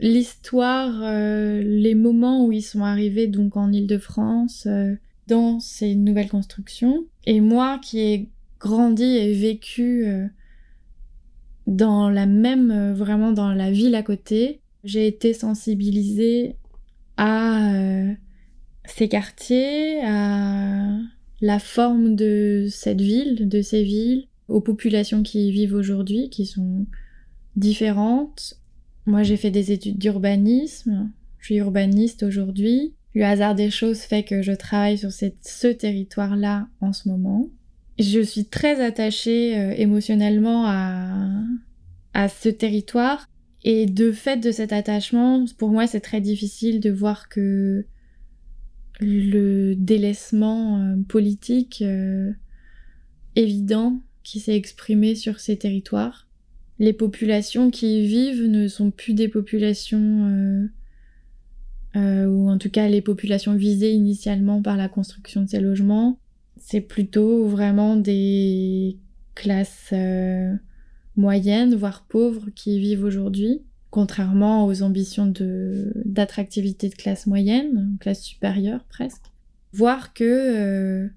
l'histoire, 0.00 1.00
euh, 1.02 1.60
les 1.62 1.94
moments 1.94 2.44
où 2.46 2.52
ils 2.52 2.62
sont 2.62 2.84
arrivés 2.84 3.26
donc 3.26 3.56
en 3.56 3.72
Île-de-France 3.72 4.66
euh, 4.66 4.94
dans 5.26 5.60
ces 5.60 5.94
nouvelles 5.94 6.28
constructions. 6.28 7.04
Et 7.26 7.40
moi 7.40 7.80
qui 7.82 8.00
ai 8.00 8.28
grandi 8.60 9.04
et 9.04 9.34
vécu 9.34 10.06
dans 11.66 12.10
la 12.10 12.26
même, 12.26 12.92
vraiment 12.92 13.32
dans 13.32 13.52
la 13.52 13.70
ville 13.70 13.94
à 13.94 14.02
côté, 14.02 14.60
j'ai 14.84 15.06
été 15.06 15.32
sensibilisée 15.32 16.56
à 17.16 17.70
ces 18.86 19.08
quartiers, 19.08 20.02
à 20.04 20.98
la 21.40 21.58
forme 21.58 22.16
de 22.16 22.66
cette 22.70 23.00
ville, 23.00 23.48
de 23.48 23.62
ces 23.62 23.82
villes, 23.82 24.26
aux 24.48 24.60
populations 24.60 25.22
qui 25.22 25.48
y 25.48 25.50
vivent 25.52 25.74
aujourd'hui, 25.74 26.28
qui 26.28 26.44
sont 26.46 26.86
différentes. 27.56 28.60
Moi, 29.06 29.22
j'ai 29.22 29.36
fait 29.36 29.50
des 29.50 29.72
études 29.72 29.98
d'urbanisme. 29.98 31.10
Je 31.38 31.46
suis 31.46 31.56
urbaniste 31.56 32.22
aujourd'hui. 32.22 32.94
Le 33.14 33.24
hasard 33.24 33.54
des 33.54 33.70
choses 33.70 34.00
fait 34.00 34.22
que 34.22 34.42
je 34.42 34.52
travaille 34.52 34.98
sur 34.98 35.12
ce 35.12 35.66
territoire-là 35.68 36.68
en 36.80 36.92
ce 36.92 37.08
moment. 37.08 37.48
Je 37.98 38.20
suis 38.20 38.44
très 38.46 38.80
attachée 38.80 39.58
euh, 39.58 39.74
émotionnellement 39.76 40.64
à, 40.66 41.42
à 42.12 42.28
ce 42.28 42.48
territoire. 42.48 43.28
Et 43.64 43.86
de 43.86 44.12
fait 44.12 44.36
de 44.36 44.52
cet 44.52 44.72
attachement, 44.72 45.44
pour 45.56 45.70
moi, 45.70 45.86
c'est 45.86 46.00
très 46.00 46.20
difficile 46.20 46.80
de 46.80 46.90
voir 46.90 47.30
que 47.30 47.86
le 49.00 49.74
délaissement 49.74 50.78
euh, 50.78 50.96
politique 51.08 51.82
euh, 51.82 52.32
évident 53.36 54.02
qui 54.22 54.38
s'est 54.38 54.56
exprimé 54.56 55.14
sur 55.14 55.40
ces 55.40 55.56
territoires. 55.56 56.28
Les 56.78 56.92
populations 56.92 57.70
qui 57.70 58.02
y 58.02 58.06
vivent 58.06 58.46
ne 58.46 58.68
sont 58.68 58.90
plus 58.90 59.14
des 59.14 59.28
populations, 59.28 60.68
euh, 61.96 62.26
ou 62.26 62.50
en 62.50 62.58
tout 62.58 62.70
cas 62.70 62.88
les 62.88 63.00
populations 63.00 63.54
visées 63.54 63.92
initialement 63.92 64.60
par 64.60 64.76
la 64.76 64.88
construction 64.88 65.42
de 65.42 65.48
ces 65.48 65.60
logements. 65.60 66.18
C'est 66.66 66.80
plutôt 66.80 67.46
vraiment 67.46 67.96
des 67.96 68.96
classes 69.34 69.92
moyennes, 71.16 71.74
voire 71.74 72.06
pauvres, 72.08 72.48
qui 72.54 72.78
vivent 72.78 73.04
aujourd'hui 73.04 73.62
contrairement 73.94 74.66
aux 74.66 74.82
ambitions 74.82 75.32
d'attractivité 76.04 76.88
de, 76.88 76.96
classe 76.96 77.28
moyenne, 77.28 77.96
classe 78.00 78.22
supérieure 78.22 78.84
presque. 78.88 79.30
Voir 79.72 80.12
que 80.14 81.08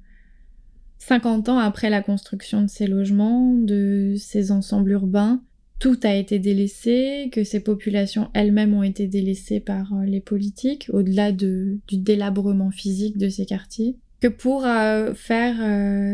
50 1.00 1.50
euh, 1.50 1.52
ans 1.54 1.58
après 1.58 1.90
la 1.90 2.04
construction 2.04 2.62
de 2.62 2.68
ces 2.68 2.86
logements, 2.86 3.56
de 3.56 4.14
ces 4.20 4.52
ensembles 4.52 4.92
urbains, 4.92 5.42
tout 5.80 5.98
a 6.04 6.14
été 6.14 6.38
délaissé, 6.38 7.30
que 7.32 7.44
ces 7.44 7.62
populations 7.62 8.30
elles-mêmes 8.36 8.76
ont 8.76 8.84
été 8.84 9.08
délaissées 9.08 9.60
par 9.60 9.96
euh, 9.96 10.06
les 10.06 10.22
politiques, 10.22 10.88
au-delà 10.94 11.32
du 11.32 11.82
délabrement 11.92 12.70
physique 12.70 13.18
de 13.18 13.30
ces 13.30 13.48
quartiers, 13.48 13.96
que 14.20 14.28
pour 14.28 14.66
euh, 14.66 15.14
faire 15.14 15.58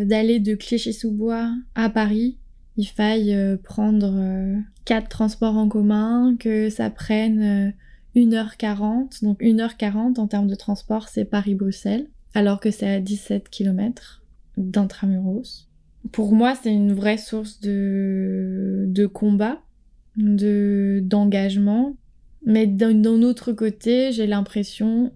d'aller 0.05 0.39
de 0.39 0.55
Clichy-sous-Bois 0.55 1.51
à 1.75 1.89
Paris, 1.89 2.37
il 2.77 2.85
faille 2.85 3.37
prendre 3.63 4.61
quatre 4.85 5.09
transports 5.09 5.57
en 5.57 5.69
commun, 5.69 6.35
que 6.39 6.69
ça 6.69 6.89
prenne 6.89 7.73
1h40. 8.15 9.21
Euh, 9.21 9.25
Donc 9.25 9.41
1h40 9.41 10.19
en 10.19 10.27
termes 10.27 10.47
de 10.47 10.55
transport, 10.55 11.07
c'est 11.07 11.25
Paris-Bruxelles, 11.25 12.07
alors 12.33 12.59
que 12.59 12.71
c'est 12.71 12.89
à 12.89 12.99
17 12.99 13.49
km 13.49 14.23
d'intramuros. 14.57 15.69
Pour 16.11 16.33
moi, 16.33 16.53
c'est 16.55 16.73
une 16.73 16.93
vraie 16.93 17.17
source 17.17 17.59
de, 17.61 18.85
de 18.87 19.05
combat, 19.05 19.61
de, 20.17 20.99
d'engagement. 21.03 21.95
Mais 22.45 22.67
d'un 22.67 23.05
autre 23.05 23.53
côté, 23.53 24.11
j'ai 24.11 24.27
l'impression, 24.27 25.13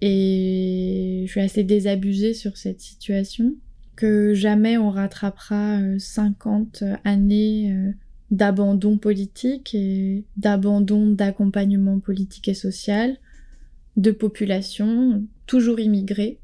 et 0.00 1.24
je 1.26 1.30
suis 1.30 1.40
assez 1.40 1.64
désabusée 1.64 2.34
sur 2.34 2.56
cette 2.56 2.80
situation, 2.80 3.54
que 3.96 4.32
jamais 4.34 4.78
on 4.78 4.90
rattrapera 4.90 5.80
50 5.98 6.82
euh, 6.82 6.94
années 7.04 7.72
euh, 7.72 7.92
d'abandon 8.30 8.96
politique 8.96 9.74
et 9.74 10.24
d'abandon 10.36 11.10
d'accompagnement 11.10 11.98
politique 11.98 12.48
et 12.48 12.54
social 12.54 13.16
de 13.96 14.12
populations 14.12 15.24
toujours 15.46 15.80
immigrées. 15.80 16.38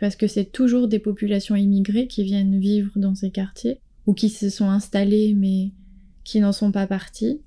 parce 0.00 0.16
que 0.16 0.26
c'est 0.26 0.50
toujours 0.50 0.88
des 0.88 0.98
populations 0.98 1.56
immigrées 1.56 2.06
qui 2.06 2.24
viennent 2.24 2.58
vivre 2.58 2.92
dans 2.96 3.14
ces 3.14 3.30
quartiers 3.30 3.78
ou 4.06 4.14
qui 4.14 4.30
se 4.30 4.48
sont 4.48 4.70
installées 4.70 5.34
mais 5.34 5.72
qui 6.24 6.40
n'en 6.40 6.52
sont 6.52 6.72
pas 6.72 6.86
partis. 6.86 7.42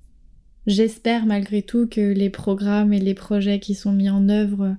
J'espère 0.67 1.25
malgré 1.25 1.63
tout 1.63 1.87
que 1.87 2.13
les 2.13 2.29
programmes 2.29 2.93
et 2.93 2.99
les 2.99 3.13
projets 3.15 3.59
qui 3.59 3.73
sont 3.73 3.93
mis 3.93 4.09
en 4.09 4.29
œuvre 4.29 4.75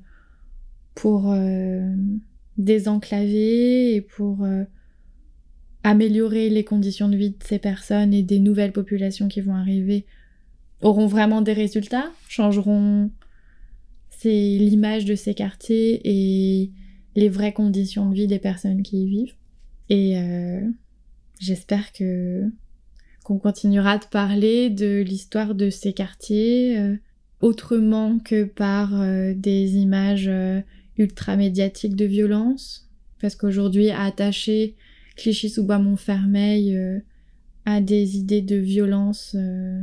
pour 0.96 1.30
euh, 1.30 1.94
désenclaver 2.56 3.94
et 3.94 4.00
pour 4.00 4.42
euh, 4.42 4.64
améliorer 5.84 6.48
les 6.48 6.64
conditions 6.64 7.08
de 7.08 7.16
vie 7.16 7.30
de 7.30 7.44
ces 7.44 7.58
personnes 7.60 8.12
et 8.12 8.22
des 8.22 8.40
nouvelles 8.40 8.72
populations 8.72 9.28
qui 9.28 9.42
vont 9.42 9.54
arriver 9.54 10.06
auront 10.82 11.06
vraiment 11.06 11.42
des 11.42 11.52
résultats, 11.52 12.10
changeront 12.28 13.10
l'image 14.24 15.04
de 15.04 15.14
ces 15.14 15.34
quartiers 15.34 16.00
et 16.02 16.72
les 17.14 17.28
vraies 17.28 17.52
conditions 17.52 18.10
de 18.10 18.14
vie 18.14 18.26
des 18.26 18.40
personnes 18.40 18.82
qui 18.82 19.04
y 19.04 19.06
vivent. 19.06 19.34
Et 19.88 20.18
euh, 20.18 20.60
j'espère 21.38 21.92
que 21.92 22.42
qu'on 23.22 23.38
continuera 23.38 23.98
de 23.98 24.04
parler 24.06 24.70
de 24.70 25.04
l'histoire 25.06 25.54
de 25.54 25.70
ces 25.70 25.92
quartiers 25.92 26.96
autrement 27.40 28.18
que 28.18 28.44
par 28.44 28.90
des 29.34 29.76
images 29.76 30.30
ultra 30.98 31.36
médiatiques 31.36 31.96
de 31.96 32.04
violence, 32.04 32.88
parce 33.20 33.34
qu'aujourd'hui 33.34 33.90
attacher 33.90 34.76
Clichy-sous-Bois-Montfermeil 35.16 36.76
euh, 36.76 37.00
a 37.64 37.80
des 37.80 38.16
idées 38.16 38.42
de 38.42 38.56
violence. 38.56 39.34
Euh, 39.34 39.82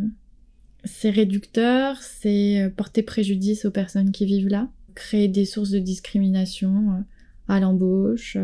c'est 0.85 1.09
réducteur, 1.09 2.01
c'est 2.01 2.61
euh, 2.61 2.69
porter 2.69 3.03
préjudice 3.03 3.65
aux 3.65 3.71
personnes 3.71 4.11
qui 4.11 4.25
vivent 4.25 4.49
là, 4.49 4.69
créer 4.95 5.27
des 5.27 5.45
sources 5.45 5.71
de 5.71 5.79
discrimination 5.79 7.03
à 7.47 7.59
l'embauche, 7.59 8.37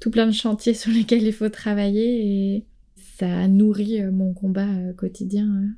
tout 0.00 0.10
plein 0.10 0.26
de 0.26 0.32
chantiers 0.32 0.74
sur 0.74 0.92
lesquels 0.92 1.22
il 1.22 1.32
faut 1.32 1.48
travailler 1.48 2.54
et 2.56 2.64
ça 3.18 3.48
nourrit 3.48 4.02
mon 4.02 4.32
combat 4.34 4.68
quotidien 4.96 5.68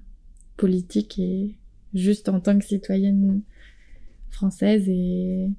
politique 0.56 1.18
et 1.18 1.54
juste 1.94 2.28
en 2.28 2.40
tant 2.40 2.58
que 2.58 2.64
citoyenne 2.64 3.42
française 4.30 4.88
et 4.88 5.50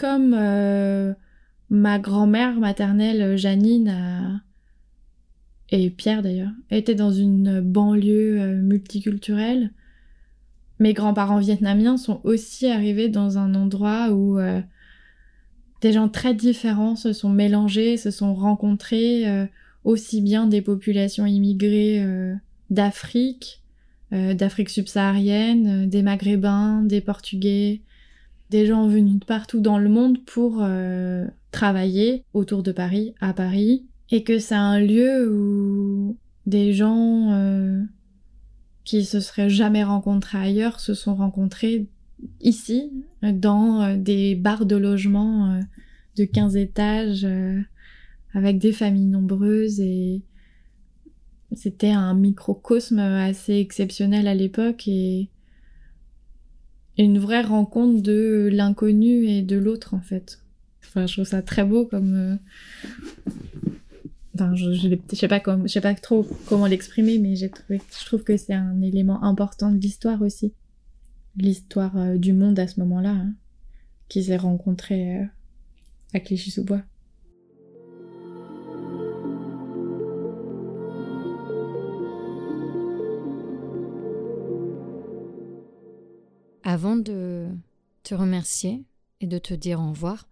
comme 0.00 1.14
ma 1.70 1.98
grand-mère 1.98 2.58
maternelle, 2.58 3.36
Janine, 3.36 4.40
et 5.72 5.90
Pierre 5.90 6.22
d'ailleurs, 6.22 6.50
était 6.70 6.94
dans 6.94 7.12
une 7.12 7.60
banlieue 7.60 8.40
euh, 8.40 8.60
multiculturelle. 8.60 9.70
Mes 10.78 10.94
grands-parents 10.94 11.38
vietnamiens 11.38 11.96
sont 11.96 12.20
aussi 12.24 12.66
arrivés 12.66 13.08
dans 13.08 13.38
un 13.38 13.54
endroit 13.54 14.10
où 14.10 14.38
euh, 14.38 14.60
des 15.80 15.92
gens 15.92 16.08
très 16.08 16.34
différents 16.34 16.96
se 16.96 17.12
sont 17.12 17.28
mélangés, 17.28 17.96
se 17.96 18.10
sont 18.10 18.34
rencontrés, 18.34 19.28
euh, 19.28 19.46
aussi 19.84 20.22
bien 20.22 20.46
des 20.46 20.60
populations 20.60 21.24
immigrées 21.24 22.04
d'Afrique, 22.68 23.62
d'Afrique 24.12 24.68
subsaharienne, 24.68 25.88
des 25.88 26.02
Maghrébins, 26.02 26.82
des 26.82 27.00
Portugais, 27.00 27.80
des 28.50 28.66
gens 28.66 28.86
venus 28.88 29.20
de 29.20 29.24
partout 29.24 29.60
dans 29.60 29.78
le 29.78 29.88
monde 29.88 30.24
pour 30.24 30.62
travailler 31.50 32.24
autour 32.34 32.62
de 32.62 32.72
Paris, 32.72 33.14
à 33.20 33.32
Paris, 33.32 33.84
et 34.10 34.22
que 34.22 34.38
c'est 34.38 34.54
un 34.54 34.80
lieu 34.80 35.30
où 35.30 36.16
des 36.46 36.72
gens 36.72 37.32
euh, 37.32 37.82
qui 38.84 39.04
se 39.04 39.20
seraient 39.20 39.50
jamais 39.50 39.84
rencontrés 39.84 40.38
ailleurs 40.38 40.80
se 40.80 40.94
sont 40.94 41.14
rencontrés 41.14 41.86
ici, 42.40 42.90
dans 43.22 43.82
euh, 43.82 43.96
des 43.96 44.34
bars 44.34 44.66
de 44.66 44.76
logement 44.76 45.52
euh, 45.52 45.60
de 46.16 46.24
15 46.24 46.56
étages, 46.56 47.26
avec 48.34 48.58
des 48.58 48.72
familles 48.72 49.06
nombreuses 49.06 49.80
et 49.80 50.22
c'était 51.52 51.90
un 51.90 52.14
microcosme 52.14 52.98
assez 52.98 53.54
exceptionnel 53.54 54.28
à 54.28 54.34
l'époque 54.34 54.86
et 54.86 55.28
une 57.04 57.18
vraie 57.18 57.42
rencontre 57.42 58.02
de 58.02 58.48
l'inconnu 58.52 59.26
et 59.26 59.42
de 59.42 59.56
l'autre 59.56 59.94
en 59.94 60.00
fait. 60.00 60.40
Enfin, 60.82 61.06
je 61.06 61.14
trouve 61.14 61.24
ça 61.24 61.42
très 61.42 61.64
beau 61.64 61.86
comme. 61.86 62.14
Euh, 62.14 62.36
enfin, 64.34 64.54
je, 64.56 64.72
je, 64.72 64.88
sais 65.14 65.28
pas 65.28 65.40
je 65.62 65.68
sais 65.68 65.80
pas 65.80 65.94
trop 65.94 66.26
comment 66.46 66.66
l'exprimer, 66.66 67.18
mais 67.18 67.36
j'ai 67.36 67.48
trouvé, 67.48 67.80
je 67.98 68.04
trouve 68.04 68.24
que 68.24 68.36
c'est 68.36 68.54
un 68.54 68.80
élément 68.82 69.22
important 69.22 69.70
de 69.70 69.78
l'histoire 69.78 70.20
aussi, 70.22 70.52
l'histoire 71.36 71.96
euh, 71.96 72.16
du 72.16 72.32
monde 72.32 72.58
à 72.58 72.66
ce 72.66 72.80
moment-là, 72.80 73.10
hein, 73.10 73.34
qui 74.08 74.24
s'est 74.24 74.36
rencontré 74.36 75.18
euh, 75.18 75.24
à 76.12 76.20
Clichy-sous-Bois. 76.20 76.82
Avant 86.82 86.96
de 86.96 87.46
te 88.04 88.14
remercier 88.14 88.86
et 89.20 89.26
de 89.26 89.36
te 89.36 89.52
dire 89.52 89.78
au 89.82 89.90
revoir, 89.90 90.26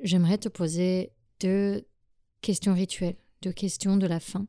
j'aimerais 0.00 0.38
te 0.38 0.48
poser 0.48 1.12
deux 1.38 1.86
questions 2.40 2.72
rituelles, 2.72 3.18
deux 3.42 3.52
questions 3.52 3.98
de 3.98 4.06
la 4.06 4.18
fin. 4.18 4.46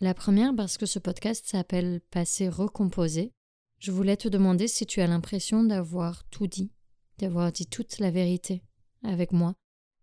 La 0.00 0.14
première, 0.14 0.54
parce 0.54 0.78
que 0.78 0.86
ce 0.86 1.00
podcast 1.00 1.44
s'appelle 1.44 2.00
Passé 2.12 2.48
recomposé, 2.48 3.32
je 3.80 3.90
voulais 3.90 4.16
te 4.16 4.28
demander 4.28 4.68
si 4.68 4.86
tu 4.86 5.00
as 5.00 5.08
l'impression 5.08 5.64
d'avoir 5.64 6.22
tout 6.28 6.46
dit, 6.46 6.70
d'avoir 7.18 7.50
dit 7.50 7.66
toute 7.66 7.98
la 7.98 8.12
vérité 8.12 8.62
avec 9.02 9.32
moi. 9.32 9.56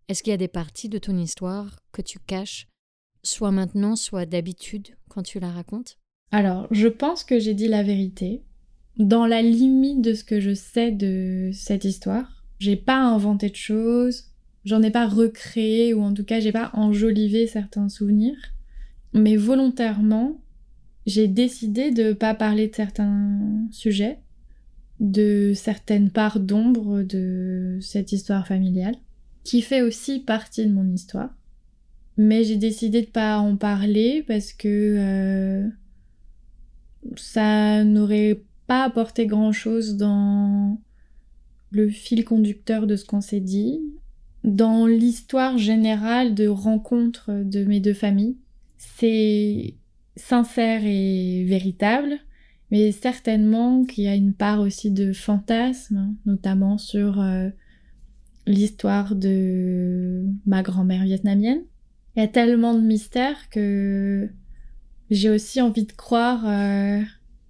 Est-ce 0.10 0.22
qu'il 0.22 0.32
y 0.32 0.34
a 0.34 0.38
des 0.38 0.50
parties 0.50 0.90
de 0.90 0.98
ton 0.98 1.18
histoire 1.18 1.80
que 1.94 2.02
tu 2.02 2.20
caches, 2.20 2.68
soit 3.24 3.52
maintenant, 3.52 3.96
soit 3.96 4.26
d'habitude, 4.26 4.98
quand 5.08 5.24
tu 5.24 5.40
la 5.40 5.50
racontes? 5.50 5.98
Alors, 6.32 6.68
je 6.72 6.90
pense 6.90 7.24
que 7.24 7.40
j'ai 7.40 7.54
dit 7.54 7.70
la 7.70 7.84
vérité, 7.84 8.44
dans 8.98 9.26
la 9.26 9.42
limite 9.42 10.02
de 10.02 10.14
ce 10.14 10.24
que 10.24 10.40
je 10.40 10.54
sais 10.54 10.92
de 10.92 11.52
cette 11.54 11.86
histoire 11.86 12.44
J'ai 12.60 12.76
pas 12.76 13.00
inventé 13.00 13.50
de 13.50 13.56
choses, 13.56 14.26
j'en 14.66 14.82
ai 14.82 14.92
pas 14.92 15.08
recréé 15.08 15.94
ou 15.94 16.02
en 16.02 16.14
tout 16.14 16.24
cas 16.24 16.40
j'ai 16.40 16.52
pas 16.52 16.72
enjolivé 16.74 17.48
certains 17.48 17.90
souvenirs, 17.90 18.38
mais 19.14 19.36
volontairement, 19.36 20.42
j'ai 21.06 21.28
décidé 21.28 21.92
de 21.92 22.14
pas 22.14 22.34
parler 22.34 22.68
de 22.68 22.76
certains 22.76 23.68
sujets, 23.72 24.20
de 25.00 25.54
certaines 25.56 26.10
parts 26.10 26.40
d'ombre 26.40 27.04
de 27.04 27.78
cette 27.82 28.12
histoire 28.12 28.48
familiale, 28.48 28.96
qui 29.44 29.62
fait 29.62 29.82
aussi 29.82 30.20
partie 30.20 30.66
de 30.66 30.74
mon 30.74 30.92
histoire. 30.92 31.30
Mais 32.18 32.44
j'ai 32.44 32.58
décidé 32.58 33.04
de 33.04 33.08
pas 33.08 33.38
en 33.38 33.56
parler 33.56 34.26
parce 34.28 34.52
que 34.52 34.68
euh, 34.68 35.68
ça 37.16 37.84
n'aurait 37.84 38.42
pas 38.68 38.84
apporté 38.84 39.26
grand 39.26 39.52
chose 39.52 39.98
dans 39.98 40.80
le 41.72 41.90
fil 41.90 42.24
conducteur 42.26 42.88
de 42.88 42.96
ce 42.96 43.06
qu'on 43.06 43.22
s'est 43.22 43.40
dit, 43.40 43.82
dans 44.44 44.86
l'histoire 44.86 45.58
générale 45.58 46.36
de 46.36 46.48
rencontre 46.48 47.32
de 47.44 47.64
mes 47.66 47.80
deux 47.80 47.94
familles. 47.94 48.38
C'est 48.78 49.76
sincère 50.16 50.82
et 50.84 51.46
véritable, 51.46 52.20
mais 52.72 52.92
certainement 52.92 53.86
qu'il 53.86 54.04
y 54.06 54.08
a 54.08 54.16
une 54.16 54.34
part 54.34 54.60
aussi 54.60 54.92
de 54.92 55.14
fantasme, 55.14 56.16
notamment 56.26 56.78
sur 56.78 57.22
euh, 57.22 57.50
l'histoire 58.46 59.16
de 59.16 60.26
ma 60.46 60.64
grand-mère 60.64 61.04
vietnamienne. 61.04 61.64
Il 62.16 62.22
y 62.22 62.24
a 62.24 62.28
tellement 62.28 62.74
de 62.74 62.82
mystères 62.82 63.50
que 63.50 64.30
j'ai 65.10 65.30
aussi 65.30 65.62
envie 65.62 65.86
de 65.86 65.92
croire 65.92 66.48
euh, 66.48 67.02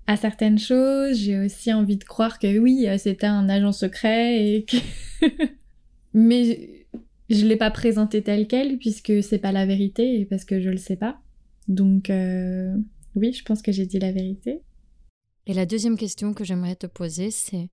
à 0.08 0.18
certaines 0.18 0.58
choses. 0.58 1.18
J'ai 1.18 1.38
aussi 1.38 1.72
envie 1.72 1.98
de 1.98 2.04
croire 2.04 2.40
que 2.40 2.58
oui, 2.58 2.88
euh, 2.88 2.98
c'était 2.98 3.28
un 3.28 3.48
agent 3.50 3.74
secret. 3.74 4.66
Mais 6.14 6.88
je 7.30 7.46
l'ai 7.46 7.58
pas 7.58 7.72
présenté 7.72 8.24
tel 8.24 8.48
quel 8.48 8.78
puisque 8.80 9.22
c'est 9.22 9.40
pas 9.40 9.52
la 9.52 9.66
vérité 9.66 10.20
et 10.20 10.26
parce 10.26 10.46
que 10.46 10.62
je 10.62 10.70
le 10.70 10.78
sais 10.78 10.96
pas. 10.96 11.20
Donc 11.68 12.10
euh, 12.10 12.74
oui, 13.16 13.34
je 13.34 13.44
pense 13.44 13.62
que 13.62 13.72
j'ai 13.72 13.86
dit 13.86 14.00
la 14.00 14.12
vérité. 14.12 14.64
Et 15.46 15.54
la 15.54 15.66
deuxième 15.66 15.98
question 15.98 16.34
que 16.34 16.44
j'aimerais 16.44 16.76
te 16.76 16.88
poser, 16.88 17.32
c'est 17.32 17.70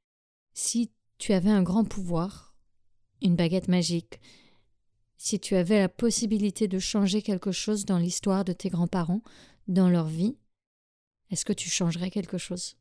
si 0.53 0.91
tu 1.19 1.33
avais 1.33 1.51
un 1.51 1.63
grand 1.63 1.85
pouvoir, 1.85 2.55
une 3.23 3.37
baguette 3.37 3.69
magique, 3.69 4.21
si 5.17 5.41
tu 5.41 5.57
avais 5.57 5.79
la 5.79 5.89
possibilité 5.89 6.69
de 6.69 6.79
changer 6.79 7.23
quelque 7.23 7.53
chose 7.53 7.85
dans 7.85 7.99
l'histoire 7.99 8.45
de 8.45 8.53
tes 8.53 8.69
grands-parents, 8.69 9.23
dans 9.67 9.89
leur 9.89 10.07
vie, 10.07 10.37
est-ce 11.31 11.45
que 11.45 11.53
tu 11.53 11.71
changerais 11.71 12.11
quelque 12.11 12.39
chose? 12.39 12.77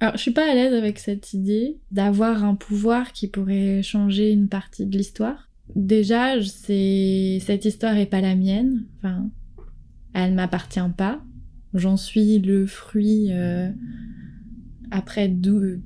Alors, 0.00 0.16
je 0.16 0.22
suis 0.22 0.32
pas 0.32 0.50
à 0.50 0.54
l'aise 0.54 0.74
avec 0.74 0.98
cette 0.98 1.32
idée 1.32 1.78
d'avoir 1.90 2.44
un 2.44 2.54
pouvoir 2.54 3.12
qui 3.12 3.28
pourrait 3.28 3.82
changer 3.82 4.30
une 4.30 4.48
partie 4.48 4.86
de 4.86 4.96
l'histoire. 4.96 5.50
Déjà, 5.74 6.42
c'est 6.42 7.38
cette 7.40 7.64
histoire 7.64 7.96
est 7.96 8.06
pas 8.06 8.20
la 8.20 8.34
mienne. 8.34 8.86
Enfin, 8.98 9.30
elle 10.12 10.34
m'appartient 10.34 10.80
pas. 10.96 11.22
J'en 11.72 11.96
suis 11.96 12.38
le 12.38 12.66
fruit 12.66 13.28
euh, 13.30 13.70
après 14.90 15.32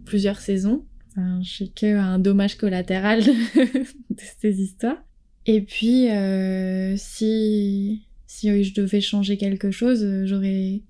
plusieurs 0.04 0.40
saisons. 0.40 0.84
Je 1.16 1.48
suis 1.48 1.70
qu'un 1.72 2.20
dommage 2.20 2.56
collatéral 2.56 3.22
de 3.24 4.22
ces 4.40 4.60
histoires. 4.60 5.02
Et 5.46 5.62
puis, 5.62 6.08
euh, 6.10 6.94
si, 6.96 8.06
si 8.26 8.62
je 8.62 8.74
devais 8.74 9.00
changer 9.00 9.36
quelque 9.36 9.70
chose, 9.72 10.06
j'aurais 10.26 10.82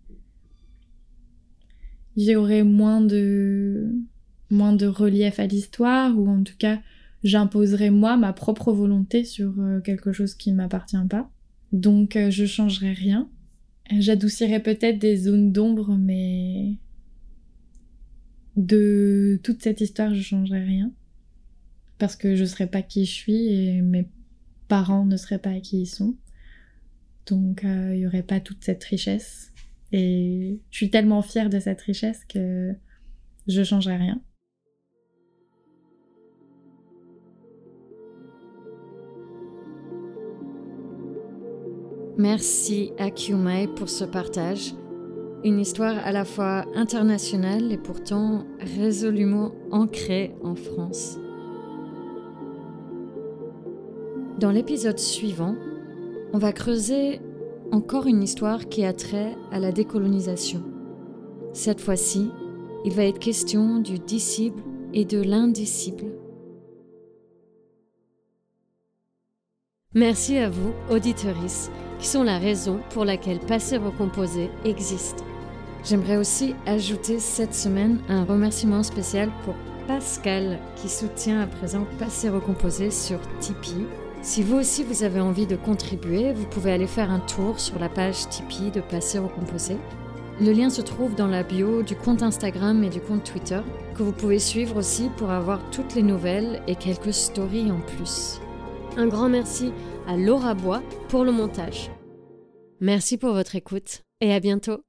j'aurais 2.19 2.65
moins 2.65 3.01
de 3.01 3.93
moins 4.51 4.73
de 4.73 4.87
relief 4.87 5.39
à 5.41 5.47
l'histoire 5.47 6.19
ou 6.19 6.29
en 6.29 6.43
tout 6.43 6.57
cas 6.59 6.81
j'imposerais 7.23 7.91
moi 7.91 8.17
ma 8.17 8.33
propre 8.33 8.73
volonté 8.73 9.25
sur 9.25 9.53
euh, 9.59 9.81
quelque 9.81 10.13
chose 10.13 10.35
qui 10.35 10.53
m'appartient 10.53 10.97
pas. 11.09 11.31
Donc 11.73 12.17
euh, 12.17 12.31
je 12.31 12.47
changerai 12.47 12.93
rien. 12.93 13.29
J'adoucirais 13.91 14.61
peut-être 14.61 14.99
des 14.99 15.17
zones 15.17 15.53
d'ombre, 15.53 15.97
mais 15.97 16.77
de 18.57 19.41
toute 19.43 19.63
cette 19.63 19.81
histoire, 19.81 20.15
je 20.15 20.21
changerai 20.21 20.63
rien. 20.63 20.93
Parce 21.99 22.17
que 22.17 22.37
je 22.37 22.45
serais 22.45 22.67
pas 22.67 22.83
qui 22.83 23.07
je 23.07 23.13
suis 23.13 23.47
et 23.49 23.83
mes 23.83 24.09
parents 24.69 25.07
ne 25.07 25.17
seraient 25.17 25.39
pas 25.39 25.59
qui 25.61 25.83
ils 25.83 25.87
sont. 25.87 26.17
Donc 27.27 27.65
euh, 27.65 27.93
il 27.95 28.01
y 28.01 28.07
aurait 28.07 28.23
pas 28.23 28.41
toute 28.41 28.63
cette 28.63 28.85
richesse. 28.85 29.53
Et 29.93 30.61
je 30.71 30.77
suis 30.77 30.91
tellement 30.91 31.23
fière 31.23 31.49
de 31.49 31.59
cette 31.59 31.81
richesse 31.81 32.25
que 32.25 32.75
je 33.47 33.63
changerai 33.63 33.97
rien. 33.97 34.21
Merci 42.19 42.93
à 42.99 43.11
Kyumai 43.11 43.69
pour 43.77 43.89
ce 43.89 44.05
partage. 44.05 44.75
Une 45.45 45.61
histoire 45.61 46.05
à 46.05 46.11
la 46.11 46.25
fois 46.25 46.67
internationale 46.75 47.71
et 47.71 47.79
pourtant 47.79 48.45
résolument 48.59 49.53
ancrée 49.71 50.35
en 50.43 50.57
France. 50.57 51.17
Dans 54.41 54.51
l'épisode 54.51 54.99
suivant, 54.99 55.55
on 56.33 56.39
va 56.39 56.53
creuser 56.53 57.21
encore 57.73 58.07
une 58.07 58.23
histoire 58.23 58.69
qui 58.69 58.85
a 58.85 58.93
trait 58.93 59.37
à 59.53 59.59
la 59.59 59.73
décolonisation. 59.73 60.63
Cette 61.53 61.81
fois-ci, 61.81 62.31
il 62.85 62.93
va 62.93 63.05
être 63.05 63.19
question 63.19 63.79
du 63.79 63.99
disciple 63.99 64.63
et 64.95 65.05
de 65.05 65.21
l'indicible. 65.21 66.07
Merci 69.95 70.37
à 70.37 70.49
vous, 70.49 70.73
auditorices 70.91 71.71
qui 71.99 72.07
sont 72.07 72.23
la 72.23 72.39
raison 72.39 72.81
pour 72.91 73.05
laquelle 73.05 73.41
Passé 73.41 73.77
Recomposé 73.77 74.51
existe. 74.65 75.25
J'aimerais 75.85 76.17
aussi 76.17 76.55
ajouter 76.67 77.19
cette 77.19 77.55
semaine 77.55 77.99
un 78.09 78.25
remerciement 78.25 78.83
spécial 78.83 79.31
pour 79.45 79.55
Pascal 79.87 80.59
qui 80.77 80.89
soutient 80.89 81.41
à 81.41 81.47
présent 81.47 81.87
Passé 81.99 82.29
Recomposé 82.29 82.91
sur 82.91 83.19
Tipeee. 83.41 83.87
Si 84.21 84.43
vous 84.43 84.57
aussi 84.57 84.83
vous 84.83 85.05
avez 85.05 85.21
envie 85.21 85.47
de 85.47 85.57
contribuer, 85.57 86.33
vous 86.33 86.47
pouvez 86.47 86.73
aller 86.73 86.87
faire 86.87 87.11
un 87.11 87.21
tour 87.21 87.61
sur 87.61 87.79
la 87.79 87.89
page 87.89 88.29
Tipeee 88.29 88.71
de 88.71 88.81
Passé 88.81 89.19
Recomposé. 89.19 89.77
Le 90.41 90.53
lien 90.53 90.71
se 90.71 90.83
trouve 90.83 91.15
dans 91.15 91.27
la 91.27 91.43
bio 91.43 91.83
du 91.83 91.97
compte 91.97 92.23
Instagram 92.23 92.85
et 92.85 92.91
du 92.91 93.01
compte 93.01 93.25
Twitter, 93.25 93.61
que 93.97 94.03
vous 94.03 94.13
pouvez 94.13 94.39
suivre 94.39 94.77
aussi 94.77 95.09
pour 95.17 95.31
avoir 95.31 95.69
toutes 95.71 95.95
les 95.95 96.03
nouvelles 96.03 96.63
et 96.67 96.77
quelques 96.77 97.15
stories 97.15 97.71
en 97.71 97.81
plus. 97.81 98.41
Un 98.97 99.07
grand 99.07 99.29
merci 99.29 99.73
à 100.07 100.17
Laura 100.17 100.55
Bois 100.55 100.83
pour 101.09 101.25
le 101.25 101.33
montage. 101.33 101.91
Merci 102.81 103.19
pour 103.19 103.33
votre 103.33 103.57
écoute 103.57 104.03
et 104.21 104.33
à 104.33 104.41
bientôt. 104.41 104.88